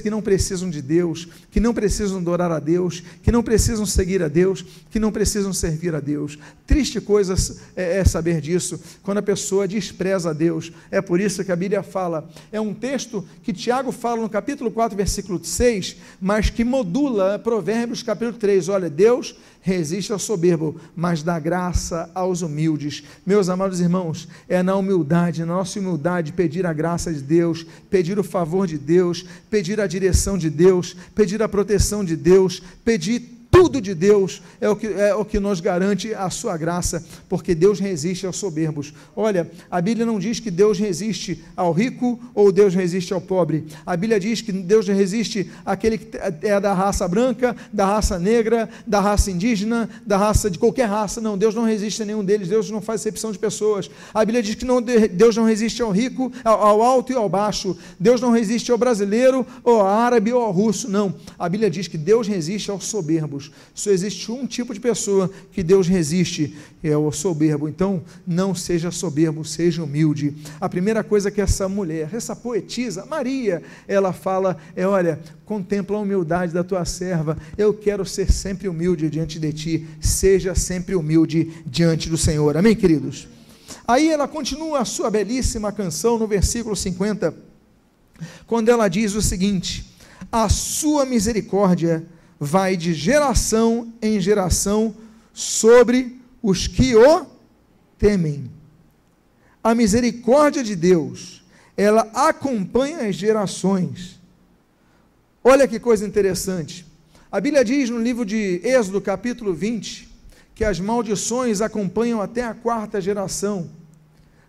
que 0.01 0.09
não 0.09 0.21
precisam 0.21 0.69
de 0.69 0.81
Deus, 0.81 1.27
que 1.51 1.59
não 1.59 1.73
precisam 1.73 2.17
adorar 2.17 2.51
a 2.51 2.59
Deus, 2.59 3.03
que 3.21 3.31
não 3.31 3.43
precisam 3.43 3.85
seguir 3.85 4.23
a 4.23 4.27
Deus, 4.27 4.65
que 4.89 4.99
não 4.99 5.11
precisam 5.11 5.53
servir 5.53 5.93
a 5.93 5.99
Deus. 5.99 6.39
Triste 6.65 6.99
coisa 6.99 7.35
é, 7.75 7.99
é 7.99 8.03
saber 8.03 8.41
disso, 8.41 8.79
quando 9.03 9.19
a 9.19 9.21
pessoa 9.21 9.67
despreza 9.67 10.31
a 10.31 10.33
Deus. 10.33 10.71
É 10.89 10.99
por 10.99 11.19
isso 11.19 11.45
que 11.45 11.51
a 11.51 11.55
Bíblia 11.55 11.83
fala, 11.83 12.27
é 12.51 12.59
um 12.59 12.73
texto 12.73 13.23
que 13.43 13.53
Tiago 13.53 13.91
fala 13.91 14.21
no 14.21 14.29
capítulo 14.29 14.71
4, 14.71 14.97
versículo 14.97 15.39
6, 15.43 15.97
mas 16.19 16.49
que 16.49 16.63
modula 16.63 17.37
Provérbios 17.37 18.01
capítulo 18.01 18.37
3. 18.37 18.69
Olha, 18.69 18.89
Deus 18.89 19.35
resiste 19.67 20.13
ao 20.13 20.19
soberbo, 20.19 20.79
mas 20.95 21.21
dá 21.21 21.37
graça 21.37 22.09
aos 22.15 22.41
humildes. 22.41 23.03
Meus 23.25 23.49
amados 23.49 23.81
irmãos, 23.81 24.25
é 24.47 24.63
na 24.63 24.73
humildade, 24.77 25.41
na 25.41 25.47
nossa 25.47 25.77
humildade, 25.77 26.31
pedir 26.31 26.65
a 26.65 26.71
graça 26.71 27.13
de 27.13 27.21
Deus, 27.21 27.65
pedir 27.89 28.17
o 28.17 28.23
favor 28.23 28.65
de 28.65 28.77
Deus, 28.77 29.25
pedir 29.49 29.66
a 29.81 29.87
direção 29.87 30.37
de 30.37 30.49
Deus, 30.49 30.95
pedir 31.13 31.41
a 31.43 31.49
proteção 31.49 32.03
de 32.03 32.15
Deus, 32.15 32.61
pedir 32.83 33.36
tudo 33.57 33.81
de 33.81 33.95
Deus 33.95 34.39
é 34.61 34.69
o, 34.69 34.75
que, 34.75 34.85
é 34.85 35.15
o 35.15 35.25
que 35.25 35.39
nos 35.39 35.59
garante 35.59 36.13
a 36.13 36.29
sua 36.29 36.55
graça, 36.55 37.03
porque 37.27 37.55
Deus 37.55 37.79
resiste 37.79 38.23
aos 38.27 38.37
soberbos. 38.37 38.93
Olha, 39.15 39.49
a 39.71 39.81
Bíblia 39.81 40.05
não 40.05 40.19
diz 40.19 40.39
que 40.39 40.51
Deus 40.51 40.77
resiste 40.77 41.43
ao 41.55 41.71
rico 41.71 42.19
ou 42.35 42.51
Deus 42.51 42.75
resiste 42.75 43.13
ao 43.13 43.19
pobre. 43.19 43.65
A 43.83 43.97
Bíblia 43.97 44.19
diz 44.19 44.41
que 44.41 44.51
Deus 44.51 44.87
resiste 44.87 45.49
àquele 45.65 45.97
que 45.97 46.15
é 46.43 46.59
da 46.59 46.71
raça 46.71 47.07
branca, 47.07 47.55
da 47.73 47.87
raça 47.87 48.19
negra, 48.19 48.69
da 48.85 48.99
raça 48.99 49.31
indígena, 49.31 49.89
da 50.05 50.17
raça 50.17 50.51
de 50.51 50.59
qualquer 50.59 50.85
raça. 50.85 51.19
Não, 51.19 51.35
Deus 51.35 51.55
não 51.55 51.63
resiste 51.63 52.03
a 52.03 52.05
nenhum 52.05 52.23
deles. 52.23 52.49
Deus 52.49 52.69
não 52.69 52.79
faz 52.79 53.03
exceção 53.07 53.31
de 53.31 53.39
pessoas. 53.39 53.89
A 54.13 54.23
Bíblia 54.23 54.43
diz 54.43 54.53
que 54.53 54.65
não, 54.65 54.79
Deus 54.79 55.35
não 55.35 55.45
resiste 55.45 55.81
ao 55.81 55.89
rico, 55.89 56.31
ao 56.43 56.83
alto 56.83 57.11
e 57.11 57.15
ao 57.15 57.27
baixo. 57.27 57.75
Deus 57.99 58.21
não 58.21 58.29
resiste 58.29 58.71
ao 58.71 58.77
brasileiro, 58.77 59.47
ou 59.63 59.81
ao 59.81 59.87
árabe 59.87 60.31
ou 60.31 60.43
ao 60.43 60.51
russo. 60.51 60.87
Não. 60.87 61.15
A 61.39 61.49
Bíblia 61.49 61.71
diz 61.71 61.87
que 61.87 61.97
Deus 61.97 62.27
resiste 62.27 62.69
aos 62.69 62.85
soberbos. 62.85 63.46
Só 63.73 63.89
existe 63.89 64.31
um 64.31 64.45
tipo 64.45 64.73
de 64.73 64.79
pessoa 64.79 65.29
que 65.51 65.63
Deus 65.63 65.87
resiste, 65.87 66.55
é 66.83 66.95
o 66.95 67.11
soberbo. 67.11 67.67
Então, 67.67 68.03
não 68.25 68.55
seja 68.55 68.91
soberbo, 68.91 69.43
seja 69.43 69.83
humilde. 69.83 70.35
A 70.59 70.69
primeira 70.69 71.03
coisa 71.03 71.31
que 71.31 71.41
essa 71.41 71.67
mulher, 71.67 72.09
essa 72.13 72.35
poetisa, 72.35 73.05
Maria, 73.05 73.61
ela 73.87 74.13
fala 74.13 74.57
é: 74.75 74.85
olha, 74.85 75.19
contempla 75.45 75.97
a 75.97 76.01
humildade 76.01 76.53
da 76.53 76.63
tua 76.63 76.85
serva. 76.85 77.37
Eu 77.57 77.73
quero 77.73 78.05
ser 78.05 78.31
sempre 78.31 78.67
humilde 78.67 79.09
diante 79.09 79.39
de 79.39 79.53
ti. 79.53 79.87
Seja 79.99 80.55
sempre 80.55 80.95
humilde 80.95 81.51
diante 81.65 82.09
do 82.09 82.17
Senhor. 82.17 82.57
Amém, 82.57 82.75
queridos? 82.75 83.27
Aí 83.87 84.09
ela 84.09 84.27
continua 84.27 84.79
a 84.79 84.85
sua 84.85 85.09
belíssima 85.09 85.71
canção 85.71 86.17
no 86.17 86.27
versículo 86.27 86.75
50, 86.75 87.33
quando 88.45 88.69
ela 88.69 88.87
diz 88.87 89.15
o 89.15 89.21
seguinte: 89.21 89.93
A 90.31 90.49
sua 90.49 91.05
misericórdia 91.05 92.05
vai 92.39 92.77
de 92.77 92.93
geração 92.93 93.91
em 94.01 94.19
geração 94.19 94.95
sobre 95.33 96.19
os 96.41 96.67
que 96.67 96.95
o 96.95 97.25
temem. 97.97 98.49
A 99.63 99.73
misericórdia 99.75 100.63
de 100.63 100.75
Deus, 100.75 101.43
ela 101.75 102.09
acompanha 102.13 103.07
as 103.07 103.15
gerações. 103.15 104.19
Olha 105.43 105.67
que 105.67 105.79
coisa 105.79 106.05
interessante. 106.05 106.85
A 107.31 107.41
Bíblia 107.41 107.63
diz 107.63 107.89
no 107.89 107.99
livro 107.99 108.25
de 108.25 108.61
Êxodo, 108.63 109.01
capítulo 109.01 109.53
20, 109.53 110.07
que 110.55 110.63
as 110.63 110.79
maldições 110.79 111.61
acompanham 111.61 112.21
até 112.21 112.43
a 112.43 112.53
quarta 112.53 112.99
geração, 113.01 113.69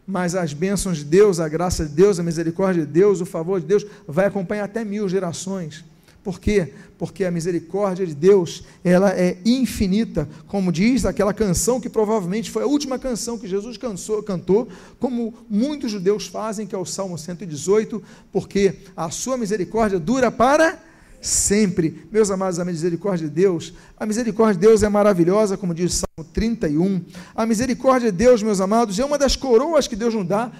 mas 0.07 0.35
as 0.35 0.53
bênçãos 0.53 0.99
de 0.99 1.05
Deus, 1.05 1.39
a 1.41 1.49
graça 1.49 1.85
de 1.85 1.93
Deus, 1.93 2.19
a 2.19 2.23
misericórdia 2.23 2.87
de 2.87 2.93
Deus, 2.93 3.21
o 3.21 3.27
favor 3.27 3.61
de 3.61 3.67
Deus, 3.67 3.85
vai 4.07 4.27
acompanhar 4.27 4.65
até 4.65 4.85
mil 4.85 5.09
gerações. 5.09 5.85
Por 6.29 6.39
quê? 6.39 6.75
Porque 6.99 7.25
a 7.25 7.31
misericórdia 7.31 8.07
de 8.07 8.15
Deus, 8.15 8.63
ela 8.85 9.19
é 9.19 9.39
infinita, 9.47 10.29
como 10.47 10.71
diz 10.71 11.07
aquela 11.07 11.33
canção 11.33 11.81
que 11.81 11.89
provavelmente 11.89 12.51
foi 12.51 12.65
a 12.65 12.67
última 12.67 12.99
canção 12.99 13.39
que 13.39 13.49
Jesus 13.49 13.79
cansou, 13.79 14.23
cantou, 14.23 14.69
como 15.01 15.33
muitos 15.49 15.91
judeus 15.91 16.27
fazem, 16.27 16.67
que 16.67 16.75
é 16.75 16.79
o 16.79 16.85
Salmo 16.85 17.17
118, 17.17 18.03
porque 18.31 18.75
a 18.95 19.09
sua 19.09 19.39
misericórdia 19.39 19.99
dura 19.99 20.31
para 20.31 20.79
sempre. 21.19 22.07
Meus 22.13 22.31
amados, 22.31 22.61
a 22.61 22.65
misericórdia 22.67 23.27
de 23.27 23.35
Deus, 23.35 23.73
a 23.97 24.05
misericórdia 24.05 24.61
de 24.61 24.67
Deus 24.67 24.83
é 24.83 24.89
maravilhosa, 24.91 25.57
como 25.57 25.73
diz 25.73 25.95
o 25.95 26.05
Salmo 26.19 26.31
31. 26.31 27.07
A 27.35 27.47
misericórdia 27.47 28.13
de 28.13 28.19
Deus, 28.19 28.43
meus 28.43 28.61
amados, 28.61 28.99
é 28.99 29.05
uma 29.07 29.17
das 29.17 29.35
coroas 29.35 29.89
que 29.89 29.97
Deus 29.97 30.13
nos 30.13 30.29
dá, 30.29 30.53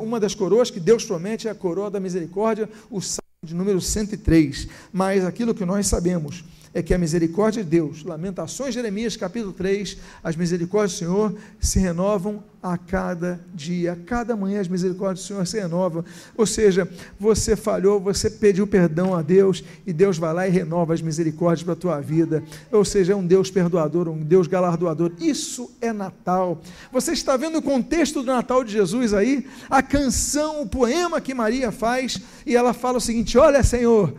uma 0.00 0.20
das 0.20 0.36
coroas 0.36 0.70
que 0.70 0.78
Deus 0.78 1.04
promete 1.04 1.48
é 1.48 1.50
a 1.50 1.56
coroa 1.56 1.90
da 1.90 1.98
misericórdia, 1.98 2.70
o 2.88 3.00
Salmo 3.00 3.27
de 3.44 3.54
número 3.54 3.80
103. 3.80 4.68
Mas 4.92 5.24
aquilo 5.24 5.54
que 5.54 5.64
nós 5.64 5.86
sabemos 5.86 6.44
é 6.72 6.82
que 6.82 6.94
a 6.94 6.98
misericórdia 6.98 7.62
de 7.62 7.70
Deus, 7.70 8.04
Lamentações 8.04 8.74
Jeremias 8.74 9.16
capítulo 9.16 9.52
3, 9.52 9.96
as 10.22 10.36
misericórdias 10.36 10.92
do 10.92 10.98
Senhor 10.98 11.34
se 11.60 11.78
renovam 11.78 12.42
a 12.62 12.76
cada 12.76 13.40
dia, 13.54 13.92
a 13.92 13.96
cada 13.96 14.36
manhã 14.36 14.60
as 14.60 14.68
misericórdias 14.68 15.24
do 15.24 15.28
Senhor 15.28 15.46
se 15.46 15.60
renovam. 15.60 16.04
Ou 16.36 16.44
seja, 16.44 16.88
você 17.18 17.54
falhou, 17.54 18.00
você 18.00 18.28
pediu 18.28 18.66
perdão 18.66 19.14
a 19.14 19.22
Deus 19.22 19.62
e 19.86 19.92
Deus 19.92 20.18
vai 20.18 20.32
lá 20.34 20.48
e 20.48 20.50
renova 20.50 20.92
as 20.92 21.00
misericórdias 21.00 21.62
para 21.62 21.74
a 21.74 21.76
tua 21.76 22.00
vida. 22.00 22.42
Ou 22.72 22.84
seja, 22.84 23.12
é 23.12 23.16
um 23.16 23.26
Deus 23.26 23.50
perdoador, 23.50 24.08
um 24.08 24.22
Deus 24.22 24.46
galardoador. 24.46 25.12
Isso 25.20 25.70
é 25.80 25.92
Natal. 25.92 26.60
Você 26.92 27.12
está 27.12 27.36
vendo 27.36 27.58
o 27.58 27.62
contexto 27.62 28.22
do 28.22 28.26
Natal 28.26 28.64
de 28.64 28.72
Jesus 28.72 29.14
aí? 29.14 29.46
A 29.70 29.82
canção, 29.82 30.62
o 30.62 30.68
poema 30.68 31.20
que 31.20 31.34
Maria 31.34 31.70
faz 31.70 32.20
e 32.44 32.56
ela 32.56 32.72
fala 32.72 32.98
o 32.98 33.00
seguinte: 33.00 33.38
Olha, 33.38 33.62
Senhor 33.62 34.14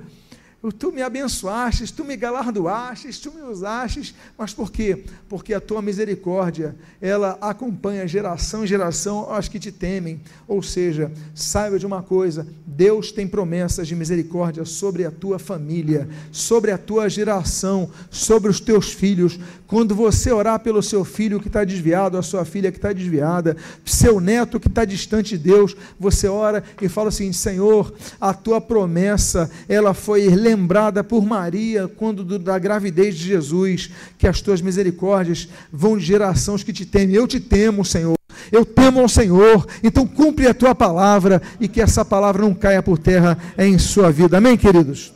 Tu 0.78 0.92
me 0.92 1.02
abençoastes, 1.02 1.90
tu 1.90 2.04
me 2.04 2.18
galardoastes, 2.18 3.18
tu 3.18 3.32
me 3.32 3.42
usastes, 3.42 4.14
mas 4.38 4.54
por 4.54 4.70
quê? 4.70 5.06
Porque 5.30 5.54
a 5.54 5.62
tua 5.62 5.82
misericórdia, 5.82 6.76
ela 7.02 7.38
acompanha 7.40 8.06
geração 8.06 8.66
em 8.66 8.68
geração 8.68 9.20
aos 9.20 9.48
que 9.48 9.58
te 9.58 9.72
temem. 9.72 10.20
Ou 10.50 10.62
seja, 10.62 11.14
saiba 11.34 11.80
de 11.80 11.86
uma 11.86 12.04
coisa: 12.04 12.46
Deus 12.68 13.10
tem 13.10 13.26
promessas 13.26 13.88
de 13.88 13.96
misericórdia 13.96 14.66
sobre 14.66 15.06
a 15.06 15.12
tua 15.12 15.40
família, 15.40 16.10
sobre 16.30 16.72
a 16.72 16.78
tua 16.78 17.10
geração, 17.10 17.90
sobre 18.12 18.52
os 18.52 18.60
teus 18.60 18.92
filhos. 18.92 19.40
Quando 19.66 19.96
você 19.96 20.30
orar 20.30 20.60
pelo 20.60 20.84
seu 20.84 21.06
filho 21.06 21.40
que 21.40 21.48
está 21.48 21.64
desviado, 21.64 22.18
a 22.18 22.22
sua 22.22 22.44
filha 22.44 22.70
que 22.70 22.80
está 22.80 22.92
desviada, 22.92 23.56
seu 23.86 24.20
neto 24.20 24.60
que 24.60 24.68
está 24.68 24.84
distante 24.84 25.38
de 25.38 25.44
Deus, 25.44 25.74
você 25.98 26.28
ora 26.28 26.62
e 26.82 26.90
fala 26.90 27.08
assim: 27.08 27.32
Senhor, 27.32 27.94
a 28.20 28.34
tua 28.34 28.60
promessa, 28.60 29.50
ela 29.70 29.94
foi 29.94 30.28
lembrada 30.50 31.04
por 31.04 31.26
Maria 31.26 31.88
quando 31.88 32.24
da 32.40 32.58
gravidez 32.58 33.16
de 33.16 33.26
Jesus, 33.26 33.92
que 34.18 34.28
as 34.28 34.42
tuas 34.42 34.62
misericórdias 34.62 35.48
vão 35.72 35.98
de 35.98 36.06
gerações 36.06 36.64
que 36.64 36.74
te 36.74 36.86
temem. 36.86 37.16
Eu 37.16 37.28
te 37.28 37.40
temo, 37.40 37.86
Senhor. 37.86 38.18
Eu 38.52 38.66
temo 38.66 39.00
ao 39.00 39.10
Senhor, 39.10 39.68
então 39.84 40.08
cumpre 40.08 40.48
a 40.48 40.54
tua 40.54 40.74
palavra 40.74 41.42
e 41.60 41.68
que 41.68 41.82
essa 41.82 42.04
palavra 42.04 42.42
não 42.42 42.54
caia 42.54 42.82
por 42.82 42.98
terra 42.98 43.38
em 43.58 43.78
sua 43.78 44.12
vida. 44.12 44.38
Amém, 44.38 44.58
queridos? 44.58 45.14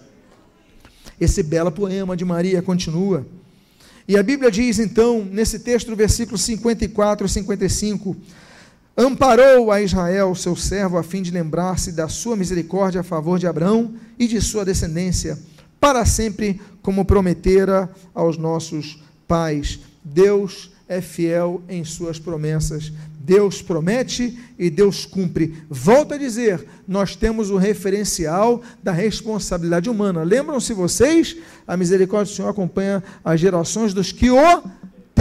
Esse 1.19 1.41
belo 1.41 1.71
poema 1.71 2.15
de 2.15 2.25
Maria 2.25 2.61
continua. 2.61 3.25
E 4.07 4.17
a 4.17 4.21
Bíblia 4.21 4.51
diz 4.51 4.77
então, 4.77 5.25
nesse 5.31 5.59
texto, 5.59 5.89
no 5.89 5.95
versículo 5.95 6.37
54 6.37 7.25
e 7.25 7.29
55, 7.29 8.15
amparou 8.97 9.71
a 9.71 9.81
Israel, 9.81 10.35
seu 10.35 10.55
servo, 10.55 10.97
a 10.97 11.03
fim 11.03 11.21
de 11.21 11.31
lembrar-se 11.31 11.91
da 11.91 12.07
sua 12.07 12.35
misericórdia 12.35 13.01
a 13.01 13.03
favor 13.03 13.39
de 13.39 13.47
Abraão 13.47 13.93
e 14.17 14.27
de 14.27 14.39
sua 14.39 14.63
descendência, 14.63 15.37
para 15.79 16.05
sempre, 16.05 16.61
como 16.81 17.05
prometera 17.05 17.89
aos 18.13 18.37
nossos 18.37 19.01
pais. 19.27 19.79
Deus 20.03 20.71
é 20.87 21.01
fiel 21.01 21.61
em 21.67 21.83
suas 21.83 22.19
promessas. 22.19 22.91
Deus 23.19 23.61
promete 23.61 24.37
e 24.59 24.69
Deus 24.69 25.05
cumpre. 25.05 25.63
Volto 25.69 26.13
a 26.13 26.17
dizer, 26.17 26.67
nós 26.85 27.15
temos 27.15 27.49
o 27.49 27.57
referencial 27.57 28.61
da 28.83 28.91
responsabilidade 28.91 29.89
humana. 29.89 30.23
Lembram-se 30.23 30.73
vocês? 30.73 31.37
A 31.65 31.77
misericórdia 31.77 32.31
do 32.31 32.35
Senhor 32.35 32.49
acompanha 32.49 33.01
as 33.23 33.39
gerações 33.39 33.93
dos 33.93 34.11
que 34.11 34.29
o 34.29 34.63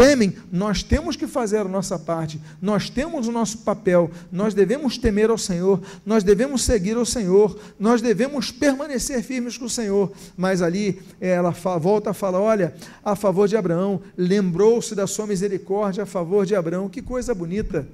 temem, 0.03 0.35
nós 0.51 0.83
temos 0.83 1.15
que 1.15 1.29
fazer 1.29 1.59
a 1.59 1.65
nossa 1.65 1.97
parte, 1.97 2.41
nós 2.61 2.91
temos 2.91 3.29
o 3.29 3.33
nosso 3.33 3.59
papel, 3.59 4.11
nós 4.33 4.53
devemos 4.53 4.99
temer 4.99 5.31
ao 5.31 5.39
Senhor, 5.39 5.81
nós 6.05 6.25
devemos 6.25 6.65
seguir 6.65 6.97
ao 6.97 7.07
Senhor, 7.07 7.57
nós 7.79 8.03
devemos 8.03 8.51
permanecer 8.51 9.23
firmes 9.23 9.57
com 9.57 9.67
o 9.67 9.71
Senhor. 9.71 10.11
Mas 10.37 10.61
ali 10.61 11.01
ela 11.21 11.51
volta 11.51 12.11
a 12.11 12.15
falar: 12.15 12.41
olha, 12.41 12.75
a 13.05 13.15
favor 13.15 13.47
de 13.47 13.57
Abraão, 13.57 14.03
lembrou-se 14.17 14.93
da 14.97 15.07
sua 15.07 15.25
misericórdia 15.25 16.03
a 16.03 16.07
favor 16.07 16.45
de 16.45 16.57
Abraão, 16.57 16.89
que 16.89 17.01
coisa 17.01 17.33
bonita, 17.33 17.87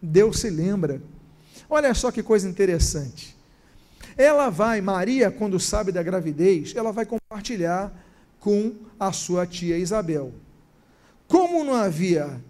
Deus 0.00 0.38
se 0.38 0.48
lembra. 0.48 1.02
Olha 1.68 1.92
só 1.94 2.12
que 2.12 2.22
coisa 2.22 2.48
interessante. 2.48 3.36
Ela 4.16 4.50
vai, 4.50 4.80
Maria, 4.80 5.32
quando 5.32 5.58
sabe 5.58 5.90
da 5.90 6.02
gravidez, 6.02 6.74
ela 6.76 6.92
vai 6.92 7.04
compartilhar 7.04 7.92
com 8.38 8.72
a 9.00 9.10
sua 9.10 9.44
tia 9.44 9.76
Isabel. 9.76 10.32
Como 11.28 11.64
não 11.64 11.74
havia 11.74 12.40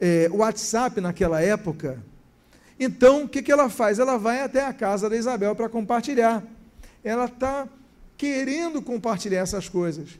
é, 0.00 0.28
WhatsApp 0.32 1.00
naquela 1.00 1.40
época, 1.40 2.02
então 2.78 3.24
o 3.24 3.28
que, 3.28 3.42
que 3.42 3.52
ela 3.52 3.68
faz? 3.68 3.98
Ela 3.98 4.18
vai 4.18 4.40
até 4.40 4.64
a 4.64 4.72
casa 4.72 5.08
da 5.08 5.16
Isabel 5.16 5.54
para 5.54 5.68
compartilhar. 5.68 6.42
Ela 7.02 7.26
está 7.26 7.68
querendo 8.16 8.82
compartilhar 8.82 9.40
essas 9.40 9.68
coisas. 9.68 10.18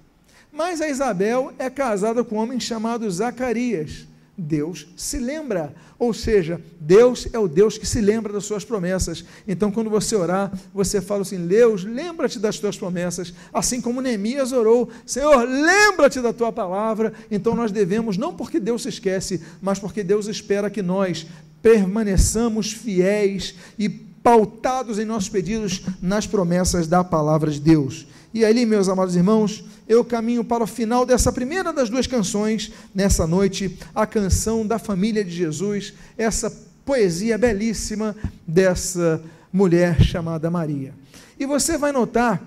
Mas 0.53 0.81
a 0.81 0.89
Isabel 0.89 1.53
é 1.59 1.69
casada 1.69 2.23
com 2.23 2.37
um 2.37 2.39
homem 2.39 2.61
chamado 2.61 3.11
Zacarias. 3.11 4.07
Deus 4.37 4.89
se 4.97 5.19
lembra, 5.19 5.75
ou 5.99 6.13
seja, 6.13 6.61
Deus 6.81 7.29
é 7.33 7.39
o 7.39 7.47
Deus 7.47 7.79
que 7.79 7.87
se 7.87 8.01
lembra 8.01 8.33
das 8.33 8.45
suas 8.45 8.65
promessas. 8.65 9.25
Então, 9.47 9.71
quando 9.71 9.89
você 9.89 10.17
orar, 10.17 10.53
você 10.73 11.01
fala 11.01 11.23
assim: 11.23 11.47
Deus, 11.47 11.85
lembra-te 11.85 12.39
das 12.39 12.59
tuas 12.59 12.77
promessas, 12.77 13.33
assim 13.53 13.81
como 13.81 14.01
Neemias 14.01 14.53
orou: 14.53 14.91
Senhor, 15.07 15.49
lembra-te 15.49 16.21
da 16.21 16.33
tua 16.33 16.51
palavra. 16.51 17.13
Então, 17.31 17.55
nós 17.55 17.71
devemos, 17.71 18.17
não 18.17 18.35
porque 18.35 18.59
Deus 18.59 18.83
se 18.83 18.89
esquece, 18.89 19.41
mas 19.63 19.79
porque 19.79 20.03
Deus 20.03 20.27
espera 20.27 20.69
que 20.69 20.83
nós 20.83 21.27
permaneçamos 21.63 22.73
fiéis 22.73 23.55
e 23.79 23.89
pautados 23.89 24.99
em 24.99 25.05
nossos 25.05 25.29
pedidos 25.29 25.83
nas 26.01 26.27
promessas 26.27 26.89
da 26.89 27.05
palavra 27.05 27.51
de 27.51 27.61
Deus. 27.61 28.07
E 28.33 28.45
ali, 28.45 28.67
meus 28.67 28.89
amados 28.89 29.15
irmãos, 29.15 29.63
eu 29.89 30.05
caminho 30.05 30.45
para 30.45 30.65
o 30.65 30.67
final 30.67 31.05
dessa 31.05 31.33
primeira 31.33 31.73
das 31.73 31.91
duas 31.91 32.07
canções, 32.07 32.73
nessa 32.95 33.27
noite, 33.27 33.79
a 33.95 34.07
canção 34.07 34.67
da 34.67 34.79
família 34.79 35.25
de 35.25 35.31
Jesus, 35.31 35.93
essa 36.17 36.51
poesia 36.85 37.37
belíssima 37.39 38.15
dessa 38.47 39.23
mulher 39.53 40.03
chamada 40.03 40.51
Maria. 40.51 40.95
E 41.39 41.47
você 41.47 41.77
vai 41.77 41.93
notar 41.93 42.43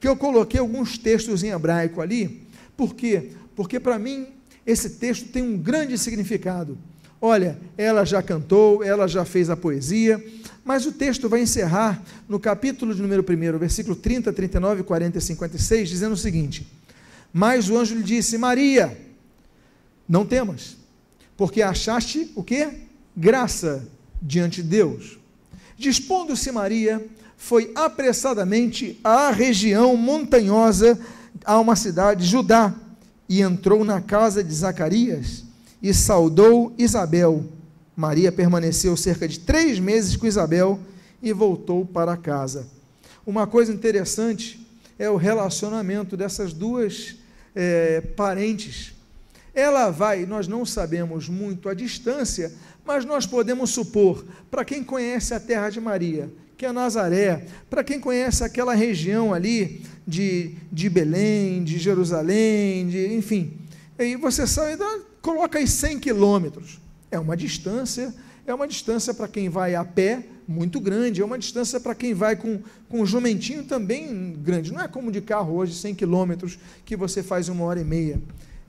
que 0.00 0.08
eu 0.08 0.16
coloquei 0.16 0.60
alguns 0.60 0.98
textos 0.98 1.42
em 1.42 1.48
hebraico 1.48 2.00
ali, 2.00 2.46
por 2.76 2.94
quê? 2.94 3.32
Porque 3.54 3.80
para 3.80 3.98
mim 3.98 4.26
esse 4.66 4.90
texto 4.90 5.28
tem 5.28 5.42
um 5.42 5.56
grande 5.56 5.96
significado. 5.96 6.76
Olha, 7.28 7.58
ela 7.76 8.04
já 8.04 8.22
cantou, 8.22 8.84
ela 8.84 9.08
já 9.08 9.24
fez 9.24 9.50
a 9.50 9.56
poesia, 9.56 10.24
mas 10.64 10.86
o 10.86 10.92
texto 10.92 11.28
vai 11.28 11.40
encerrar 11.40 12.00
no 12.28 12.38
capítulo 12.38 12.94
de 12.94 13.02
número 13.02 13.24
1, 13.28 13.58
versículo 13.58 13.96
30, 13.96 14.32
39, 14.32 14.84
40 14.84 15.18
e 15.18 15.20
56, 15.20 15.88
dizendo 15.88 16.12
o 16.12 16.16
seguinte: 16.16 16.64
Mas 17.32 17.68
o 17.68 17.76
anjo 17.76 17.96
lhe 17.96 18.04
disse: 18.04 18.38
Maria, 18.38 18.96
não 20.08 20.24
temas, 20.24 20.76
porque 21.36 21.62
achaste 21.62 22.30
o 22.36 22.44
que? 22.44 22.68
Graça 23.16 23.84
diante 24.22 24.62
de 24.62 24.68
Deus. 24.68 25.18
Dispondo-se 25.76 26.52
Maria, 26.52 27.04
foi 27.36 27.72
apressadamente 27.74 29.00
à 29.02 29.32
região 29.32 29.96
montanhosa, 29.96 30.96
a 31.44 31.58
uma 31.58 31.74
cidade, 31.74 32.24
Judá, 32.24 32.72
e 33.28 33.40
entrou 33.42 33.84
na 33.84 34.00
casa 34.00 34.44
de 34.44 34.54
Zacarias 34.54 35.44
e 35.88 35.94
saudou 35.94 36.74
Isabel. 36.76 37.44
Maria 37.94 38.32
permaneceu 38.32 38.96
cerca 38.96 39.28
de 39.28 39.38
três 39.38 39.78
meses 39.78 40.16
com 40.16 40.26
Isabel 40.26 40.80
e 41.22 41.32
voltou 41.32 41.86
para 41.86 42.16
casa. 42.16 42.66
Uma 43.24 43.46
coisa 43.46 43.72
interessante 43.72 44.66
é 44.98 45.08
o 45.08 45.14
relacionamento 45.14 46.16
dessas 46.16 46.52
duas 46.52 47.14
é, 47.54 48.00
parentes. 48.00 48.94
Ela 49.54 49.90
vai, 49.90 50.26
nós 50.26 50.48
não 50.48 50.66
sabemos 50.66 51.28
muito 51.28 51.68
a 51.68 51.74
distância, 51.74 52.52
mas 52.84 53.04
nós 53.04 53.24
podemos 53.24 53.70
supor, 53.70 54.24
para 54.50 54.64
quem 54.64 54.82
conhece 54.82 55.34
a 55.34 55.40
terra 55.40 55.70
de 55.70 55.80
Maria, 55.80 56.28
que 56.58 56.66
é 56.66 56.72
Nazaré, 56.72 57.46
para 57.70 57.84
quem 57.84 58.00
conhece 58.00 58.42
aquela 58.42 58.74
região 58.74 59.32
ali 59.32 59.82
de, 60.04 60.56
de 60.72 60.90
Belém, 60.90 61.62
de 61.62 61.78
Jerusalém, 61.78 62.88
de, 62.88 63.14
enfim, 63.14 63.56
aí 63.96 64.16
você 64.16 64.48
sabe, 64.48 64.72
então, 64.72 65.15
coloca 65.26 65.58
aí 65.58 65.66
100 65.66 65.98
quilômetros. 65.98 66.78
É 67.10 67.18
uma 67.18 67.36
distância, 67.36 68.14
é 68.46 68.54
uma 68.54 68.68
distância 68.68 69.12
para 69.12 69.26
quem 69.26 69.48
vai 69.48 69.74
a 69.74 69.84
pé 69.84 70.24
muito 70.46 70.78
grande, 70.78 71.20
é 71.20 71.24
uma 71.24 71.36
distância 71.36 71.80
para 71.80 71.96
quem 71.96 72.14
vai 72.14 72.36
com, 72.36 72.60
com 72.88 73.00
um 73.00 73.06
jumentinho 73.06 73.64
também 73.64 74.36
grande. 74.40 74.72
Não 74.72 74.80
é 74.80 74.86
como 74.86 75.10
de 75.10 75.20
carro 75.20 75.56
hoje, 75.56 75.74
100 75.74 75.96
quilômetros, 75.96 76.56
que 76.84 76.94
você 76.94 77.24
faz 77.24 77.48
uma 77.48 77.64
hora 77.64 77.80
e 77.80 77.84
meia. 77.84 78.20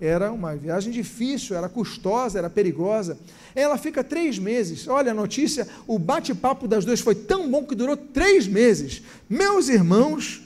Era 0.02 0.32
uma 0.32 0.56
viagem 0.56 0.92
difícil, 0.92 1.56
era 1.56 1.70
custosa, 1.70 2.40
era 2.40 2.50
perigosa. 2.50 3.20
Ela 3.54 3.78
fica 3.78 4.04
três 4.04 4.40
meses. 4.40 4.88
Olha 4.88 5.12
a 5.12 5.16
notícia: 5.16 5.68
o 5.86 6.00
bate-papo 6.00 6.68
das 6.68 6.84
duas 6.86 7.00
foi 7.00 7.14
tão 7.14 7.50
bom 7.52 7.66
que 7.66 7.76
durou 7.76 7.96
três 7.96 8.48
meses. 8.48 9.04
Meus 9.30 9.70
irmãos, 9.70 10.42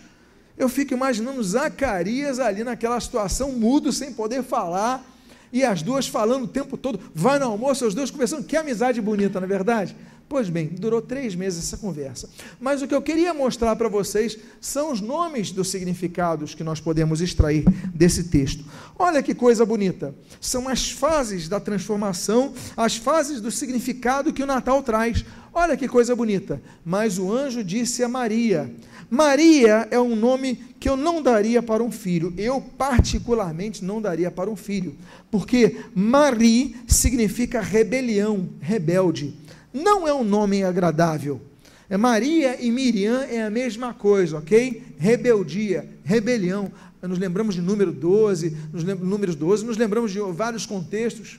eu 0.57 0.67
fico 0.67 0.93
imaginando 0.93 1.41
Zacarias 1.41 2.37
ali 2.37 2.65
naquela 2.65 2.99
situação, 2.99 3.53
mudo, 3.53 3.93
sem 3.93 4.13
poder 4.13 4.43
falar, 4.43 5.10
e 5.51 5.63
as 5.63 5.81
duas 5.81 6.07
falando 6.07 6.43
o 6.43 6.47
tempo 6.47 6.77
todo, 6.77 6.99
vai 7.13 7.39
no 7.39 7.45
almoço, 7.45 7.85
os 7.85 7.95
dois 7.95 8.11
conversando, 8.11 8.43
que 8.43 8.55
amizade 8.55 9.01
bonita, 9.01 9.39
não 9.39 9.45
é 9.45 9.49
verdade? 9.49 9.95
Pois 10.31 10.49
bem, 10.49 10.67
durou 10.67 11.01
três 11.01 11.35
meses 11.35 11.65
essa 11.65 11.75
conversa. 11.75 12.29
Mas 12.57 12.81
o 12.81 12.87
que 12.87 12.95
eu 12.95 13.01
queria 13.01 13.33
mostrar 13.33 13.75
para 13.75 13.89
vocês 13.89 14.37
são 14.61 14.89
os 14.89 15.01
nomes 15.01 15.51
dos 15.51 15.67
significados 15.67 16.55
que 16.55 16.63
nós 16.63 16.79
podemos 16.79 17.19
extrair 17.19 17.65
desse 17.93 18.23
texto. 18.23 18.63
Olha 18.97 19.21
que 19.21 19.35
coisa 19.35 19.65
bonita. 19.65 20.15
São 20.39 20.69
as 20.69 20.89
fases 20.89 21.49
da 21.49 21.59
transformação, 21.59 22.53
as 22.77 22.95
fases 22.95 23.41
do 23.41 23.51
significado 23.51 24.31
que 24.31 24.41
o 24.41 24.47
Natal 24.47 24.81
traz. 24.81 25.25
Olha 25.53 25.75
que 25.75 25.85
coisa 25.85 26.15
bonita. 26.15 26.61
Mas 26.85 27.17
o 27.17 27.29
anjo 27.29 27.61
disse 27.61 28.01
a 28.01 28.07
Maria: 28.07 28.73
Maria 29.13 29.89
é 29.91 29.99
um 29.99 30.15
nome 30.15 30.55
que 30.79 30.87
eu 30.87 30.95
não 30.95 31.21
daria 31.21 31.61
para 31.61 31.83
um 31.83 31.91
filho. 31.91 32.33
Eu, 32.37 32.61
particularmente, 32.61 33.83
não 33.83 34.01
daria 34.01 34.31
para 34.31 34.49
um 34.49 34.55
filho. 34.55 34.95
Porque 35.29 35.81
Mari 35.93 36.77
significa 36.87 37.59
rebelião, 37.59 38.47
rebelde. 38.61 39.33
Não 39.73 40.07
é 40.07 40.13
um 40.13 40.23
nome 40.23 40.63
agradável. 40.63 41.41
É 41.89 41.97
Maria 41.97 42.55
e 42.63 42.71
Miriam 42.71 43.21
é 43.23 43.43
a 43.43 43.49
mesma 43.49 43.93
coisa, 43.93 44.37
ok? 44.37 44.81
Rebeldia, 44.97 45.89
rebelião. 46.05 46.71
Nos 47.01 47.19
lembramos 47.19 47.55
de 47.55 47.61
número 47.61 47.91
12, 47.91 48.55
nos 48.71 48.85
números 48.85 49.35
12, 49.35 49.65
nos 49.65 49.75
lembramos 49.75 50.13
de 50.13 50.21
vários 50.21 50.65
contextos. 50.65 51.37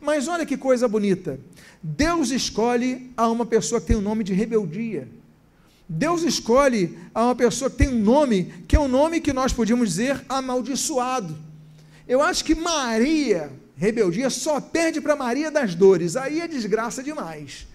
Mas 0.00 0.26
olha 0.26 0.44
que 0.44 0.56
coisa 0.56 0.88
bonita. 0.88 1.38
Deus 1.80 2.32
escolhe 2.32 3.12
a 3.16 3.28
uma 3.30 3.46
pessoa 3.46 3.80
que 3.80 3.86
tem 3.86 3.96
o 3.96 4.00
nome 4.00 4.24
de 4.24 4.32
rebeldia. 4.32 5.21
Deus 5.92 6.22
escolhe 6.22 6.98
a 7.14 7.26
uma 7.26 7.34
pessoa 7.34 7.70
que 7.70 7.76
tem 7.76 7.88
um 7.88 8.00
nome, 8.00 8.52
que 8.66 8.74
é 8.74 8.80
um 8.80 8.88
nome 8.88 9.20
que 9.20 9.32
nós 9.32 9.52
podíamos 9.52 9.90
dizer 9.90 10.24
amaldiçoado. 10.26 11.36
Eu 12.08 12.22
acho 12.22 12.44
que 12.44 12.54
Maria, 12.54 13.52
rebeldia, 13.76 14.30
só 14.30 14.58
perde 14.58 15.02
para 15.02 15.14
Maria 15.14 15.50
das 15.50 15.74
dores. 15.74 16.16
Aí 16.16 16.40
é 16.40 16.48
desgraça 16.48 17.02
demais. 17.02 17.66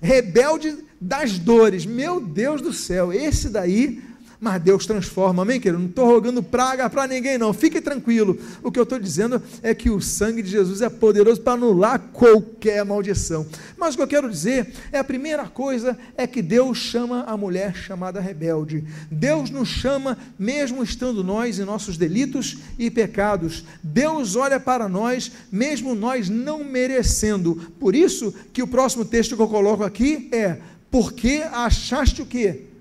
Rebelde 0.00 0.84
das 1.00 1.38
dores. 1.38 1.86
Meu 1.86 2.20
Deus 2.20 2.60
do 2.60 2.72
céu, 2.72 3.12
esse 3.12 3.48
daí 3.48 4.02
mas 4.42 4.60
Deus 4.60 4.86
transforma, 4.86 5.42
amém, 5.42 5.60
querido? 5.60 5.78
Não 5.78 5.88
estou 5.88 6.04
rogando 6.04 6.42
praga 6.42 6.90
para 6.90 7.06
ninguém, 7.06 7.38
não, 7.38 7.52
fique 7.52 7.80
tranquilo. 7.80 8.36
O 8.60 8.72
que 8.72 8.78
eu 8.80 8.82
estou 8.82 8.98
dizendo 8.98 9.40
é 9.62 9.72
que 9.72 9.88
o 9.88 10.00
sangue 10.00 10.42
de 10.42 10.50
Jesus 10.50 10.82
é 10.82 10.90
poderoso 10.90 11.40
para 11.40 11.52
anular 11.52 12.00
qualquer 12.12 12.84
maldição. 12.84 13.46
Mas 13.78 13.94
o 13.94 13.98
que 13.98 14.02
eu 14.02 14.08
quero 14.08 14.28
dizer 14.28 14.72
é 14.90 14.98
a 14.98 15.04
primeira 15.04 15.46
coisa 15.46 15.96
é 16.16 16.26
que 16.26 16.42
Deus 16.42 16.76
chama 16.76 17.22
a 17.22 17.36
mulher 17.36 17.76
chamada 17.76 18.20
rebelde. 18.20 18.84
Deus 19.08 19.48
nos 19.48 19.68
chama, 19.68 20.18
mesmo 20.36 20.82
estando 20.82 21.22
nós 21.22 21.60
em 21.60 21.64
nossos 21.64 21.96
delitos 21.96 22.58
e 22.76 22.90
pecados. 22.90 23.64
Deus 23.80 24.34
olha 24.34 24.58
para 24.58 24.88
nós, 24.88 25.30
mesmo 25.52 25.94
nós 25.94 26.28
não 26.28 26.64
merecendo. 26.64 27.72
Por 27.78 27.94
isso 27.94 28.34
que 28.52 28.60
o 28.60 28.66
próximo 28.66 29.04
texto 29.04 29.36
que 29.36 29.42
eu 29.42 29.46
coloco 29.46 29.84
aqui 29.84 30.28
é: 30.32 30.58
porque 30.90 31.44
achaste 31.52 32.22
o 32.22 32.26
quê? 32.26 32.71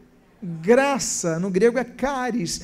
Graça, 0.41 1.39
no 1.39 1.49
grego 1.49 1.77
é 1.77 1.83
caris, 1.83 2.61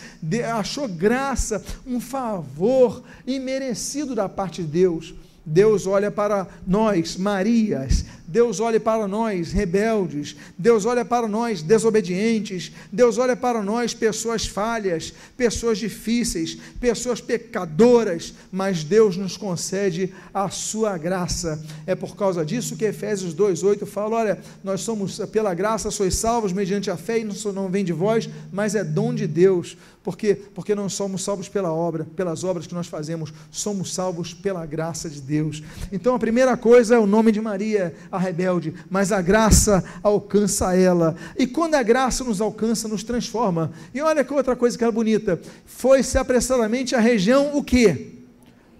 achou 0.53 0.87
graça, 0.87 1.63
um 1.85 1.99
favor 1.99 3.03
imerecido 3.25 4.15
da 4.15 4.27
parte 4.27 4.63
de 4.63 4.69
Deus. 4.69 5.13
Deus 5.45 5.87
olha 5.87 6.11
para 6.11 6.45
nós, 6.65 7.15
Marias, 7.15 8.03
Deus 8.27 8.59
olha 8.59 8.79
para 8.79 9.07
nós, 9.07 9.53
rebeldes, 9.53 10.35
Deus 10.57 10.85
olha 10.85 11.05
para 11.05 11.27
nós, 11.27 11.61
desobedientes, 11.61 12.71
Deus 12.91 13.17
olha 13.17 13.37
para 13.37 13.63
nós, 13.63 13.93
pessoas 13.93 14.45
falhas, 14.45 15.13
pessoas 15.37 15.77
difíceis, 15.77 16.57
pessoas 16.79 17.21
pecadoras, 17.21 18.33
mas 18.51 18.83
Deus 18.83 19.15
nos 19.15 19.37
concede 19.37 20.13
a 20.33 20.49
sua 20.49 20.97
graça. 20.97 21.63
É 21.85 21.95
por 21.95 22.17
causa 22.17 22.45
disso 22.45 22.75
que 22.75 22.85
Efésios 22.85 23.33
2,8 23.33 23.85
fala: 23.85 24.17
olha, 24.17 24.39
nós 24.63 24.81
somos, 24.81 25.17
pela 25.31 25.53
graça, 25.53 25.89
sois 25.89 26.15
salvos 26.15 26.51
mediante 26.51 26.91
a 26.91 26.97
fé, 26.97 27.19
e 27.19 27.23
não, 27.23 27.69
vem 27.69 27.85
de 27.85 27.93
vós, 27.93 28.29
mas 28.51 28.75
é 28.75 28.83
dom 28.83 29.13
de 29.13 29.25
Deus. 29.25 29.77
Por 30.07 30.17
quê? 30.17 30.41
Porque 30.55 30.73
não 30.73 30.87
somos 30.87 31.21
salvos 31.21 31.49
pela 31.49 31.69
obra, 31.73 32.07
pelas 32.15 32.45
obras 32.45 32.65
que 32.65 32.73
nós 32.73 32.87
fazemos, 32.87 33.33
somos 33.51 33.93
salvos 33.93 34.33
pela 34.33 34.65
graça 34.65 35.09
de 35.09 35.19
Deus. 35.19 35.61
Então 35.91 36.15
a 36.15 36.19
primeira 36.19 36.55
coisa 36.55 36.95
é 36.95 36.97
o 36.97 37.05
nome 37.05 37.29
de 37.29 37.41
Maria, 37.41 37.93
a 38.17 38.19
rebelde, 38.19 38.73
mas 38.89 39.11
a 39.11 39.21
graça 39.21 39.83
alcança 40.03 40.75
ela. 40.75 41.15
E 41.37 41.47
quando 41.47 41.75
a 41.75 41.83
graça 41.83 42.23
nos 42.23 42.41
alcança, 42.41 42.87
nos 42.87 43.03
transforma. 43.03 43.71
E 43.93 44.01
olha 44.01 44.23
que 44.23 44.33
outra 44.33 44.55
coisa 44.55 44.77
que 44.77 44.83
era 44.83 44.91
bonita. 44.91 45.39
Foi-se 45.65 46.17
apressadamente 46.17 46.95
a 46.95 46.99
região 46.99 47.55
o 47.55 47.63
quê? 47.63 48.13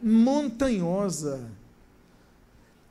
Montanhosa. 0.04 1.57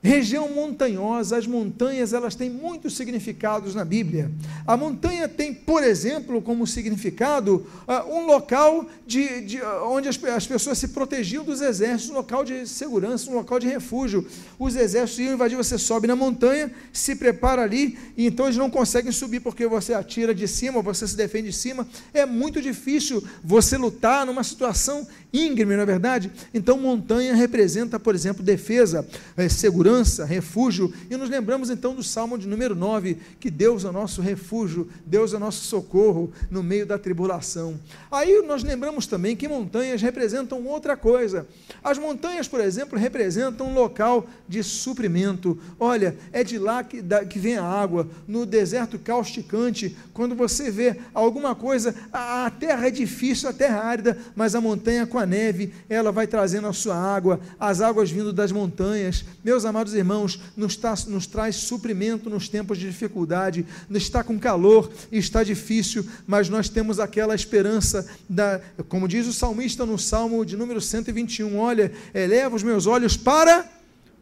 Região 0.07 0.49
montanhosa, 0.49 1.37
as 1.37 1.49
montanhas 1.49 2.13
elas 2.13 2.37
têm 2.37 2.49
muitos 2.49 2.97
significados 2.97 3.75
na 3.75 3.85
Bíblia. 3.85 4.31
A 4.65 4.77
montanha 4.77 5.29
tem, 5.29 5.53
por 5.53 5.83
exemplo, 5.83 6.41
como 6.41 6.65
significado 6.65 7.67
uh, 7.89 8.15
um 8.15 8.25
local 8.25 8.87
de, 9.05 9.41
de 9.41 9.61
onde 9.83 10.09
as, 10.09 10.23
as, 10.23 10.47
pessoas 10.47 10.79
se 10.79 10.89
protegiam 10.89 11.43
dos 11.43 11.61
exércitos, 11.61 12.11
um 12.11 12.15
local 12.15 12.45
de 12.45 12.69
segurança, 12.69 13.29
um 13.29 13.35
local 13.35 13.59
de 13.59 13.67
refúgio. 13.67 14.25
Os 14.61 14.77
exércitos 14.77 15.25
iam 15.25 15.35
invadir, 15.35 15.57
você 15.57 15.77
sobe 15.77 16.07
na 16.07 16.15
montanha, 16.15 16.71
se 16.93 17.17
prepara 17.17 17.63
ali, 17.63 17.99
e 18.17 18.27
então 18.27 18.47
eles 18.47 18.57
não 18.57 18.71
conseguem 18.71 19.11
subir 19.11 19.41
porque 19.41 19.67
você 19.67 19.93
atira 19.93 20.33
de 20.33 20.47
cima, 20.47 20.83
você 20.83 21.05
se 21.09 21.17
defende 21.17 21.49
de 21.49 21.57
cima. 21.57 21.85
É 22.15 22.25
muito 22.25 22.63
difícil 22.63 23.27
você 23.43 23.77
lutar 23.77 24.25
numa 24.25 24.45
situação 24.45 25.05
íngreme, 25.39 25.75
não 25.75 25.83
é 25.83 25.87
verdade? 25.87 26.31
Então, 26.53 26.79
montanha 26.79 27.35
representa, 27.35 27.99
por 27.99 28.15
exemplo, 28.15 28.43
defesa, 28.43 29.07
é, 29.37 29.49
segurança, 29.49 30.25
refúgio. 30.25 30.93
E 31.11 31.17
nos 31.17 31.29
lembramos 31.29 31.71
então 31.71 31.95
do 31.95 32.03
Salmo 32.03 32.39
de 32.39 32.47
número 32.47 32.75
9, 32.75 33.17
que 33.41 33.51
Deus 33.51 33.85
é 33.85 33.89
o 33.89 33.93
nosso 33.93 34.21
refúgio, 34.21 34.89
Deus 35.05 35.33
é 35.33 35.37
o 35.37 35.41
nosso 35.41 35.65
socorro 35.65 36.33
no 36.51 36.63
meio 36.63 36.87
da 36.87 36.99
tribulação. 36.99 37.79
Aí 38.11 38.43
nós 38.43 38.63
lembramos 38.63 39.07
também 39.07 39.37
que 39.37 39.49
montanhas 39.49 40.01
representam 40.03 40.65
outra 40.65 40.97
coisa. 40.97 41.47
As 41.83 41.99
montanhas, 41.99 42.49
por 42.49 42.61
exemplo, 42.61 42.99
representam 42.99 43.69
um 43.69 43.75
local 43.75 44.27
de 44.49 44.63
suprimento. 44.63 45.59
Olha, 45.79 46.17
é 46.33 46.43
de 46.43 46.59
lá 46.59 46.83
que, 46.83 47.03
da, 47.03 47.25
que 47.25 47.39
vem 47.39 47.57
a 47.57 47.65
água. 47.65 48.09
No 48.27 48.47
deserto 48.47 48.99
causticante, 48.99 49.97
quando 50.13 50.35
você 50.35 50.71
vê 50.71 50.97
alguma 51.13 51.55
coisa, 51.55 51.95
a, 52.13 52.47
a 52.47 52.51
terra 52.51 52.87
é 52.89 52.91
difícil, 52.91 53.49
a 53.49 53.53
terra 53.53 53.77
é 53.77 53.87
árida, 53.87 54.19
mas 54.35 54.55
a 54.55 54.61
montanha 54.61 55.07
com 55.07 55.19
a 55.19 55.26
neve, 55.27 55.75
ela 55.89 56.13
vai 56.13 56.27
trazendo 56.27 56.67
a 56.69 56.73
sua 56.73 56.97
água, 56.97 57.41
as 57.59 57.81
águas 57.81 58.11
vindo 58.11 58.33
das 58.33 58.53
montanhas. 58.53 59.25
Meus 59.45 59.65
amados 59.65 59.93
irmãos, 59.95 60.41
nos, 60.57 60.77
tá, 60.77 60.95
nos 61.09 61.27
traz 61.27 61.57
suprimento 61.57 62.31
nos 62.31 62.49
tempos 62.49 62.79
de 62.79 62.87
dificuldade, 62.87 63.67
está 63.91 64.23
com 64.23 64.39
calor, 64.39 64.91
está 65.11 65.43
difícil, 65.43 66.07
mas 66.27 66.49
nós 66.49 66.69
temos 66.69 67.01
aquela 67.01 67.35
esperança, 67.35 68.07
da, 68.29 68.61
como 68.89 69.09
diz 69.09 69.27
o 69.27 69.33
salmista 69.33 69.85
no 69.85 69.99
Salmo 69.99 70.45
de 70.45 70.57
número 70.57 70.81
121, 70.81 71.59
olha, 71.59 71.93
eleva 72.15 72.55
os 72.55 72.63
meus 72.63 72.87
olhos 72.87 73.17
para 73.17 73.69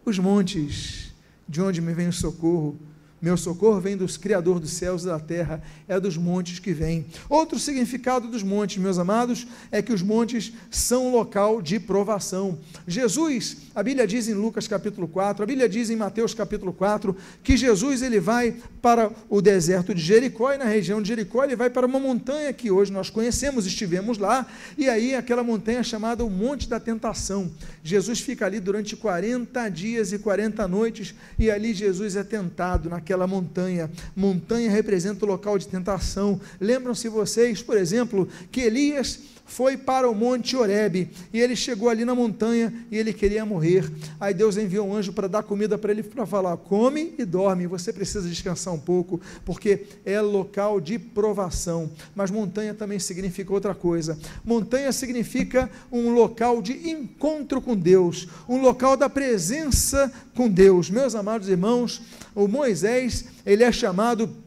os 0.04 0.18
montes, 0.18 1.12
de 1.48 1.60
onde 1.60 1.80
me 1.80 1.92
vem 1.92 2.08
o 2.08 2.12
socorro 2.12 2.78
meu 3.24 3.38
socorro 3.38 3.80
vem 3.80 3.96
dos 3.96 4.18
Criador 4.18 4.60
dos 4.60 4.72
céus 4.72 5.02
e 5.02 5.06
da 5.06 5.18
terra, 5.18 5.62
é 5.88 5.98
dos 5.98 6.14
montes 6.18 6.58
que 6.58 6.74
vem. 6.74 7.06
Outro 7.26 7.58
significado 7.58 8.28
dos 8.28 8.42
montes, 8.42 8.76
meus 8.76 8.98
amados, 8.98 9.46
é 9.72 9.80
que 9.80 9.94
os 9.94 10.02
montes 10.02 10.52
são 10.70 11.10
local 11.10 11.62
de 11.62 11.80
provação. 11.80 12.58
Jesus, 12.86 13.56
a 13.74 13.82
Bíblia 13.82 14.06
diz 14.06 14.28
em 14.28 14.34
Lucas 14.34 14.68
capítulo 14.68 15.08
4, 15.08 15.42
a 15.42 15.46
Bíblia 15.46 15.66
diz 15.66 15.88
em 15.88 15.96
Mateus 15.96 16.34
capítulo 16.34 16.70
4, 16.74 17.16
que 17.42 17.56
Jesus 17.56 18.02
ele 18.02 18.20
vai 18.20 18.56
para 18.82 19.10
o 19.30 19.40
deserto 19.40 19.94
de 19.94 20.02
Jericó 20.02 20.52
e 20.52 20.58
na 20.58 20.66
região 20.66 21.00
de 21.00 21.08
Jericó 21.08 21.44
ele 21.44 21.56
vai 21.56 21.70
para 21.70 21.86
uma 21.86 21.98
montanha 21.98 22.52
que 22.52 22.70
hoje 22.70 22.92
nós 22.92 23.08
conhecemos, 23.08 23.64
estivemos 23.64 24.18
lá, 24.18 24.46
e 24.76 24.86
aí 24.86 25.14
aquela 25.14 25.42
montanha 25.42 25.82
chamada 25.82 26.22
o 26.22 26.28
Monte 26.28 26.68
da 26.68 26.78
Tentação. 26.78 27.50
Jesus 27.82 28.20
fica 28.20 28.44
ali 28.44 28.60
durante 28.60 28.94
40 28.94 29.66
dias 29.70 30.12
e 30.12 30.18
40 30.18 30.68
noites, 30.68 31.14
e 31.38 31.50
ali 31.50 31.72
Jesus 31.72 32.16
é 32.16 32.22
tentado 32.22 32.90
naquela 32.90 33.13
aquela 33.14 33.26
montanha. 33.26 33.90
Montanha 34.14 34.70
representa 34.70 35.24
o 35.24 35.28
local 35.28 35.56
de 35.56 35.68
tentação. 35.68 36.40
Lembram-se 36.60 37.08
vocês, 37.08 37.62
por 37.62 37.76
exemplo, 37.76 38.28
que 38.50 38.60
Elias 38.60 39.20
foi 39.44 39.76
para 39.76 40.08
o 40.08 40.14
monte 40.14 40.56
Horebe 40.56 41.10
e 41.32 41.40
ele 41.40 41.54
chegou 41.54 41.88
ali 41.88 42.04
na 42.04 42.14
montanha 42.14 42.72
e 42.90 42.96
ele 42.96 43.12
queria 43.12 43.44
morrer. 43.44 43.90
Aí 44.18 44.32
Deus 44.32 44.56
enviou 44.56 44.88
um 44.88 44.94
anjo 44.94 45.12
para 45.12 45.28
dar 45.28 45.42
comida 45.42 45.76
para 45.76 45.92
ele 45.92 46.02
para 46.02 46.26
falar: 46.26 46.56
"Come 46.56 47.14
e 47.18 47.24
dorme, 47.24 47.66
você 47.66 47.92
precisa 47.92 48.28
descansar 48.28 48.72
um 48.72 48.78
pouco, 48.78 49.20
porque 49.44 49.84
é 50.04 50.20
local 50.20 50.80
de 50.80 50.98
provação". 50.98 51.90
Mas 52.14 52.30
montanha 52.30 52.74
também 52.74 52.98
significa 52.98 53.52
outra 53.52 53.74
coisa. 53.74 54.18
Montanha 54.44 54.90
significa 54.92 55.70
um 55.92 56.10
local 56.12 56.62
de 56.62 56.88
encontro 56.88 57.60
com 57.60 57.76
Deus, 57.76 58.28
um 58.48 58.60
local 58.60 58.96
da 58.96 59.08
presença 59.08 60.12
com 60.34 60.48
Deus. 60.48 60.90
Meus 60.90 61.14
amados 61.14 61.48
irmãos, 61.48 62.02
o 62.34 62.48
Moisés, 62.48 63.26
ele 63.44 63.62
é 63.62 63.70
chamado 63.70 64.43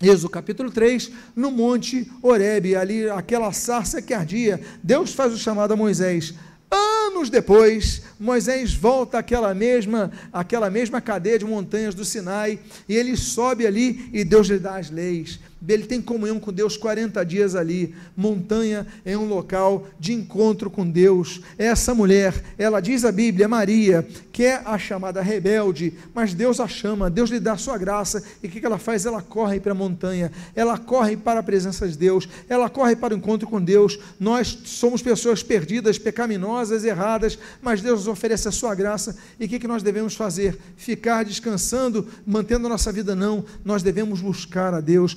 Êxodo 0.00 0.28
capítulo 0.28 0.70
3, 0.70 1.10
no 1.34 1.50
monte 1.50 2.10
Horebe, 2.22 2.76
ali 2.76 3.10
aquela 3.10 3.52
sarça 3.52 4.00
que 4.00 4.14
ardia, 4.14 4.60
Deus 4.82 5.12
faz 5.12 5.32
o 5.32 5.38
chamado 5.38 5.72
a 5.72 5.76
Moisés. 5.76 6.34
Anos 6.70 7.28
depois, 7.30 8.02
Moisés 8.20 8.72
volta 8.72 9.18
àquela 9.18 9.52
mesma, 9.54 10.12
àquela 10.32 10.70
mesma 10.70 11.00
cadeia 11.00 11.38
de 11.38 11.44
montanhas 11.44 11.94
do 11.94 12.04
Sinai, 12.04 12.60
e 12.88 12.94
ele 12.94 13.16
sobe 13.16 13.66
ali 13.66 14.08
e 14.12 14.22
Deus 14.22 14.46
lhe 14.48 14.58
dá 14.58 14.76
as 14.76 14.90
leis 14.90 15.40
ele 15.66 15.84
tem 15.84 16.00
comunhão 16.00 16.38
com 16.38 16.52
Deus 16.52 16.76
40 16.76 17.24
dias 17.24 17.54
ali. 17.54 17.94
Montanha 18.16 18.86
é 19.04 19.16
um 19.16 19.26
local 19.26 19.86
de 19.98 20.12
encontro 20.12 20.70
com 20.70 20.88
Deus. 20.88 21.40
Essa 21.56 21.94
mulher, 21.94 22.34
ela 22.56 22.80
diz 22.80 23.04
a 23.04 23.10
Bíblia, 23.10 23.48
Maria, 23.48 24.06
que 24.32 24.44
é 24.44 24.62
a 24.64 24.78
chamada 24.78 25.20
rebelde, 25.20 25.94
mas 26.14 26.32
Deus 26.32 26.60
a 26.60 26.68
chama, 26.68 27.10
Deus 27.10 27.30
lhe 27.30 27.40
dá 27.40 27.54
a 27.54 27.56
sua 27.58 27.76
graça. 27.76 28.22
E 28.42 28.46
o 28.46 28.50
que 28.50 28.64
ela 28.64 28.78
faz? 28.78 29.04
Ela 29.04 29.20
corre 29.20 29.58
para 29.58 29.72
a 29.72 29.74
montanha, 29.74 30.30
ela 30.54 30.78
corre 30.78 31.16
para 31.16 31.40
a 31.40 31.42
presença 31.42 31.88
de 31.88 31.98
Deus, 31.98 32.28
ela 32.48 32.70
corre 32.70 32.94
para 32.94 33.14
o 33.14 33.16
encontro 33.16 33.48
com 33.48 33.60
Deus. 33.60 33.98
Nós 34.20 34.58
somos 34.64 35.02
pessoas 35.02 35.42
perdidas, 35.42 35.98
pecaminosas, 35.98 36.84
erradas, 36.84 37.38
mas 37.60 37.82
Deus 37.82 38.00
nos 38.00 38.08
oferece 38.08 38.46
a 38.46 38.52
sua 38.52 38.74
graça. 38.74 39.16
E 39.40 39.46
o 39.46 39.48
que 39.48 39.66
nós 39.66 39.82
devemos 39.82 40.14
fazer? 40.14 40.56
Ficar 40.76 41.24
descansando, 41.24 42.06
mantendo 42.24 42.66
a 42.66 42.70
nossa 42.70 42.92
vida? 42.92 43.16
Não, 43.16 43.44
nós 43.64 43.82
devemos 43.82 44.20
buscar 44.20 44.72
a 44.72 44.80
Deus, 44.80 45.16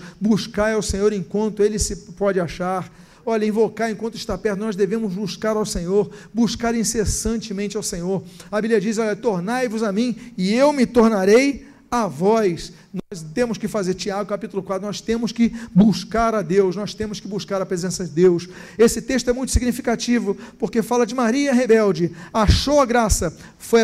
ao 0.76 0.82
Senhor 0.82 1.14
enquanto 1.14 1.64
Ele 1.64 1.80
se 1.80 1.96
pode 2.14 2.40
achar. 2.40 2.92
Olha, 3.26 3.46
invocar 3.46 3.92
enquanto 3.92 4.16
está 4.16 4.38
perto, 4.38 4.60
nós 4.60 4.76
devemos 4.76 5.14
buscar 5.14 5.56
ao 5.56 5.66
Senhor, 5.66 6.10
buscar 6.34 6.74
incessantemente 6.74 7.78
ao 7.78 7.84
Senhor. 7.84 8.24
A 8.52 8.60
Bíblia 8.60 8.82
diz: 8.82 8.98
Olha, 8.98 9.16
tornai-vos 9.16 9.84
a 9.84 9.92
mim 9.92 10.16
e 10.38 10.54
eu 10.54 10.74
me 10.74 10.86
tornarei 10.86 11.68
a 11.92 12.08
vós. 12.08 12.72
Nós 13.12 13.22
temos 13.34 13.58
que 13.58 13.68
fazer, 13.68 13.94
Tiago 13.94 14.30
capítulo 14.30 14.64
4, 14.64 14.86
nós 14.86 15.02
temos 15.02 15.34
que 15.34 15.54
buscar 15.76 16.34
a 16.34 16.42
Deus, 16.42 16.76
nós 16.76 16.94
temos 16.94 17.20
que 17.20 17.28
buscar 17.28 17.62
a 17.62 17.66
presença 17.66 18.06
de 18.06 18.12
Deus. 18.12 18.48
Esse 18.78 19.02
texto 19.02 19.30
é 19.30 19.34
muito 19.34 19.52
significativo, 19.52 20.36
porque 20.58 20.82
fala 20.82 21.06
de 21.06 21.14
Maria 21.14 21.54
rebelde, 21.54 22.12
achou 22.34 22.80
a 22.80 22.86
graça, 22.86 23.36
foi 23.60 23.82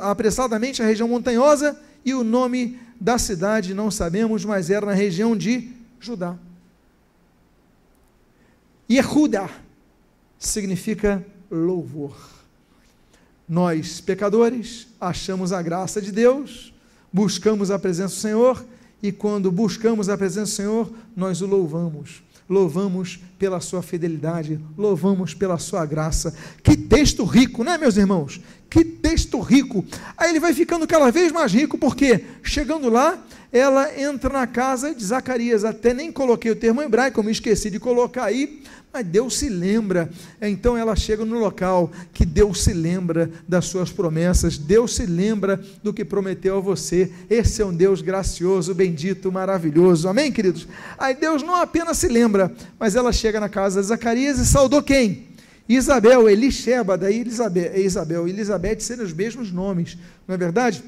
apressadamente 0.00 0.82
à 0.82 0.86
região 0.86 1.06
montanhosa 1.06 1.78
e 2.04 2.14
o 2.14 2.24
nome 2.24 2.78
da 2.98 3.18
cidade 3.18 3.74
não 3.74 3.90
sabemos, 3.90 4.44
mas 4.44 4.70
era 4.70 4.86
na 4.86 4.94
região 4.94 5.36
de 5.36 5.70
Judá. 6.00 6.36
Yehuda 8.90 9.48
significa 10.38 11.24
louvor. 11.50 12.16
Nós, 13.48 14.00
pecadores, 14.00 14.88
achamos 15.00 15.52
a 15.52 15.60
graça 15.60 16.00
de 16.00 16.10
Deus, 16.10 16.72
buscamos 17.12 17.70
a 17.70 17.78
presença 17.78 18.14
do 18.14 18.20
Senhor, 18.20 18.64
e 19.02 19.12
quando 19.12 19.52
buscamos 19.52 20.08
a 20.08 20.16
presença 20.16 20.52
do 20.52 20.56
Senhor, 20.56 20.92
nós 21.14 21.40
o 21.42 21.46
louvamos. 21.46 22.22
Louvamos 22.48 23.20
pela 23.38 23.60
sua 23.60 23.82
fidelidade, 23.82 24.60
louvamos 24.76 25.34
pela 25.34 25.58
sua 25.58 25.86
graça. 25.86 26.34
Que 26.62 26.76
texto 26.76 27.24
rico, 27.24 27.62
não 27.62 27.72
é, 27.72 27.78
meus 27.78 27.96
irmãos? 27.96 28.40
Que 28.70 28.84
texto 28.84 29.40
rico. 29.40 29.84
Aí 30.16 30.30
ele 30.30 30.38
vai 30.38 30.54
ficando 30.54 30.86
cada 30.86 31.10
vez 31.10 31.32
mais 31.32 31.52
rico, 31.52 31.76
porque 31.76 32.24
chegando 32.42 32.88
lá, 32.88 33.18
ela 33.52 34.00
entra 34.00 34.32
na 34.32 34.46
casa 34.46 34.94
de 34.94 35.04
Zacarias. 35.04 35.64
Até 35.64 35.92
nem 35.92 36.12
coloquei 36.12 36.52
o 36.52 36.56
termo 36.56 36.80
hebraico, 36.80 37.22
me 37.22 37.32
esqueci 37.32 37.68
de 37.68 37.80
colocar 37.80 38.24
aí, 38.24 38.62
mas 38.92 39.04
Deus 39.04 39.38
se 39.38 39.48
lembra. 39.48 40.08
Então 40.40 40.76
ela 40.76 40.94
chega 40.94 41.24
no 41.24 41.38
local 41.38 41.90
que 42.12 42.24
Deus 42.24 42.62
se 42.62 42.72
lembra 42.72 43.30
das 43.48 43.64
suas 43.64 43.90
promessas, 43.90 44.56
Deus 44.56 44.94
se 44.94 45.04
lembra 45.04 45.60
do 45.82 45.92
que 45.92 46.04
prometeu 46.04 46.58
a 46.58 46.60
você. 46.60 47.10
Esse 47.28 47.62
é 47.62 47.66
um 47.66 47.74
Deus 47.74 48.00
gracioso, 48.00 48.72
bendito, 48.72 49.32
maravilhoso. 49.32 50.08
Amém, 50.08 50.30
queridos? 50.30 50.68
Aí 50.96 51.14
Deus 51.14 51.42
não 51.42 51.56
apenas 51.56 51.98
se 51.98 52.06
lembra, 52.06 52.52
mas 52.78 52.94
ela 52.94 53.12
chega 53.12 53.40
na 53.40 53.48
casa 53.48 53.80
de 53.80 53.86
Zacarias 53.88 54.38
e 54.38 54.46
saudou 54.46 54.80
quem? 54.80 55.29
Isabel, 55.76 56.28
Elisheba, 56.28 56.98
daí 56.98 57.22
Isabel, 57.22 58.26
e 58.26 58.30
Elizabeth 58.30 58.80
serem 58.80 59.04
os 59.04 59.12
mesmos 59.12 59.52
nomes, 59.52 59.96
não 60.26 60.34
é 60.34 60.38
verdade? 60.38 60.82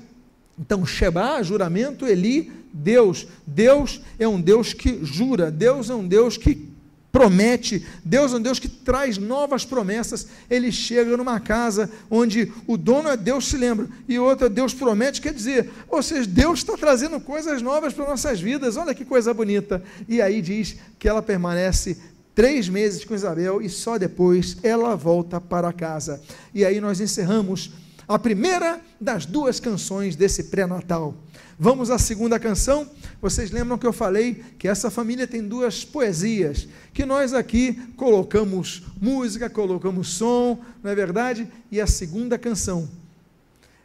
Então, 0.58 0.84
Sheba, 0.84 1.42
juramento, 1.42 2.06
Eli, 2.06 2.52
Deus. 2.72 3.26
Deus 3.46 4.00
é 4.18 4.26
um 4.26 4.40
Deus 4.40 4.72
que 4.72 4.98
jura, 5.04 5.50
Deus 5.50 5.88
é 5.88 5.94
um 5.94 6.06
Deus 6.06 6.36
que 6.36 6.68
promete, 7.12 7.86
Deus 8.02 8.32
é 8.32 8.36
um 8.36 8.40
Deus 8.40 8.58
que 8.58 8.68
traz 8.68 9.18
novas 9.18 9.64
promessas. 9.64 10.26
Ele 10.50 10.72
chega 10.72 11.16
numa 11.16 11.38
casa 11.38 11.88
onde 12.10 12.50
o 12.66 12.76
dono 12.76 13.08
é 13.08 13.16
Deus, 13.16 13.46
se 13.48 13.56
lembra, 13.56 13.86
e 14.08 14.18
outra 14.18 14.48
Deus 14.48 14.72
promete, 14.72 15.20
quer 15.20 15.34
dizer, 15.34 15.70
ou 15.88 16.02
seja, 16.02 16.26
Deus 16.26 16.60
está 16.60 16.76
trazendo 16.76 17.20
coisas 17.20 17.60
novas 17.60 17.92
para 17.92 18.08
nossas 18.08 18.40
vidas, 18.40 18.76
olha 18.76 18.94
que 18.94 19.04
coisa 19.04 19.32
bonita. 19.34 19.82
E 20.08 20.22
aí 20.22 20.40
diz 20.40 20.76
que 20.98 21.06
ela 21.06 21.22
permanece 21.22 21.98
três 22.34 22.68
meses 22.68 23.04
com 23.04 23.14
Isabel 23.14 23.60
e 23.60 23.68
só 23.68 23.98
depois 23.98 24.56
ela 24.62 24.96
volta 24.96 25.40
para 25.40 25.72
casa. 25.72 26.20
E 26.54 26.64
aí 26.64 26.80
nós 26.80 27.00
encerramos 27.00 27.72
A 28.08 28.18
primeira 28.18 28.80
das 29.00 29.24
duas 29.24 29.60
canções 29.60 30.16
desse 30.16 30.44
pré-natal. 30.44 31.14
Vamos 31.58 31.90
à 31.90 31.98
segunda 31.98 32.38
canção. 32.38 32.86
Vocês 33.20 33.50
lembram 33.50 33.78
que 33.78 33.86
eu 33.86 33.92
falei 33.92 34.44
que 34.58 34.66
essa 34.66 34.90
família 34.90 35.26
tem 35.26 35.46
duas 35.46 35.84
poesias, 35.84 36.68
que 36.92 37.06
nós 37.06 37.32
aqui 37.32 37.74
colocamos 37.96 38.82
música, 39.00 39.48
colocamos 39.48 40.08
som, 40.08 40.58
não 40.82 40.90
é 40.90 40.94
verdade? 40.94 41.48
E 41.70 41.80
a 41.80 41.86
segunda 41.86 42.36
canção 42.36 42.88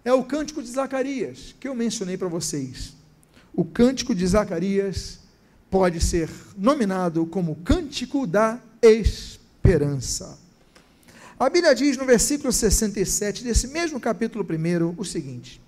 é 0.04 0.12
o 0.12 0.24
Cântico 0.24 0.64
de 0.64 0.70
Zacarias, 0.70 1.56
que 1.60 1.68
eu 1.68 1.76
mencionei 1.76 2.18
para 2.18 2.28
vocês. 2.28 2.94
O 3.54 3.64
Cântico 3.64 4.16
de 4.16 4.26
Zacarias 4.26 5.20
pode 5.70 6.00
ser 6.02 6.30
nominado 6.58 7.26
como 7.26 7.56
Cântico 7.58 8.26
da 8.26 8.60
Esperança. 8.82 10.38
A 11.40 11.50
Bíblia 11.50 11.76
diz 11.76 11.98
no 11.98 12.06
versículo 12.06 12.52
67 12.52 13.44
desse 13.44 13.68
mesmo 13.68 14.00
capítulo 14.00 14.44
1 14.44 14.96
o 14.98 15.06
seguinte: 15.06 15.62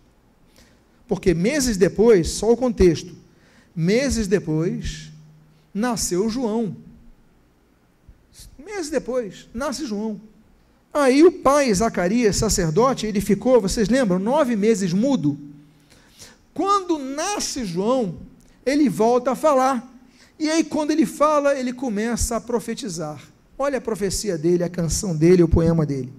Porque 1.07 1.33
meses 1.33 1.77
depois, 1.77 2.29
só 2.29 2.51
o 2.51 2.57
contexto, 2.57 3.15
meses 3.75 4.27
depois, 4.27 5.11
nasceu 5.73 6.29
João. 6.29 6.75
Meses 8.57 8.89
depois, 8.89 9.47
nasce 9.53 9.85
João. 9.85 10.19
Aí 10.93 11.23
o 11.23 11.31
pai, 11.31 11.71
Zacarias, 11.73 12.37
sacerdote, 12.37 13.05
ele 13.05 13.21
ficou, 13.21 13.61
vocês 13.61 13.89
lembram, 13.89 14.17
nove 14.17 14.55
meses 14.55 14.91
mudo. 14.91 15.37
Quando 16.53 16.97
nasce 16.97 17.63
João, 17.63 18.17
ele 18.65 18.89
volta 18.89 19.31
a 19.31 19.35
falar. 19.35 19.88
E 20.39 20.49
aí, 20.49 20.63
quando 20.63 20.91
ele 20.91 21.05
fala, 21.05 21.59
ele 21.59 21.73
começa 21.73 22.37
a 22.37 22.41
profetizar. 22.41 23.21
Olha 23.57 23.77
a 23.77 23.81
profecia 23.81 24.37
dele, 24.37 24.63
a 24.63 24.69
canção 24.69 25.13
dele, 25.13 25.43
o 25.43 25.49
poema 25.49 25.85
dele. 25.85 26.13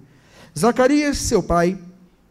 Zacarias, 0.57 1.17
seu 1.17 1.41
pai, 1.41 1.77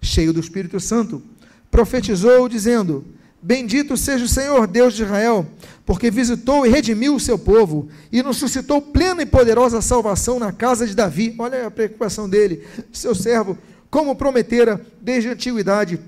cheio 0.01 0.33
do 0.33 0.39
Espírito 0.39 0.79
Santo, 0.79 1.21
profetizou, 1.69 2.49
dizendo: 2.49 3.05
Bendito 3.43 3.97
seja 3.97 4.25
o 4.25 4.29
Senhor, 4.29 4.69
Deus 4.69 4.95
de 4.95 5.03
Israel, 5.03 5.47
porque 5.85 6.13
visitou 6.13 6.65
e 6.65 6.69
redimiu 6.69 7.15
o 7.15 7.21
seu 7.21 7.39
povo 7.39 7.89
e 8.13 8.23
nos 8.23 8.37
suscitou 8.37 8.81
plena 8.81 9.23
e 9.23 9.27
poderosa 9.27 9.83
salvação 9.83 10.39
na 10.39 10.53
casa 10.53 10.87
de 10.87 10.95
Davi. 10.95 11.35
Olha 11.39 11.67
a 11.67 11.71
preocupação 11.71 12.29
dele, 12.29 12.65
seu 12.93 13.15
servo, 13.15 13.59
como 13.91 14.15
prometera 14.15 14.81
desde 15.01 15.31
a 15.31 15.33
antiguidade, 15.33 15.99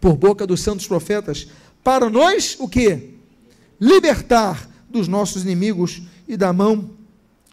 por 0.00 0.16
boca 0.16 0.46
dos 0.46 0.60
santos 0.60 0.86
profetas, 0.86 1.48
para 1.82 2.10
nós 2.10 2.56
o 2.58 2.68
que? 2.68 3.14
Libertar 3.80 4.68
dos 4.90 5.08
nossos 5.08 5.42
inimigos 5.42 6.02
e 6.26 6.36
da 6.36 6.52
mão 6.52 6.90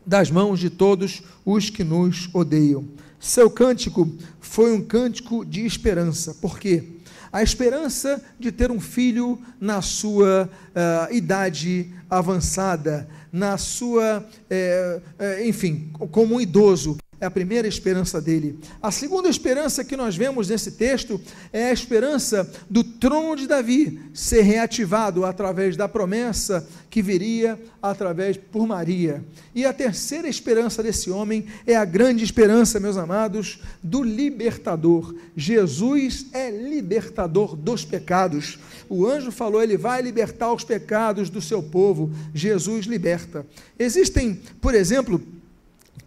das 0.05 0.29
mãos 0.29 0.59
de 0.59 0.69
todos 0.69 1.23
os 1.43 1.69
que 1.69 1.83
nos 1.83 2.29
odeiam. 2.33 2.85
Seu 3.19 3.49
cântico 3.49 4.07
foi 4.39 4.71
um 4.71 4.81
cântico 4.81 5.43
de 5.43 5.65
esperança. 5.65 6.35
Por 6.35 6.59
quê? 6.59 6.83
A 7.31 7.41
esperança 7.41 8.23
de 8.39 8.51
ter 8.51 8.71
um 8.71 8.79
filho 8.79 9.39
na 9.59 9.81
sua 9.81 10.49
uh, 10.49 11.13
idade 11.13 11.91
avançada, 12.09 13.09
na 13.31 13.57
sua, 13.57 14.19
uh, 14.19 14.97
uh, 14.99 15.47
enfim, 15.47 15.91
como 16.11 16.35
um 16.35 16.41
idoso, 16.41 16.97
é 17.25 17.27
a 17.27 17.31
primeira 17.31 17.67
esperança 17.67 18.21
dele. 18.21 18.59
A 18.81 18.91
segunda 18.91 19.27
esperança 19.27 19.83
que 19.83 19.97
nós 19.97 20.15
vemos 20.15 20.47
nesse 20.47 20.71
texto 20.71 21.19
é 21.51 21.69
a 21.69 21.73
esperança 21.73 22.49
do 22.69 22.83
trono 22.83 23.35
de 23.35 23.47
Davi 23.47 23.99
ser 24.13 24.41
reativado 24.41 25.25
através 25.25 25.75
da 25.75 25.89
promessa 25.89 26.67
que 26.89 27.01
viria 27.01 27.59
através 27.81 28.37
por 28.37 28.65
Maria. 28.67 29.23
E 29.53 29.65
a 29.65 29.73
terceira 29.73 30.29
esperança 30.29 30.81
desse 30.81 31.09
homem 31.09 31.47
é 31.65 31.75
a 31.75 31.83
grande 31.83 32.23
esperança, 32.23 32.79
meus 32.79 32.95
amados, 32.95 33.59
do 33.81 34.03
libertador. 34.03 35.13
Jesus 35.35 36.27
é 36.31 36.49
libertador 36.49 37.55
dos 37.55 37.83
pecados. 37.83 38.59
O 38.87 39.05
anjo 39.05 39.31
falou, 39.31 39.61
ele 39.61 39.77
vai 39.77 40.01
libertar 40.01 40.53
os 40.53 40.63
pecados 40.63 41.29
do 41.29 41.41
seu 41.41 41.61
povo. 41.61 42.11
Jesus 42.33 42.85
liberta. 42.85 43.45
Existem, 43.79 44.39
por 44.61 44.75
exemplo, 44.75 45.21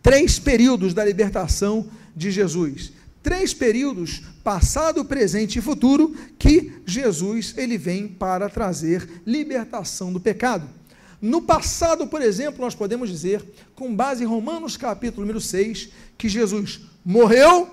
três 0.09 0.39
períodos 0.39 0.95
da 0.95 1.05
libertação 1.05 1.87
de 2.17 2.31
Jesus. 2.31 2.93
Três 3.23 3.53
períodos, 3.53 4.23
passado, 4.43 5.05
presente 5.05 5.59
e 5.59 5.63
futuro, 5.63 6.17
que 6.39 6.73
Jesus 6.87 7.53
ele 7.59 7.77
vem 7.77 8.09
para 8.09 8.49
trazer 8.49 9.07
libertação 9.27 10.11
do 10.11 10.19
pecado. 10.19 10.67
No 11.21 11.43
passado, 11.43 12.07
por 12.07 12.23
exemplo, 12.23 12.65
nós 12.65 12.75
podemos 12.75 13.11
dizer, 13.11 13.45
com 13.75 13.95
base 13.95 14.25
em 14.25 14.27
Romanos 14.27 14.79
capítulo 14.79 15.27
número 15.27 15.43
6, 15.43 15.91
que 16.17 16.27
Jesus 16.27 16.81
morreu 17.05 17.69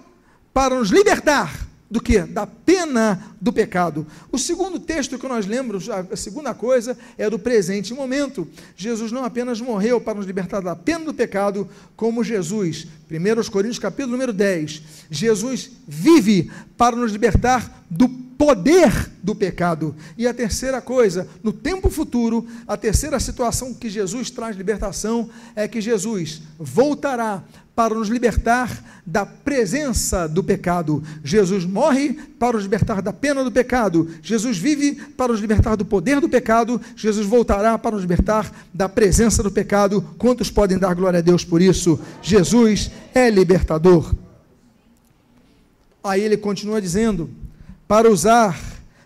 para 0.54 0.76
nos 0.76 0.90
libertar 0.90 1.66
do 1.90 2.02
que? 2.02 2.20
Da 2.20 2.48
pena 2.48 3.36
do 3.40 3.54
pecado. 3.54 4.06
O 4.32 4.38
segundo 4.38 4.80
texto 4.80 5.20
que 5.20 5.28
nós 5.28 5.46
lembramos, 5.46 5.90
a 5.90 6.16
segunda 6.16 6.54
coisa, 6.54 6.98
é 7.18 7.30
do 7.30 7.38
presente 7.38 7.94
momento. 7.94 8.48
Jesus 8.76 9.12
não 9.12 9.24
apenas 9.24 9.62
morreu 9.62 10.02
para 10.02 10.16
nos 10.16 10.26
libertar 10.26 10.62
da 10.62 10.76
pena 10.76 11.06
do 11.06 11.14
pecado, 11.14 11.70
como 11.96 12.24
Jesus, 12.24 12.88
1 13.10 13.52
Coríntios 13.52 13.80
capítulo 13.80 14.14
número 14.14 14.34
10, 14.34 14.82
Jesus 15.10 15.72
vive 15.88 16.52
para 16.76 16.96
nos 16.96 17.12
libertar 17.12 17.86
do 17.90 18.25
poder 18.38 19.12
do 19.24 19.34
pecado. 19.34 19.96
E 20.18 20.28
a 20.28 20.34
terceira 20.34 20.82
coisa, 20.82 21.28
no 21.44 21.52
tempo 21.52 21.90
futuro, 21.90 22.46
a 22.68 22.78
terceira 22.78 23.20
situação 23.20 23.74
que 23.74 23.90
Jesus 23.90 24.30
traz 24.30 24.56
libertação 24.56 25.30
é 25.56 25.68
que 25.68 25.82
Jesus 25.82 26.42
voltará 26.60 27.44
para 27.76 27.94
nos 27.94 28.08
libertar 28.08 29.02
da 29.06 29.26
presença 29.26 30.28
do 30.28 30.42
pecado. 30.42 31.04
Jesus 31.24 31.66
morre 31.66 32.14
para 32.40 32.54
nos 32.54 32.64
libertar 32.64 33.02
da 33.02 33.12
pena 33.12 33.44
do 33.44 33.52
pecado. 33.52 34.10
Jesus 34.22 34.58
vive 34.58 34.96
para 35.18 35.34
nos 35.34 35.42
libertar 35.42 35.76
do 35.76 35.84
poder 35.84 36.22
do 36.22 36.30
pecado. 36.30 36.82
Jesus 36.96 37.28
voltará 37.28 37.78
para 37.78 37.92
nos 37.96 38.02
libertar 38.02 38.50
da 38.74 38.88
presença 38.88 39.44
do 39.44 39.52
pecado. 39.52 40.02
Quantos 40.18 40.50
podem 40.50 40.78
dar 40.78 40.96
glória 40.96 41.20
a 41.20 41.22
Deus 41.22 41.44
por 41.44 41.62
isso? 41.62 42.00
Jesus 42.22 42.90
é 43.14 43.30
libertador. 43.30 44.16
Aí 46.02 46.22
ele 46.22 46.38
continua 46.38 46.82
dizendo: 46.82 47.30
para 47.88 48.10
usar 48.10 48.60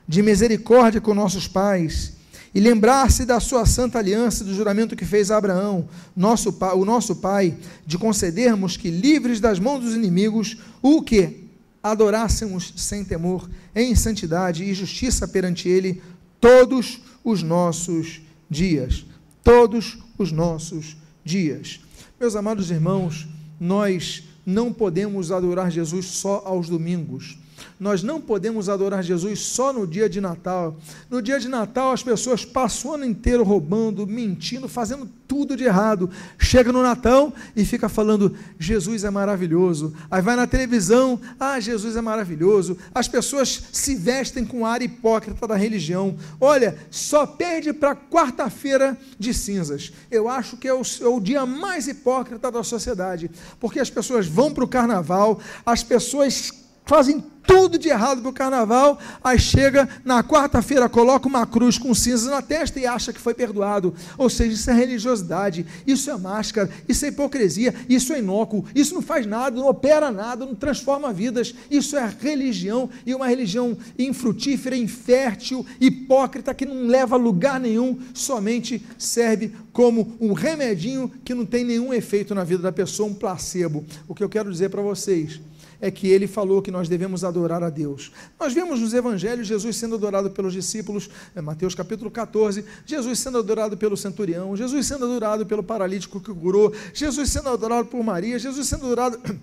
de 0.07 0.21
misericórdia 0.21 1.01
com 1.01 1.13
nossos 1.13 1.47
pais 1.47 2.13
e 2.53 2.59
lembrar-se 2.59 3.25
da 3.25 3.39
sua 3.39 3.65
santa 3.65 3.99
aliança, 3.99 4.43
do 4.43 4.55
juramento 4.55 4.95
que 4.95 5.05
fez 5.05 5.29
a 5.29 5.37
Abraão, 5.37 5.87
nosso, 6.15 6.57
o 6.75 6.83
nosso 6.83 7.17
pai, 7.17 7.55
de 7.85 7.97
concedermos 7.97 8.75
que, 8.75 8.89
livres 8.89 9.39
das 9.39 9.59
mãos 9.59 9.83
dos 9.83 9.93
inimigos, 9.93 10.57
o 10.81 11.01
que? 11.01 11.43
Adorássemos 11.81 12.73
sem 12.75 13.05
temor, 13.05 13.47
em 13.75 13.93
santidade 13.95 14.63
e 14.63 14.73
justiça 14.73 15.27
perante 15.27 15.69
Ele, 15.69 16.01
todos 16.41 17.01
os 17.23 17.43
nossos 17.43 18.21
dias. 18.49 19.05
Todos 19.43 19.99
os 20.17 20.31
nossos 20.31 20.97
dias. 21.23 21.79
Meus 22.19 22.35
amados 22.35 22.71
irmãos, 22.71 23.27
nós 23.59 24.23
não 24.45 24.73
podemos 24.73 25.31
adorar 25.31 25.69
Jesus 25.69 26.07
só 26.07 26.41
aos 26.45 26.67
domingos 26.67 27.37
nós 27.79 28.03
não 28.03 28.21
podemos 28.21 28.69
adorar 28.69 29.03
Jesus 29.03 29.39
só 29.39 29.73
no 29.73 29.85
dia 29.85 30.09
de 30.09 30.21
Natal. 30.21 30.77
No 31.09 31.21
dia 31.21 31.39
de 31.39 31.47
Natal, 31.47 31.91
as 31.91 32.03
pessoas 32.03 32.45
passam 32.45 32.91
o 32.91 32.93
ano 32.95 33.05
inteiro 33.05 33.43
roubando, 33.43 34.05
mentindo, 34.05 34.67
fazendo 34.67 35.09
tudo 35.29 35.55
de 35.55 35.63
errado. 35.63 36.09
Chega 36.37 36.73
no 36.73 36.81
Natal 36.81 37.31
e 37.55 37.63
fica 37.63 37.87
falando: 37.87 38.35
Jesus 38.57 39.03
é 39.03 39.09
maravilhoso. 39.09 39.93
Aí 40.09 40.21
vai 40.21 40.35
na 40.35 40.47
televisão: 40.47 41.19
Ah, 41.39 41.59
Jesus 41.59 41.95
é 41.95 42.01
maravilhoso. 42.01 42.77
As 42.93 43.07
pessoas 43.07 43.61
se 43.71 43.95
vestem 43.95 44.43
com 44.43 44.65
ar 44.65 44.81
hipócrita 44.81 45.47
da 45.47 45.55
religião. 45.55 46.17
Olha, 46.41 46.77
só 46.89 47.27
perde 47.27 47.71
para 47.71 47.95
quarta-feira 47.95 48.97
de 49.17 49.33
cinzas. 49.33 49.93
Eu 50.09 50.27
acho 50.27 50.57
que 50.57 50.67
é 50.67 50.73
o, 50.73 50.81
é 51.01 51.07
o 51.07 51.19
dia 51.19 51.45
mais 51.45 51.87
hipócrita 51.87 52.51
da 52.51 52.63
sociedade, 52.63 53.29
porque 53.59 53.79
as 53.79 53.89
pessoas 53.89 54.27
vão 54.27 54.51
para 54.51 54.63
o 54.63 54.67
carnaval, 54.67 55.39
as 55.65 55.83
pessoas 55.83 56.51
fazem 56.89 57.23
tudo 57.45 57.77
de 57.77 57.87
errado 57.87 58.19
para 58.21 58.29
o 58.29 58.33
carnaval, 58.33 58.99
aí 59.23 59.37
chega 59.37 59.87
na 60.03 60.23
quarta-feira, 60.23 60.89
coloca 60.89 61.27
uma 61.27 61.45
cruz 61.45 61.77
com 61.77 61.93
cinzas 61.93 62.31
na 62.31 62.41
testa 62.41 62.79
e 62.79 62.85
acha 62.87 63.13
que 63.13 63.21
foi 63.21 63.35
perdoado. 63.35 63.93
Ou 64.17 64.27
seja, 64.27 64.53
isso 64.53 64.69
é 64.71 64.73
religiosidade, 64.73 65.67
isso 65.85 66.09
é 66.09 66.17
máscara, 66.17 66.67
isso 66.87 67.05
é 67.05 67.09
hipocrisia, 67.09 67.75
isso 67.87 68.11
é 68.11 68.17
inócuo, 68.19 68.65
isso 68.73 68.95
não 68.95 69.03
faz 69.03 69.27
nada, 69.27 69.55
não 69.55 69.67
opera 69.67 70.11
nada, 70.11 70.47
não 70.47 70.55
transforma 70.55 71.13
vidas. 71.13 71.53
Isso 71.69 71.95
é 71.95 72.11
religião 72.19 72.89
e 73.05 73.13
uma 73.13 73.27
religião 73.27 73.77
infrutífera, 73.97 74.75
infértil, 74.75 75.63
hipócrita, 75.79 76.55
que 76.55 76.65
não 76.65 76.87
leva 76.87 77.15
a 77.15 77.19
lugar 77.19 77.59
nenhum, 77.59 77.99
somente 78.15 78.83
serve 78.97 79.53
como 79.71 80.17
um 80.19 80.33
remedinho 80.33 81.11
que 81.23 81.35
não 81.35 81.45
tem 81.45 81.63
nenhum 81.63 81.93
efeito 81.93 82.33
na 82.33 82.43
vida 82.43 82.63
da 82.63 82.71
pessoa, 82.71 83.09
um 83.09 83.13
placebo. 83.13 83.85
O 84.07 84.15
que 84.15 84.23
eu 84.23 84.29
quero 84.29 84.51
dizer 84.51 84.69
para 84.69 84.81
vocês 84.81 85.39
é 85.81 85.89
que 85.89 86.07
ele 86.07 86.27
falou 86.27 86.61
que 86.61 86.71
nós 86.71 86.89
devemos 86.89 87.23
adorar 87.23 87.63
a 87.63 87.69
Deus. 87.69 88.11
Nós 88.39 88.53
vemos 88.53 88.79
nos 88.79 88.93
evangelhos 88.93 89.47
Jesus 89.47 89.75
sendo 89.75 89.95
adorado 89.95 90.29
pelos 90.31 90.53
discípulos, 90.53 91.09
é 91.35 91.41
Mateus 91.41 91.73
capítulo 91.73 92.11
14, 92.11 92.65
Jesus 92.85 93.19
sendo 93.19 93.37
adorado 93.37 93.77
pelo 93.77 93.95
centurião, 93.95 94.55
Jesus 94.55 94.85
sendo 94.85 95.05
adorado 95.05 95.45
pelo 95.45 95.63
paralítico 95.63 96.19
que 96.19 96.33
curou, 96.33 96.73
Jesus 96.93 97.29
sendo 97.29 97.49
adorado 97.49 97.87
por 97.87 98.03
Maria, 98.03 98.37
Jesus 98.37 98.67
sendo 98.67 98.85
adorado 98.85 99.19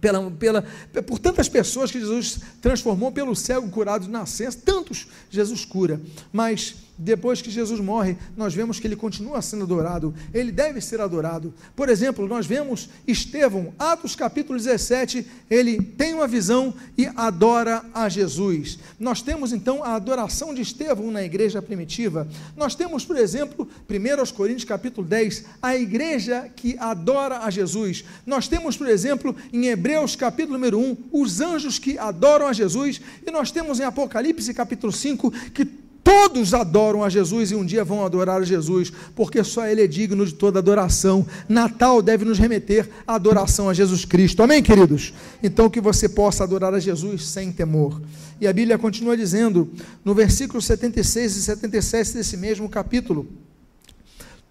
pela, 0.00 0.30
pela, 0.32 0.62
por 1.06 1.18
tantas 1.18 1.48
pessoas 1.48 1.90
que 1.90 1.98
Jesus 1.98 2.40
transformou, 2.60 3.10
pelo 3.10 3.34
cego 3.34 3.68
curado 3.70 4.04
de 4.04 4.10
nascença, 4.10 4.58
tantos 4.62 5.08
Jesus 5.30 5.64
cura, 5.64 6.00
mas 6.32 6.76
depois 6.96 7.42
que 7.42 7.50
Jesus 7.50 7.80
morre, 7.80 8.16
nós 8.36 8.54
vemos 8.54 8.78
que 8.78 8.86
ele 8.86 8.96
continua 8.96 9.42
sendo 9.42 9.64
adorado, 9.64 10.14
ele 10.32 10.52
deve 10.52 10.80
ser 10.80 11.00
adorado. 11.00 11.52
Por 11.74 11.88
exemplo, 11.88 12.28
nós 12.28 12.46
vemos 12.46 12.88
Estevão, 13.06 13.74
Atos 13.78 14.14
capítulo 14.14 14.58
17, 14.58 15.26
ele 15.50 15.80
tem 15.82 16.14
uma 16.14 16.28
visão 16.28 16.72
e 16.96 17.06
adora 17.16 17.82
a 17.92 18.08
Jesus. 18.08 18.78
Nós 18.98 19.22
temos 19.22 19.52
então 19.52 19.82
a 19.82 19.94
adoração 19.94 20.54
de 20.54 20.62
Estevão 20.62 21.10
na 21.10 21.22
igreja 21.22 21.60
primitiva. 21.60 22.28
Nós 22.56 22.74
temos, 22.74 23.04
por 23.04 23.16
exemplo, 23.16 23.68
1 23.88 24.32
Coríntios 24.34 24.64
capítulo 24.64 25.06
10, 25.06 25.44
a 25.60 25.76
igreja 25.76 26.48
que 26.54 26.76
adora 26.78 27.40
a 27.40 27.50
Jesus. 27.50 28.04
Nós 28.24 28.46
temos, 28.46 28.76
por 28.76 28.88
exemplo, 28.88 29.34
em 29.52 29.66
Hebreus 29.66 30.14
capítulo 30.14 30.54
número 30.54 30.78
1, 30.78 30.96
os 31.12 31.40
anjos 31.40 31.78
que 31.78 31.98
adoram 31.98 32.46
a 32.46 32.52
Jesus, 32.52 33.00
e 33.26 33.30
nós 33.30 33.50
temos 33.50 33.80
em 33.80 33.84
Apocalipse 33.84 34.54
capítulo 34.54 34.92
5 34.92 35.30
que 35.50 35.83
Todos 36.04 36.52
adoram 36.52 37.02
a 37.02 37.08
Jesus 37.08 37.50
e 37.50 37.54
um 37.54 37.64
dia 37.64 37.82
vão 37.82 38.04
adorar 38.04 38.42
a 38.42 38.44
Jesus, 38.44 38.92
porque 39.16 39.42
só 39.42 39.66
Ele 39.66 39.82
é 39.82 39.86
digno 39.86 40.26
de 40.26 40.34
toda 40.34 40.58
adoração. 40.58 41.26
Natal 41.48 42.02
deve 42.02 42.26
nos 42.26 42.38
remeter 42.38 42.90
à 43.06 43.14
adoração 43.14 43.70
a 43.70 43.74
Jesus 43.74 44.04
Cristo. 44.04 44.42
Amém, 44.42 44.62
queridos? 44.62 45.14
Então 45.42 45.70
que 45.70 45.80
você 45.80 46.06
possa 46.06 46.44
adorar 46.44 46.74
a 46.74 46.78
Jesus 46.78 47.26
sem 47.26 47.50
temor. 47.50 48.02
E 48.38 48.46
a 48.46 48.52
Bíblia 48.52 48.76
continua 48.76 49.16
dizendo, 49.16 49.70
no 50.04 50.14
versículo 50.14 50.60
76 50.60 51.36
e 51.36 51.42
77 51.42 52.12
desse 52.12 52.36
mesmo 52.36 52.68
capítulo: 52.68 53.26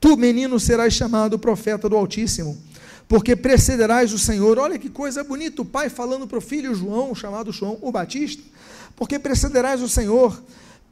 Tu, 0.01 0.17
menino, 0.17 0.59
serás 0.59 0.95
chamado 0.95 1.37
profeta 1.37 1.87
do 1.87 1.95
Altíssimo, 1.95 2.57
porque 3.07 3.35
precederás 3.35 4.11
o 4.11 4.17
Senhor. 4.17 4.57
Olha 4.57 4.79
que 4.79 4.89
coisa 4.89 5.23
bonita, 5.23 5.61
o 5.61 5.65
pai 5.65 5.87
falando 5.87 6.25
para 6.25 6.39
o 6.39 6.41
filho 6.41 6.73
João, 6.73 7.13
chamado 7.13 7.51
João 7.51 7.77
o 7.79 7.91
Batista, 7.91 8.41
porque 8.95 9.19
precederás 9.19 9.83
o 9.83 9.87
Senhor 9.87 10.41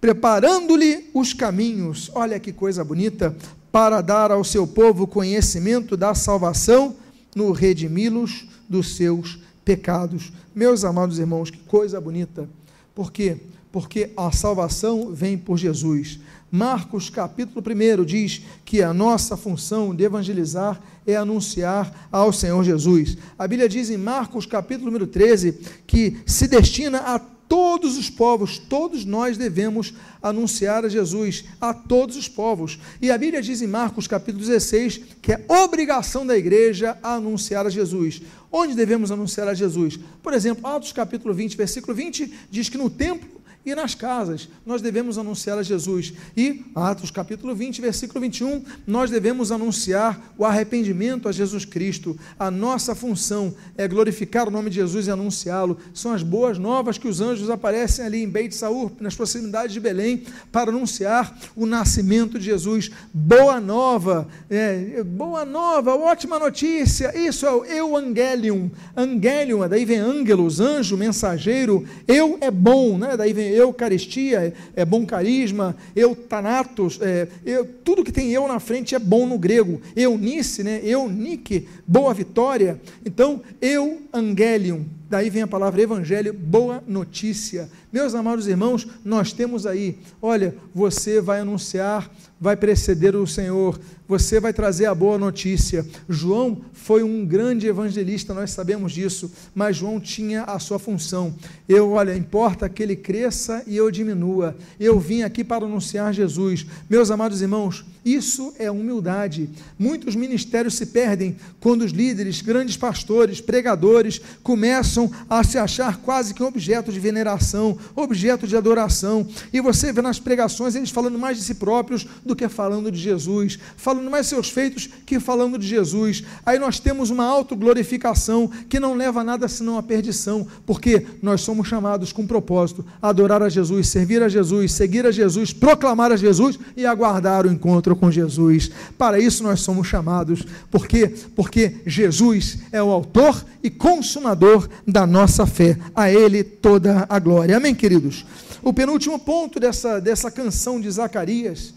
preparando-lhe 0.02 1.12
os 1.14 1.32
caminhos. 1.32 2.10
Olha 2.16 2.40
que 2.40 2.52
coisa 2.52 2.84
bonita, 2.84 3.36
para 3.72 4.02
dar 4.02 4.32
ao 4.32 4.44
seu 4.44 4.66
povo 4.66 5.06
conhecimento 5.06 5.96
da 5.96 6.16
salvação 6.16 6.96
no 7.36 7.52
redimi-los 7.52 8.48
dos 8.68 8.96
seus 8.96 9.40
pecados. 9.64 10.34
Meus 10.54 10.84
amados 10.84 11.20
irmãos, 11.20 11.52
que 11.52 11.60
coisa 11.60 12.02
bonita. 12.02 12.50
Por 12.94 13.12
quê? 13.12 13.38
Porque 13.72 14.12
a 14.18 14.32
salvação 14.32 15.12
vem 15.14 15.38
por 15.38 15.58
Jesus. 15.58 16.20
Marcos 16.52 17.10
capítulo 17.10 17.64
1 17.66 18.04
diz 18.04 18.42
que 18.66 18.82
a 18.82 18.94
nossa 18.94 19.38
função 19.38 19.96
de 19.96 20.04
evangelizar 20.04 20.82
é 21.08 21.16
anunciar 21.16 22.10
ao 22.12 22.34
Senhor 22.34 22.62
Jesus. 22.66 23.18
A 23.40 23.48
Bíblia 23.48 23.70
diz 23.70 23.90
em 23.90 23.98
Marcos 23.98 24.46
capítulo 24.46 24.88
número 24.88 25.08
13 25.08 25.54
que 25.88 26.18
se 26.26 26.50
destina 26.50 27.00
a 27.00 27.20
todos 27.52 27.98
os 27.98 28.10
povos, 28.10 28.58
todos 28.58 29.04
nós 29.04 29.38
devemos 29.38 29.94
anunciar 30.24 30.86
a 30.86 30.88
Jesus, 30.88 31.44
a 31.60 31.74
todos 31.74 32.16
os 32.16 32.30
povos. 32.30 32.80
E 33.02 33.12
a 33.12 33.18
Bíblia 33.18 33.42
diz 33.42 33.62
em 33.62 33.68
Marcos 33.68 34.08
capítulo 34.08 34.46
16 34.46 35.02
que 35.22 35.34
é 35.34 35.46
obrigação 35.50 36.26
da 36.26 36.38
igreja 36.38 36.98
anunciar 37.04 37.66
a 37.66 37.70
Jesus. 37.70 38.22
Onde 38.50 38.74
devemos 38.74 39.12
anunciar 39.12 39.50
a 39.50 39.54
Jesus? 39.54 40.00
Por 40.24 40.34
exemplo, 40.34 40.66
Atos 40.66 40.94
capítulo 40.94 41.34
20, 41.34 41.58
versículo 41.58 41.94
20 41.94 42.32
diz 42.50 42.70
que 42.70 42.78
no 42.78 42.90
templo 42.90 43.41
e 43.66 43.76
nas 43.76 43.94
casas 43.94 44.50
nós 44.66 44.82
devemos 44.82 45.18
anunciar 45.18 45.58
a 45.58 45.64
Jesus. 45.64 46.14
E 46.36 46.66
Atos 46.74 47.12
capítulo 47.12 47.54
20, 47.54 47.82
versículo 47.82 48.22
21, 48.22 48.64
nós 48.88 49.10
devemos 49.10 49.52
anunciar 49.52 50.34
o 50.38 50.46
arrependimento 50.46 51.28
a 51.28 51.32
Jesus 51.32 51.66
Cristo. 51.66 52.18
A 52.40 52.50
nossa 52.50 52.96
função 52.96 53.54
é 53.78 53.88
glorificar 53.88 54.48
o 54.48 54.52
nome 54.52 54.70
de 54.70 54.78
Jesus 54.78 55.08
e 55.08 55.12
anunciá-lo. 55.12 55.78
São 55.94 56.14
as 56.14 56.24
boas 56.24 56.58
novas 56.58 56.98
que 56.98 57.08
os 57.08 57.22
anjos 57.22 57.50
aparecem 57.50 58.06
ali 58.06 58.24
em 58.24 58.30
Beit 58.30 58.56
Saúl, 58.56 58.92
nas 59.00 59.16
proximidades 59.16 59.74
de 59.74 59.80
Belém, 59.80 60.24
para 60.52 60.72
anunciar 60.72 61.38
o 61.56 61.66
nascimento 61.66 62.40
de 62.40 62.46
Jesus. 62.46 62.90
Boa 63.14 63.60
nova, 63.60 64.28
é, 64.50 65.04
boa 65.04 65.46
nova, 65.46 65.96
ótima 65.96 66.40
notícia. 66.40 67.18
Isso 67.18 67.46
é 67.46 67.52
o 67.52 67.66
Evangelium. 67.66 68.72
Angelium, 68.96 69.68
daí 69.68 69.86
vem 69.86 69.98
ângelos, 69.98 70.60
anjo, 70.60 70.98
mensageiro. 70.98 71.86
Eu 72.08 72.38
é 72.42 72.50
bom, 72.50 72.98
né? 72.98 73.16
Daí 73.16 73.34
vem 73.34 73.51
Eucaristia, 73.52 74.54
é 74.76 74.86
bom 74.86 75.06
carisma, 75.06 75.76
eutanatos, 75.96 77.00
é, 77.02 77.28
eu, 77.46 77.66
tudo 77.84 78.04
que 78.04 78.12
tem 78.12 78.32
eu 78.32 78.48
na 78.48 78.60
frente 78.60 78.96
é 78.96 79.00
bom 79.00 79.26
no 79.26 79.38
grego. 79.38 79.82
Eunice, 79.96 80.64
né? 80.64 80.82
Eunique, 80.84 81.68
boa 81.88 82.14
vitória. 82.14 82.80
Então, 83.06 83.42
euangelium, 83.62 84.86
daí 85.12 85.30
vem 85.30 85.42
a 85.42 85.48
palavra 85.48 85.82
evangelho, 85.82 86.32
boa 86.32 86.82
notícia. 86.88 87.70
Meus 87.92 88.16
amados 88.16 88.48
irmãos, 88.48 88.88
nós 89.04 89.34
temos 89.34 89.66
aí, 89.66 90.00
olha, 90.22 90.56
você 90.74 91.20
vai 91.20 91.42
anunciar, 91.42 92.10
vai 92.40 92.56
preceder 92.56 93.14
o 93.14 93.28
Senhor, 93.28 93.78
você 94.08 94.40
vai 94.40 94.54
trazer 94.54 94.86
a 94.86 94.96
boa 94.96 95.18
notícia. 95.18 95.86
João 96.08 96.62
foi 96.72 97.04
um 97.04 97.26
grande 97.26 97.68
evangelista, 97.68 98.34
nós 98.34 98.52
sabemos 98.52 98.94
disso, 98.94 99.30
mas 99.54 99.76
João 99.76 100.00
tinha 100.00 100.44
a 100.44 100.58
sua 100.60 100.80
função. 100.80 101.36
Eu, 101.68 101.92
olha, 101.92 102.16
importa 102.16 102.70
que 102.70 102.82
ele 102.82 102.96
cresça 102.96 103.62
e 103.68 103.76
eu 103.76 103.92
diminua. 103.92 104.56
Eu 104.80 104.98
vim 104.98 105.24
aqui 105.24 105.44
para 105.44 105.66
anunciar 105.66 106.14
Jesus. 106.14 106.66
Meus 106.90 107.12
amados 107.12 107.42
irmãos, 107.42 107.84
isso 108.04 108.52
é 108.58 108.70
humildade. 108.72 109.48
Muitos 109.78 110.16
ministérios 110.16 110.74
se 110.74 110.88
perdem 110.88 111.36
quando 111.60 111.84
os 111.84 111.92
líderes, 111.92 112.42
grandes 112.42 112.76
pastores, 112.76 113.40
pregadores 113.40 114.20
começam 114.42 115.12
a 115.30 115.44
se 115.44 115.60
achar 115.60 115.98
quase 115.98 116.34
que 116.34 116.42
um 116.42 116.48
objeto 116.48 116.92
de 116.92 117.00
veneração, 117.00 117.78
objeto 117.96 118.48
de 118.48 118.58
adoração. 118.58 119.28
E 119.54 119.62
você 119.62 119.94
vê 119.94 120.02
nas 120.02 120.20
pregações 120.20 120.74
eles 120.74 120.90
falando 120.90 121.20
mais 121.20 121.38
de 121.38 121.44
si 121.44 121.54
próprios 121.54 122.08
do 122.26 122.36
que 122.36 122.50
falando 122.50 122.92
de 122.92 122.98
Jesus, 122.98 123.60
falando 123.78 124.10
mais 124.10 124.26
seus 124.26 124.50
feitos 124.50 124.90
que 125.06 125.20
falando 125.20 125.60
de 125.60 125.68
Jesus. 125.68 126.24
Aí 126.44 126.58
nós 126.58 126.80
temos 126.80 127.12
uma 127.12 127.26
autoglorificação 127.26 128.50
que 128.68 128.80
não 128.80 128.96
leva 128.96 129.22
a 129.22 129.24
nada 129.24 129.48
senão 129.48 129.78
a 129.78 129.84
perdição, 129.84 130.48
porque 130.66 131.06
nós 131.22 131.42
somos 131.42 131.68
chamados 131.68 132.12
com 132.12 132.26
propósito 132.26 132.84
a 133.00 133.10
adorar 133.10 133.44
a 133.44 133.50
Jesus, 133.50 133.90
servir 133.90 134.24
a 134.24 134.30
Jesus, 134.30 134.72
seguir 134.72 135.06
a 135.06 135.12
Jesus, 135.12 135.54
proclamar 135.54 136.12
a 136.12 136.18
Jesus 136.18 136.58
e 136.76 136.84
aguardar 136.84 137.46
o 137.46 137.52
encontro 137.52 137.91
com 137.96 138.12
Jesus. 138.12 138.72
Para 138.98 139.20
isso 139.20 139.44
nós 139.44 139.62
somos 139.62 139.88
chamados, 139.88 140.46
porque 140.70 141.08
porque 141.36 141.78
Jesus 141.86 142.60
é 142.72 142.82
o 142.82 142.90
autor 142.90 143.46
e 143.64 143.70
consumador 143.70 144.68
da 144.88 145.06
nossa 145.06 145.46
fé. 145.46 145.78
A 145.96 146.12
ele 146.12 146.44
toda 146.44 147.06
a 147.10 147.20
glória. 147.20 147.58
Amém, 147.58 147.76
queridos. 147.76 148.26
O 148.62 148.74
penúltimo 148.74 149.18
ponto 149.20 149.60
dessa 149.60 150.00
dessa 150.00 150.30
canção 150.30 150.80
de 150.80 150.90
Zacarias 150.90 151.74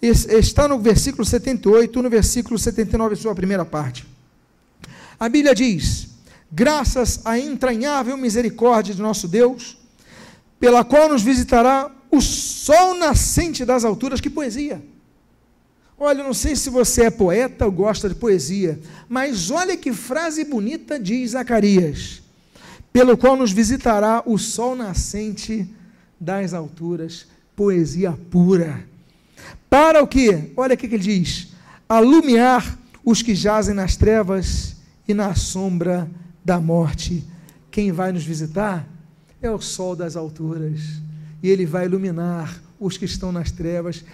está 0.00 0.68
no 0.68 0.78
versículo 0.78 1.24
78, 1.24 2.02
no 2.02 2.10
versículo 2.10 2.58
79, 2.58 3.16
sua 3.16 3.34
primeira 3.34 3.64
parte. 3.64 4.06
A 5.18 5.28
Bíblia 5.28 5.54
diz: 5.54 6.08
Graças 6.50 7.20
à 7.24 7.38
entranhável 7.38 8.16
misericórdia 8.16 8.94
de 8.94 9.02
nosso 9.02 9.26
Deus, 9.26 9.76
pela 10.60 10.84
qual 10.84 11.08
nos 11.08 11.22
visitará 11.22 11.90
o 12.10 12.20
sol 12.20 12.94
nascente 12.94 13.64
das 13.64 13.84
alturas. 13.84 14.20
Que 14.20 14.30
poesia! 14.30 14.82
Olha, 15.98 16.24
não 16.24 16.34
sei 16.34 16.56
se 16.56 16.70
você 16.70 17.04
é 17.04 17.10
poeta 17.10 17.64
ou 17.64 17.72
gosta 17.72 18.08
de 18.08 18.14
poesia, 18.14 18.80
mas 19.08 19.50
olha 19.50 19.76
que 19.76 19.92
frase 19.92 20.44
bonita 20.44 20.98
diz 20.98 21.30
Zacarias: 21.30 22.22
pelo 22.92 23.16
qual 23.16 23.36
nos 23.36 23.50
visitará 23.50 24.22
o 24.24 24.38
sol 24.38 24.76
nascente 24.76 25.68
das 26.20 26.54
alturas. 26.54 27.26
Poesia 27.56 28.12
pura. 28.30 28.84
Para 29.68 30.00
o 30.00 30.06
que? 30.06 30.52
Olha 30.56 30.74
o 30.74 30.76
que 30.76 30.86
ele 30.86 30.98
diz: 30.98 31.48
alumiar 31.88 32.78
os 33.04 33.20
que 33.20 33.34
jazem 33.34 33.74
nas 33.74 33.96
trevas 33.96 34.76
e 35.06 35.12
na 35.12 35.34
sombra 35.34 36.08
da 36.44 36.60
morte. 36.60 37.24
Quem 37.70 37.90
vai 37.90 38.12
nos 38.12 38.24
visitar 38.24 38.88
é 39.42 39.50
o 39.50 39.60
sol 39.60 39.96
das 39.96 40.14
alturas, 40.14 40.80
e 41.42 41.50
ele 41.50 41.66
vai 41.66 41.86
iluminar 41.86 42.62
os 42.78 42.96
que 42.96 43.04
estão 43.04 43.32
nas 43.32 43.50
trevas. 43.50 44.04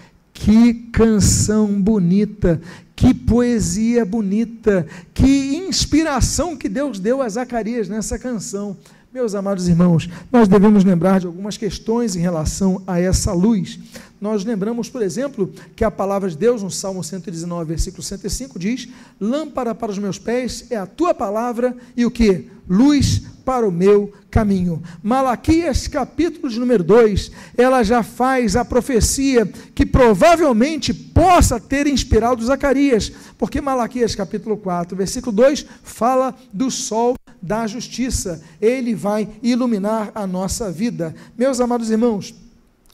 Que 0.43 0.73
canção 0.91 1.83
bonita, 1.83 2.63
que 2.97 3.13
poesia 3.13 4.07
bonita, 4.07 4.87
que 5.13 5.55
inspiração 5.57 6.57
que 6.57 6.67
Deus 6.67 6.99
deu 6.99 7.21
a 7.21 7.29
Zacarias 7.29 7.91
nessa 7.91 8.19
canção. 8.19 8.75
Meus 9.13 9.35
amados 9.35 9.69
irmãos, 9.69 10.09
nós 10.33 10.49
devemos 10.49 10.83
lembrar 10.83 11.21
de 11.21 11.27
algumas 11.27 11.59
questões 11.59 12.17
em 12.17 12.21
relação 12.21 12.83
a 12.87 12.99
essa 12.99 13.35
luz. 13.35 13.79
Nós 14.19 14.43
lembramos, 14.43 14.89
por 14.89 15.03
exemplo, 15.03 15.53
que 15.77 15.85
a 15.85 15.91
palavra 15.91 16.31
de 16.31 16.39
Deus, 16.39 16.63
no 16.63 16.71
Salmo 16.71 17.05
119, 17.05 17.67
versículo 17.67 18.03
105, 18.03 18.59
diz: 18.59 18.89
Lâmpada 19.21 19.75
para 19.75 19.93
os 19.93 19.99
meus 19.99 20.19
pés 20.19 20.65
é 20.71 20.77
a 20.77 20.87
tua 20.87 21.13
palavra 21.13 21.77
e 21.95 22.07
o 22.07 22.11
que? 22.11 22.47
Luz 22.67 23.25
para 23.51 23.67
o 23.67 23.73
meu 23.73 24.13
caminho. 24.31 24.81
Malaquias, 25.03 25.89
capítulo 25.89 26.49
de 26.49 26.61
número 26.61 26.85
2, 26.85 27.33
ela 27.59 27.83
já 27.83 28.01
faz 28.01 28.55
a 28.55 28.65
profecia 28.65 29.45
que 29.75 29.85
provavelmente 29.85 30.95
possa 30.95 31.59
ter 31.59 31.89
inspirado 31.89 32.47
Zacarias, 32.47 33.11
porque 33.37 33.61
Malaquias, 33.61 34.15
capítulo 34.15 34.57
4, 34.57 34.97
versículo 34.97 35.35
2, 35.35 35.67
fala 35.83 36.33
do 36.53 36.71
sol 36.71 37.17
da 37.43 37.67
justiça. 37.67 38.41
Ele 38.61 38.95
vai 38.95 39.29
iluminar 39.43 40.13
a 40.15 40.29
nossa 40.29 40.71
vida. 40.71 41.13
Meus 41.37 41.59
amados 41.59 41.91
irmãos, 41.91 42.33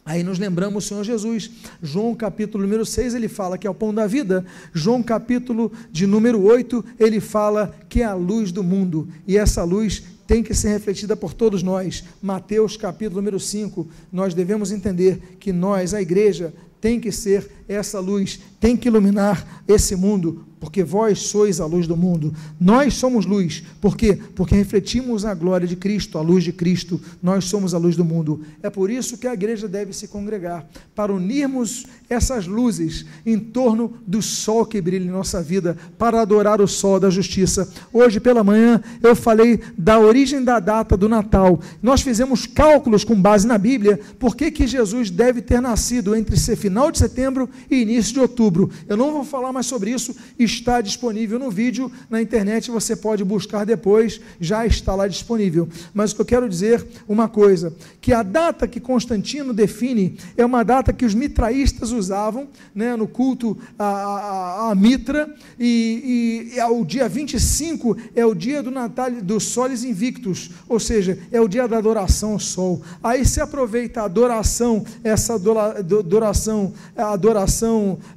Aí 0.07 0.23
nos 0.23 0.39
lembramos 0.39 0.85
o 0.85 0.89
Senhor 0.89 1.03
Jesus. 1.03 1.51
João 1.83 2.15
capítulo 2.15 2.63
número 2.63 2.87
6, 2.87 3.17
ele 3.17 3.27
fala 3.27 3.59
que 3.59 3.67
é 3.67 3.71
o 3.71 3.75
pão 3.75 3.93
da 3.93 4.07
vida. 4.07 4.47
João 4.73 5.03
capítulo 5.03 5.73
de 5.91 6.07
número 6.07 6.41
8, 6.45 6.85
ele 6.97 7.19
fala 7.19 7.75
que 7.89 8.03
é 8.03 8.05
a 8.05 8.15
luz 8.15 8.53
do 8.53 8.63
mundo. 8.63 9.09
E 9.27 9.37
essa 9.37 9.65
luz 9.65 10.05
tem 10.27 10.43
que 10.43 10.55
ser 10.55 10.69
refletida 10.69 11.17
por 11.17 11.33
todos 11.33 11.63
nós. 11.63 12.05
Mateus 12.21 12.77
capítulo 12.77 13.21
número 13.21 13.39
5, 13.39 13.87
nós 14.13 14.35
devemos 14.35 14.73
entender 14.73 15.37
que 15.39 15.53
nós, 15.53 15.95
a 15.95 16.03
igreja, 16.03 16.53
tem 16.81 17.01
que 17.01 17.11
ser 17.11 17.51
essa 17.69 18.01
luz, 18.01 18.41
tem 18.61 18.77
que 18.77 18.89
iluminar 18.89 19.63
esse 19.67 19.97
mundo, 19.97 20.45
porque 20.59 20.83
vós 20.83 21.21
sois 21.21 21.61
a 21.61 21.67
luz 21.67 21.87
do 21.87 21.97
mundo. 21.97 22.35
Nós 22.59 22.95
somos 22.95 23.27
luz. 23.27 23.63
Por 23.81 23.97
quê? 23.97 24.19
Porque 24.35 24.55
refletimos 24.55 25.25
a 25.25 25.35
glória 25.35 25.67
de 25.67 25.77
Cristo, 25.77 26.19
a 26.19 26.23
luz 26.23 26.43
de 26.43 26.53
Cristo. 26.53 27.01
Nós 27.23 27.45
somos 27.45 27.75
a 27.75 27.79
luz 27.79 27.95
do 27.95 28.05
mundo. 28.05 28.41
É 28.63 28.71
por 28.71 28.91
isso 28.91 29.19
que 29.19 29.27
a 29.27 29.35
igreja 29.35 29.69
deve 29.69 29.93
se 29.93 30.09
congregar, 30.09 30.67
para 30.95 31.13
unirmos 31.13 31.87
essas 32.09 32.47
luzes 32.47 33.05
em 33.25 33.39
torno 33.39 33.95
do 34.07 34.23
sol 34.23 34.65
que 34.65 34.81
brilha 34.81 35.05
em 35.05 35.11
nossa 35.11 35.43
vida, 35.43 35.77
para 35.99 36.21
adorar 36.21 36.61
o 36.61 36.69
sol 36.69 36.99
da 36.99 37.11
justiça. 37.11 37.71
Hoje 37.93 38.19
pela 38.19 38.45
manhã 38.45 38.81
eu 39.03 39.15
falei 39.15 39.61
da 39.77 39.99
origem 39.99 40.43
da 40.43 40.59
data 40.59 40.97
do 40.97 41.09
Natal. 41.09 41.61
Nós 41.83 42.01
fizemos 42.01 42.47
cálculos 42.47 43.05
com 43.05 43.21
base 43.21 43.47
na 43.47 43.59
Bíblia, 43.59 44.01
por 44.19 44.35
que 44.35 44.51
que 44.51 44.67
Jesus 44.67 45.11
deve 45.11 45.43
ter 45.43 45.61
nascido 45.61 46.15
entre 46.15 46.37
final 46.57 46.91
de 46.91 46.99
setembro 46.99 47.49
e 47.71 47.83
início 47.83 48.15
de 48.15 48.21
outubro. 48.21 48.71
Eu 48.89 48.97
não 48.97 49.13
vou 49.13 49.25
falar 49.25 49.53
mais 49.53 49.67
sobre 49.67 49.91
isso, 49.91 50.15
está 50.39 50.81
disponível 50.81 51.39
no 51.39 51.51
vídeo 51.51 51.91
na 52.09 52.21
internet, 52.21 52.71
você 52.71 52.97
pode 52.97 53.25
buscar 53.25 53.65
depois, 53.65 54.21
já 54.41 54.67
está 54.67 54.95
lá 54.95 55.09
disponível. 55.09 55.69
Mas 55.93 56.13
o 56.13 56.17
que 56.17 56.21
eu 56.23 56.27
quero 56.27 56.49
dizer 56.49 56.87
uma 57.09 57.29
coisa, 57.29 57.75
que 58.01 58.13
a 58.13 58.23
data 58.23 58.69
que 58.69 58.81
Constantino 58.81 59.53
define 59.53 60.19
é 60.37 60.45
uma 60.45 60.63
data 60.63 60.93
que 60.93 61.05
os 61.05 61.15
mitraístas 61.15 61.93
usavam 61.93 62.49
né, 62.75 62.97
no 62.97 63.07
culto 63.07 63.57
a, 63.79 63.87
a, 63.87 64.71
a 64.71 64.75
Mitra, 64.75 65.35
e, 65.59 66.51
e, 66.55 66.59
e 66.59 66.63
o 66.63 66.85
dia 66.85 67.09
25 67.09 67.97
é 68.15 68.25
o 68.25 68.35
dia 68.35 68.63
do 68.63 68.71
Natal 68.71 69.11
dos 69.11 69.45
Soles 69.45 69.85
Invictus, 69.85 70.51
ou 70.69 70.79
seja, 70.79 71.19
é 71.31 71.41
o 71.41 71.49
dia 71.49 71.67
da 71.69 71.79
adoração 71.79 72.33
ao 72.33 72.39
sol. 72.39 72.83
Aí 73.03 73.25
se 73.25 73.41
aproveita 73.41 74.03
a 74.03 74.05
adoração, 74.05 74.85
essa 75.03 75.35
adoração, 75.35 76.73
a 76.97 77.13
adoração 77.13 77.46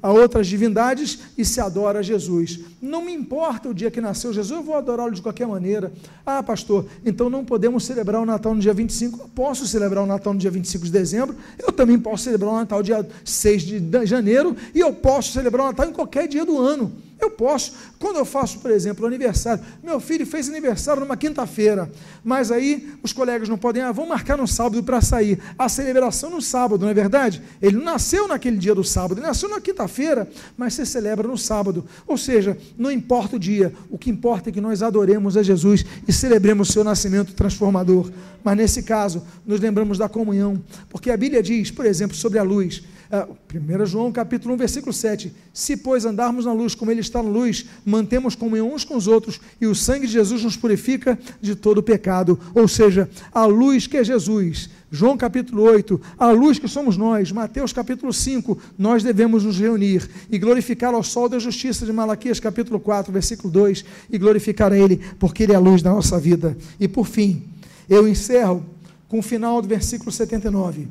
a 0.01 0.11
outras 0.11 0.47
divindades 0.47 1.19
e 1.38 1.45
se 1.45 1.59
adora 1.59 1.99
a 1.99 2.01
Jesus. 2.01 2.59
Não 2.82 3.03
me 3.03 3.13
importa 3.13 3.69
o 3.69 3.73
dia 3.73 3.91
que 3.91 4.01
nasceu 4.01 4.34
Jesus, 4.34 4.59
eu 4.59 4.63
vou 4.63 4.75
adorá-lo 4.75 5.11
de 5.11 5.21
qualquer 5.21 5.47
maneira. 5.47 5.91
Ah, 6.25 6.41
pastor, 6.41 6.86
então 7.05 7.30
não 7.30 7.43
podemos 7.43 7.86
celebrar 7.86 8.21
o 8.21 8.25
Natal 8.25 8.55
no 8.55 8.61
dia 8.61 8.73
25. 8.73 9.19
Eu 9.19 9.30
posso 9.30 9.67
celebrar 9.67 10.03
o 10.03 10.07
Natal 10.07 10.34
no 10.34 10.39
dia 10.39 10.51
25 10.51 10.86
de 10.86 10.91
dezembro, 10.91 11.36
eu 11.57 11.71
também 11.71 11.99
posso 11.99 12.23
celebrar 12.23 12.51
o 12.51 12.55
Natal 12.55 12.82
dia 12.82 13.07
6 13.23 13.63
de 13.63 14.05
janeiro 14.05 14.55
e 14.73 14.80
eu 14.80 14.93
posso 14.93 15.32
celebrar 15.32 15.65
o 15.65 15.67
Natal 15.69 15.88
em 15.88 15.93
qualquer 15.93 16.27
dia 16.27 16.45
do 16.45 16.57
ano. 16.57 16.91
Eu 17.20 17.30
posso. 17.30 17.74
Quando 17.99 18.15
eu 18.15 18.26
faço, 18.26 18.59
por 18.59 18.72
exemplo, 18.72 19.05
aniversário, 19.05 19.63
meu 19.84 19.99
filho 19.99 20.26
fez 20.26 20.47
aniversário 20.47 21.01
numa 21.01 21.17
quinta-feira, 21.17 21.91
mas 22.24 22.49
aí 22.49 22.93
os 23.03 23.11
colegas 23.11 23.49
não 23.49 23.57
podem, 23.57 23.84
ah, 23.84 23.91
vamos 23.91 24.09
marcar 24.09 24.38
no 24.38 24.47
sábado 24.47 24.82
para 24.84 25.01
sair. 25.01 25.39
A 25.57 25.67
celebração 25.67 26.30
no 26.30 26.41
sábado, 26.41 26.82
não 26.82 26.89
é 26.89 26.93
verdade? 26.93 27.41
Ele 27.61 27.76
não 27.76 27.84
nasceu 27.84 28.28
naquele 28.28 28.57
dia 28.57 28.74
do 28.74 28.84
sábado, 28.84 29.20
ele 29.20 29.28
nasceu 29.28 29.49
na 29.49 29.59
quinta-feira, 29.59 30.30
mas 30.55 30.74
se 30.74 30.86
celebra 30.86 31.28
no 31.28 31.38
sábado. 31.38 31.86
Ou 32.07 32.17
seja, 32.17 32.57
não 32.78 32.89
importa 32.89 33.36
o 33.36 33.39
dia, 33.39 33.74
o 33.89 33.97
que 33.97 34.09
importa 34.09 34.49
é 34.49 34.53
que 34.53 34.61
nós 34.61 34.82
adoremos 34.82 35.36
a 35.36 35.43
Jesus 35.43 35.86
e 36.07 36.13
celebremos 36.13 36.70
o 36.70 36.72
seu 36.72 36.84
nascimento 36.84 37.34
transformador. 37.34 38.09
Mas 38.43 38.55
nesse 38.55 38.84
caso, 38.84 39.22
nos 39.45 39.59
lembramos 39.59 39.97
da 39.97 40.07
comunhão, 40.07 40.61
porque 40.89 41.11
a 41.11 41.17
Bíblia 41.17 41.43
diz, 41.43 41.70
por 41.70 41.86
exemplo, 41.86 42.15
sobre 42.15 42.39
a 42.39 42.43
luz. 42.43 42.82
1 43.12 43.86
João 43.88 44.12
capítulo 44.12 44.53
1, 44.53 44.57
versículo 44.57 44.93
7. 44.93 45.34
Se, 45.51 45.76
pois, 45.76 46.05
andarmos 46.05 46.45
na 46.45 46.53
luz 46.53 46.76
como 46.76 46.91
Ele 46.91 47.01
está 47.01 47.24
na 47.24 47.30
luz, 47.30 47.66
mantemos 47.84 48.36
comunhão 48.36 48.72
uns 48.72 48.84
com 48.84 48.95
os 48.95 49.07
outros, 49.07 49.41
e 49.60 49.66
o 49.66 49.74
sangue 49.74 50.05
de 50.05 50.14
Jesus 50.14 50.43
nos 50.43 50.55
purifica 50.55 51.18
de 51.41 51.55
todo 51.55 51.82
pecado. 51.82 52.39
Ou 52.53 52.68
seja, 52.68 53.10
a 53.32 53.45
luz 53.45 53.88
que 53.88 53.97
é 53.97 54.03
Jesus. 54.03 54.70
João 54.91 55.18
capítulo 55.18 55.64
8, 55.64 55.99
a 56.18 56.32
luz 56.32 56.60
que 56.60 56.68
somos 56.68 56.97
nós. 56.97 57.32
Mateus 57.32 57.74
capítulo 57.74 58.14
5, 58.14 58.57
nós 58.78 59.03
devemos 59.03 59.43
nos 59.43 59.60
reunir 59.60 60.07
e 60.30 60.38
glorificar 60.38 60.93
ao 60.93 61.03
sol 61.03 61.28
da 61.28 61.39
justiça 61.39 61.86
de 61.86 61.93
Malaquias 61.93 62.39
capítulo 62.39 62.80
4, 62.80 63.12
versículo 63.12 63.51
2, 63.51 63.86
e 64.10 64.18
glorificar 64.18 64.72
a 64.72 64.78
Ele, 64.78 64.99
porque 65.20 65.43
Ele 65.43 65.53
é 65.53 65.55
a 65.55 65.60
luz 65.60 65.82
da 65.82 65.91
nossa 65.91 66.20
vida. 66.20 66.55
E 66.80 66.88
por 66.88 67.07
fim, 67.07 67.43
eu 67.89 68.07
encerro 68.07 68.64
com 69.07 69.20
o 69.20 69.24
final 69.24 69.62
do 69.62 69.68
versículo 69.68 70.12
79 70.12 70.88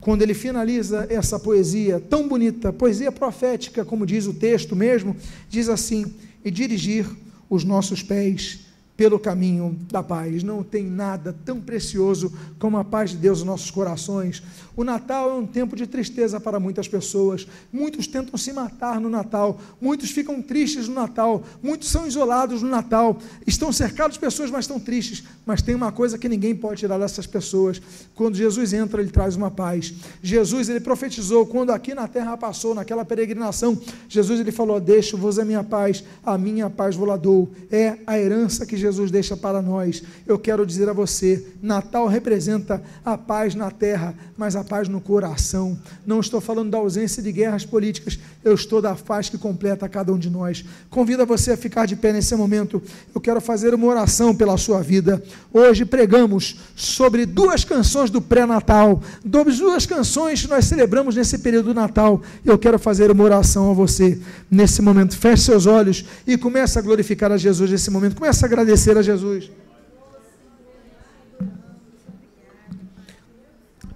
quando 0.00 0.22
ele 0.22 0.34
finaliza 0.34 1.06
essa 1.10 1.38
poesia 1.38 2.00
tão 2.00 2.28
bonita, 2.28 2.72
poesia 2.72 3.10
profética, 3.10 3.84
como 3.84 4.06
diz 4.06 4.26
o 4.26 4.34
texto 4.34 4.76
mesmo, 4.76 5.16
diz 5.48 5.68
assim: 5.68 6.14
e 6.44 6.50
dirigir 6.50 7.06
os 7.48 7.64
nossos 7.64 8.02
pés 8.02 8.65
pelo 8.96 9.18
caminho 9.18 9.78
da 9.90 10.02
paz. 10.02 10.42
Não 10.42 10.62
tem 10.62 10.84
nada 10.84 11.36
tão 11.44 11.60
precioso 11.60 12.32
como 12.58 12.78
a 12.78 12.84
paz 12.84 13.10
de 13.10 13.16
Deus 13.16 13.38
nos 13.38 13.46
nossos 13.46 13.70
corações. 13.70 14.42
O 14.76 14.84
Natal 14.84 15.30
é 15.30 15.34
um 15.34 15.46
tempo 15.46 15.74
de 15.74 15.86
tristeza 15.86 16.38
para 16.38 16.60
muitas 16.60 16.86
pessoas. 16.88 17.46
Muitos 17.72 18.06
tentam 18.06 18.36
se 18.38 18.52
matar 18.52 19.00
no 19.00 19.08
Natal, 19.08 19.58
muitos 19.80 20.10
ficam 20.10 20.42
tristes 20.42 20.88
no 20.88 20.94
Natal, 20.94 21.42
muitos 21.62 21.88
são 21.88 22.06
isolados 22.06 22.62
no 22.62 22.68
Natal, 22.68 23.18
estão 23.46 23.72
cercados 23.72 24.14
de 24.14 24.20
pessoas, 24.20 24.50
mas 24.50 24.64
estão 24.64 24.78
tristes. 24.78 25.24
Mas 25.44 25.62
tem 25.62 25.74
uma 25.74 25.92
coisa 25.92 26.18
que 26.18 26.28
ninguém 26.28 26.54
pode 26.54 26.80
tirar 26.80 26.98
dessas 26.98 27.26
pessoas: 27.26 27.80
quando 28.14 28.36
Jesus 28.36 28.72
entra, 28.72 29.00
ele 29.00 29.10
traz 29.10 29.36
uma 29.36 29.50
paz. 29.50 29.94
Jesus, 30.22 30.68
ele 30.68 30.80
profetizou, 30.80 31.46
quando 31.46 31.70
aqui 31.70 31.94
na 31.94 32.08
terra 32.08 32.36
passou, 32.36 32.74
naquela 32.74 33.04
peregrinação, 33.04 33.78
Jesus 34.08 34.40
ele 34.40 34.52
falou: 34.52 34.80
Deixo-vos 34.80 35.38
a 35.38 35.44
minha 35.44 35.64
paz, 35.64 36.04
a 36.24 36.36
minha 36.36 36.68
paz 36.68 36.94
vos 36.94 37.06
dou. 37.20 37.50
É 37.70 37.98
a 38.06 38.18
herança 38.18 38.66
que 38.66 38.76
Jesus 38.76 38.85
deixa 39.10 39.36
para 39.36 39.60
nós. 39.60 40.02
Eu 40.26 40.38
quero 40.38 40.66
dizer 40.66 40.88
a 40.88 40.92
você: 40.92 41.44
Natal 41.62 42.06
representa 42.06 42.82
a 43.04 43.18
paz 43.18 43.54
na 43.54 43.70
terra, 43.70 44.14
mas 44.36 44.56
a 44.56 44.64
paz 44.64 44.88
no 44.88 45.00
coração. 45.00 45.78
Não 46.06 46.20
estou 46.20 46.40
falando 46.40 46.70
da 46.70 46.78
ausência 46.78 47.22
de 47.22 47.32
guerras 47.32 47.64
políticas, 47.64 48.18
eu 48.44 48.54
estou 48.54 48.80
da 48.80 48.94
paz 48.94 49.28
que 49.28 49.38
completa 49.38 49.88
cada 49.88 50.12
um 50.12 50.18
de 50.18 50.30
nós. 50.30 50.64
Convido 50.90 51.26
você 51.26 51.52
a 51.52 51.56
ficar 51.56 51.86
de 51.86 51.96
pé 51.96 52.12
nesse 52.12 52.34
momento. 52.36 52.82
Eu 53.14 53.20
quero 53.20 53.40
fazer 53.40 53.74
uma 53.74 53.86
oração 53.86 54.34
pela 54.34 54.56
sua 54.56 54.82
vida. 54.82 55.22
Hoje 55.52 55.84
pregamos 55.84 56.56
sobre 56.74 57.26
duas 57.26 57.64
canções 57.64 58.10
do 58.10 58.20
pré-natal, 58.20 59.02
duas 59.24 59.86
canções 59.86 60.42
que 60.42 60.48
nós 60.48 60.64
celebramos 60.64 61.16
nesse 61.16 61.38
período 61.38 61.66
do 61.66 61.74
Natal. 61.74 62.22
Eu 62.44 62.58
quero 62.58 62.78
fazer 62.78 63.10
uma 63.10 63.24
oração 63.24 63.70
a 63.70 63.74
você 63.74 64.20
nesse 64.50 64.80
momento. 64.82 65.16
Feche 65.16 65.42
seus 65.44 65.66
olhos 65.66 66.04
e 66.26 66.36
comece 66.36 66.78
a 66.78 66.82
glorificar 66.82 67.32
a 67.32 67.36
Jesus 67.36 67.70
nesse 67.70 67.90
momento. 67.90 68.16
Comece 68.16 68.44
a 68.44 68.46
agradecer 68.46 68.75
a 68.76 69.02
Jesus. 69.02 69.50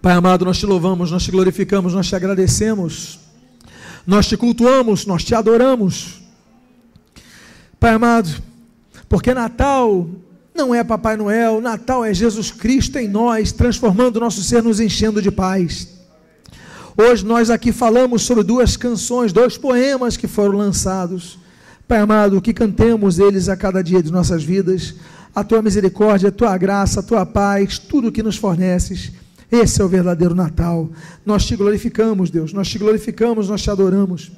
Pai 0.00 0.14
amado, 0.14 0.46
nós 0.46 0.58
te 0.58 0.64
louvamos, 0.64 1.10
nós 1.10 1.22
te 1.22 1.30
glorificamos, 1.30 1.92
nós 1.92 2.08
te 2.08 2.16
agradecemos, 2.16 3.20
nós 4.06 4.26
te 4.26 4.36
cultuamos, 4.36 5.04
nós 5.04 5.22
te 5.22 5.34
adoramos. 5.34 6.22
Pai 7.78 7.92
amado, 7.92 8.30
porque 9.06 9.34
Natal 9.34 10.08
não 10.54 10.74
é 10.74 10.82
Papai 10.82 11.18
Noel, 11.18 11.60
Natal 11.60 12.02
é 12.02 12.14
Jesus 12.14 12.50
Cristo 12.50 12.98
em 12.98 13.06
nós, 13.06 13.52
transformando 13.52 14.16
o 14.16 14.20
nosso 14.20 14.42
ser, 14.42 14.62
nos 14.62 14.80
enchendo 14.80 15.20
de 15.20 15.30
paz. 15.30 15.88
Hoje 16.96 17.24
nós 17.24 17.50
aqui 17.50 17.70
falamos 17.70 18.22
sobre 18.22 18.42
duas 18.42 18.78
canções, 18.78 19.32
dois 19.32 19.58
poemas 19.58 20.16
que 20.16 20.26
foram 20.26 20.56
lançados. 20.56 21.38
Pai 21.90 21.98
amado, 21.98 22.40
que 22.40 22.54
cantemos 22.54 23.18
eles 23.18 23.48
a 23.48 23.56
cada 23.56 23.82
dia 23.82 24.00
de 24.00 24.12
nossas 24.12 24.44
vidas, 24.44 24.94
a 25.34 25.42
tua 25.42 25.60
misericórdia, 25.60 26.28
a 26.28 26.32
tua 26.32 26.56
graça, 26.56 27.00
a 27.00 27.02
tua 27.02 27.26
paz, 27.26 27.80
tudo 27.80 28.12
que 28.12 28.22
nos 28.22 28.36
forneces 28.36 29.10
esse 29.50 29.82
é 29.82 29.84
o 29.84 29.88
verdadeiro 29.88 30.32
Natal. 30.32 30.88
Nós 31.26 31.44
te 31.44 31.56
glorificamos, 31.56 32.30
Deus, 32.30 32.52
nós 32.52 32.68
te 32.68 32.78
glorificamos, 32.78 33.48
nós 33.48 33.60
te 33.60 33.72
adoramos. 33.72 34.30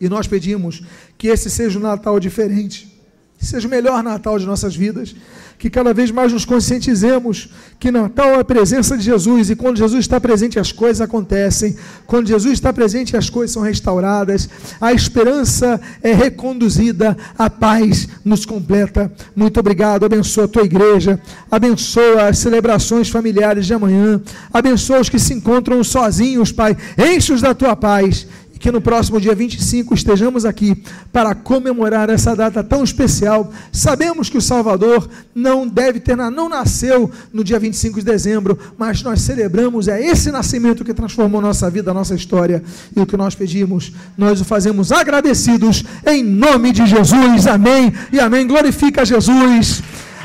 E 0.00 0.08
nós 0.08 0.26
pedimos 0.26 0.82
que 1.16 1.28
esse 1.28 1.48
seja 1.48 1.78
um 1.78 1.82
Natal 1.82 2.18
diferente, 2.18 2.97
que 3.38 3.46
seja 3.46 3.68
o 3.68 3.70
melhor 3.70 4.02
Natal 4.02 4.36
de 4.36 4.44
nossas 4.44 4.74
vidas, 4.74 5.14
que 5.58 5.70
cada 5.70 5.94
vez 5.94 6.10
mais 6.10 6.32
nos 6.32 6.44
conscientizemos 6.44 7.48
que 7.78 7.90
Natal 7.90 8.30
é 8.30 8.40
a 8.40 8.44
presença 8.44 8.96
de 8.96 9.04
Jesus 9.04 9.50
e 9.50 9.56
quando 9.56 9.76
Jesus 9.76 10.00
está 10.00 10.20
presente 10.20 10.58
as 10.58 10.72
coisas 10.72 11.00
acontecem, 11.00 11.76
quando 12.06 12.26
Jesus 12.26 12.54
está 12.54 12.72
presente 12.72 13.16
as 13.16 13.30
coisas 13.30 13.52
são 13.54 13.62
restauradas, 13.62 14.48
a 14.80 14.92
esperança 14.92 15.80
é 16.02 16.12
reconduzida, 16.12 17.16
a 17.36 17.48
paz 17.48 18.08
nos 18.24 18.44
completa. 18.44 19.12
Muito 19.34 19.58
obrigado, 19.58 20.04
abençoa 20.04 20.44
a 20.44 20.48
tua 20.48 20.64
igreja, 20.64 21.20
abençoa 21.50 22.28
as 22.28 22.38
celebrações 22.38 23.08
familiares 23.08 23.66
de 23.66 23.74
amanhã, 23.74 24.20
abençoa 24.52 25.00
os 25.00 25.08
que 25.08 25.18
se 25.18 25.34
encontram 25.34 25.82
sozinhos, 25.84 26.50
Pai, 26.50 26.76
enche-os 26.96 27.40
da 27.40 27.54
tua 27.54 27.76
paz 27.76 28.26
que 28.58 28.70
no 28.70 28.80
próximo 28.80 29.20
dia 29.20 29.34
25 29.34 29.94
estejamos 29.94 30.44
aqui 30.44 30.82
para 31.12 31.34
comemorar 31.34 32.10
essa 32.10 32.34
data 32.34 32.62
tão 32.62 32.82
especial. 32.82 33.52
Sabemos 33.72 34.28
que 34.28 34.36
o 34.38 34.42
Salvador 34.42 35.08
não 35.34 35.66
deve 35.66 36.00
ter, 36.00 36.16
não 36.16 36.48
nasceu 36.48 37.10
no 37.32 37.44
dia 37.44 37.58
25 37.58 38.00
de 38.00 38.04
dezembro, 38.04 38.58
mas 38.76 39.02
nós 39.02 39.20
celebramos 39.20 39.88
é 39.88 40.00
esse 40.04 40.30
nascimento 40.30 40.84
que 40.84 40.92
transformou 40.92 41.40
nossa 41.40 41.70
vida, 41.70 41.94
nossa 41.94 42.14
história. 42.14 42.62
E 42.96 43.00
o 43.00 43.06
que 43.06 43.16
nós 43.16 43.34
pedimos, 43.34 43.92
nós 44.16 44.40
o 44.40 44.44
fazemos 44.44 44.90
agradecidos 44.92 45.84
em 46.06 46.22
nome 46.24 46.72
de 46.72 46.86
Jesus. 46.86 47.46
Amém. 47.46 47.92
E 48.12 48.18
amém. 48.18 48.46
Glorifica 48.46 49.04
Jesus. 49.04 49.82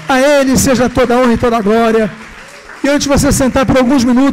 A 0.08 0.20
ele 0.20 0.58
seja 0.58 0.90
toda 0.90 1.16
a 1.16 1.20
honra 1.20 1.34
e 1.34 1.38
toda 1.38 1.58
a 1.58 1.62
glória. 1.62 2.12
E 2.84 2.90
antes 2.90 3.04
de 3.04 3.10
você 3.10 3.32
sentar 3.32 3.66
por 3.66 3.78
alguns 3.78 4.04
minutos, 4.04 4.14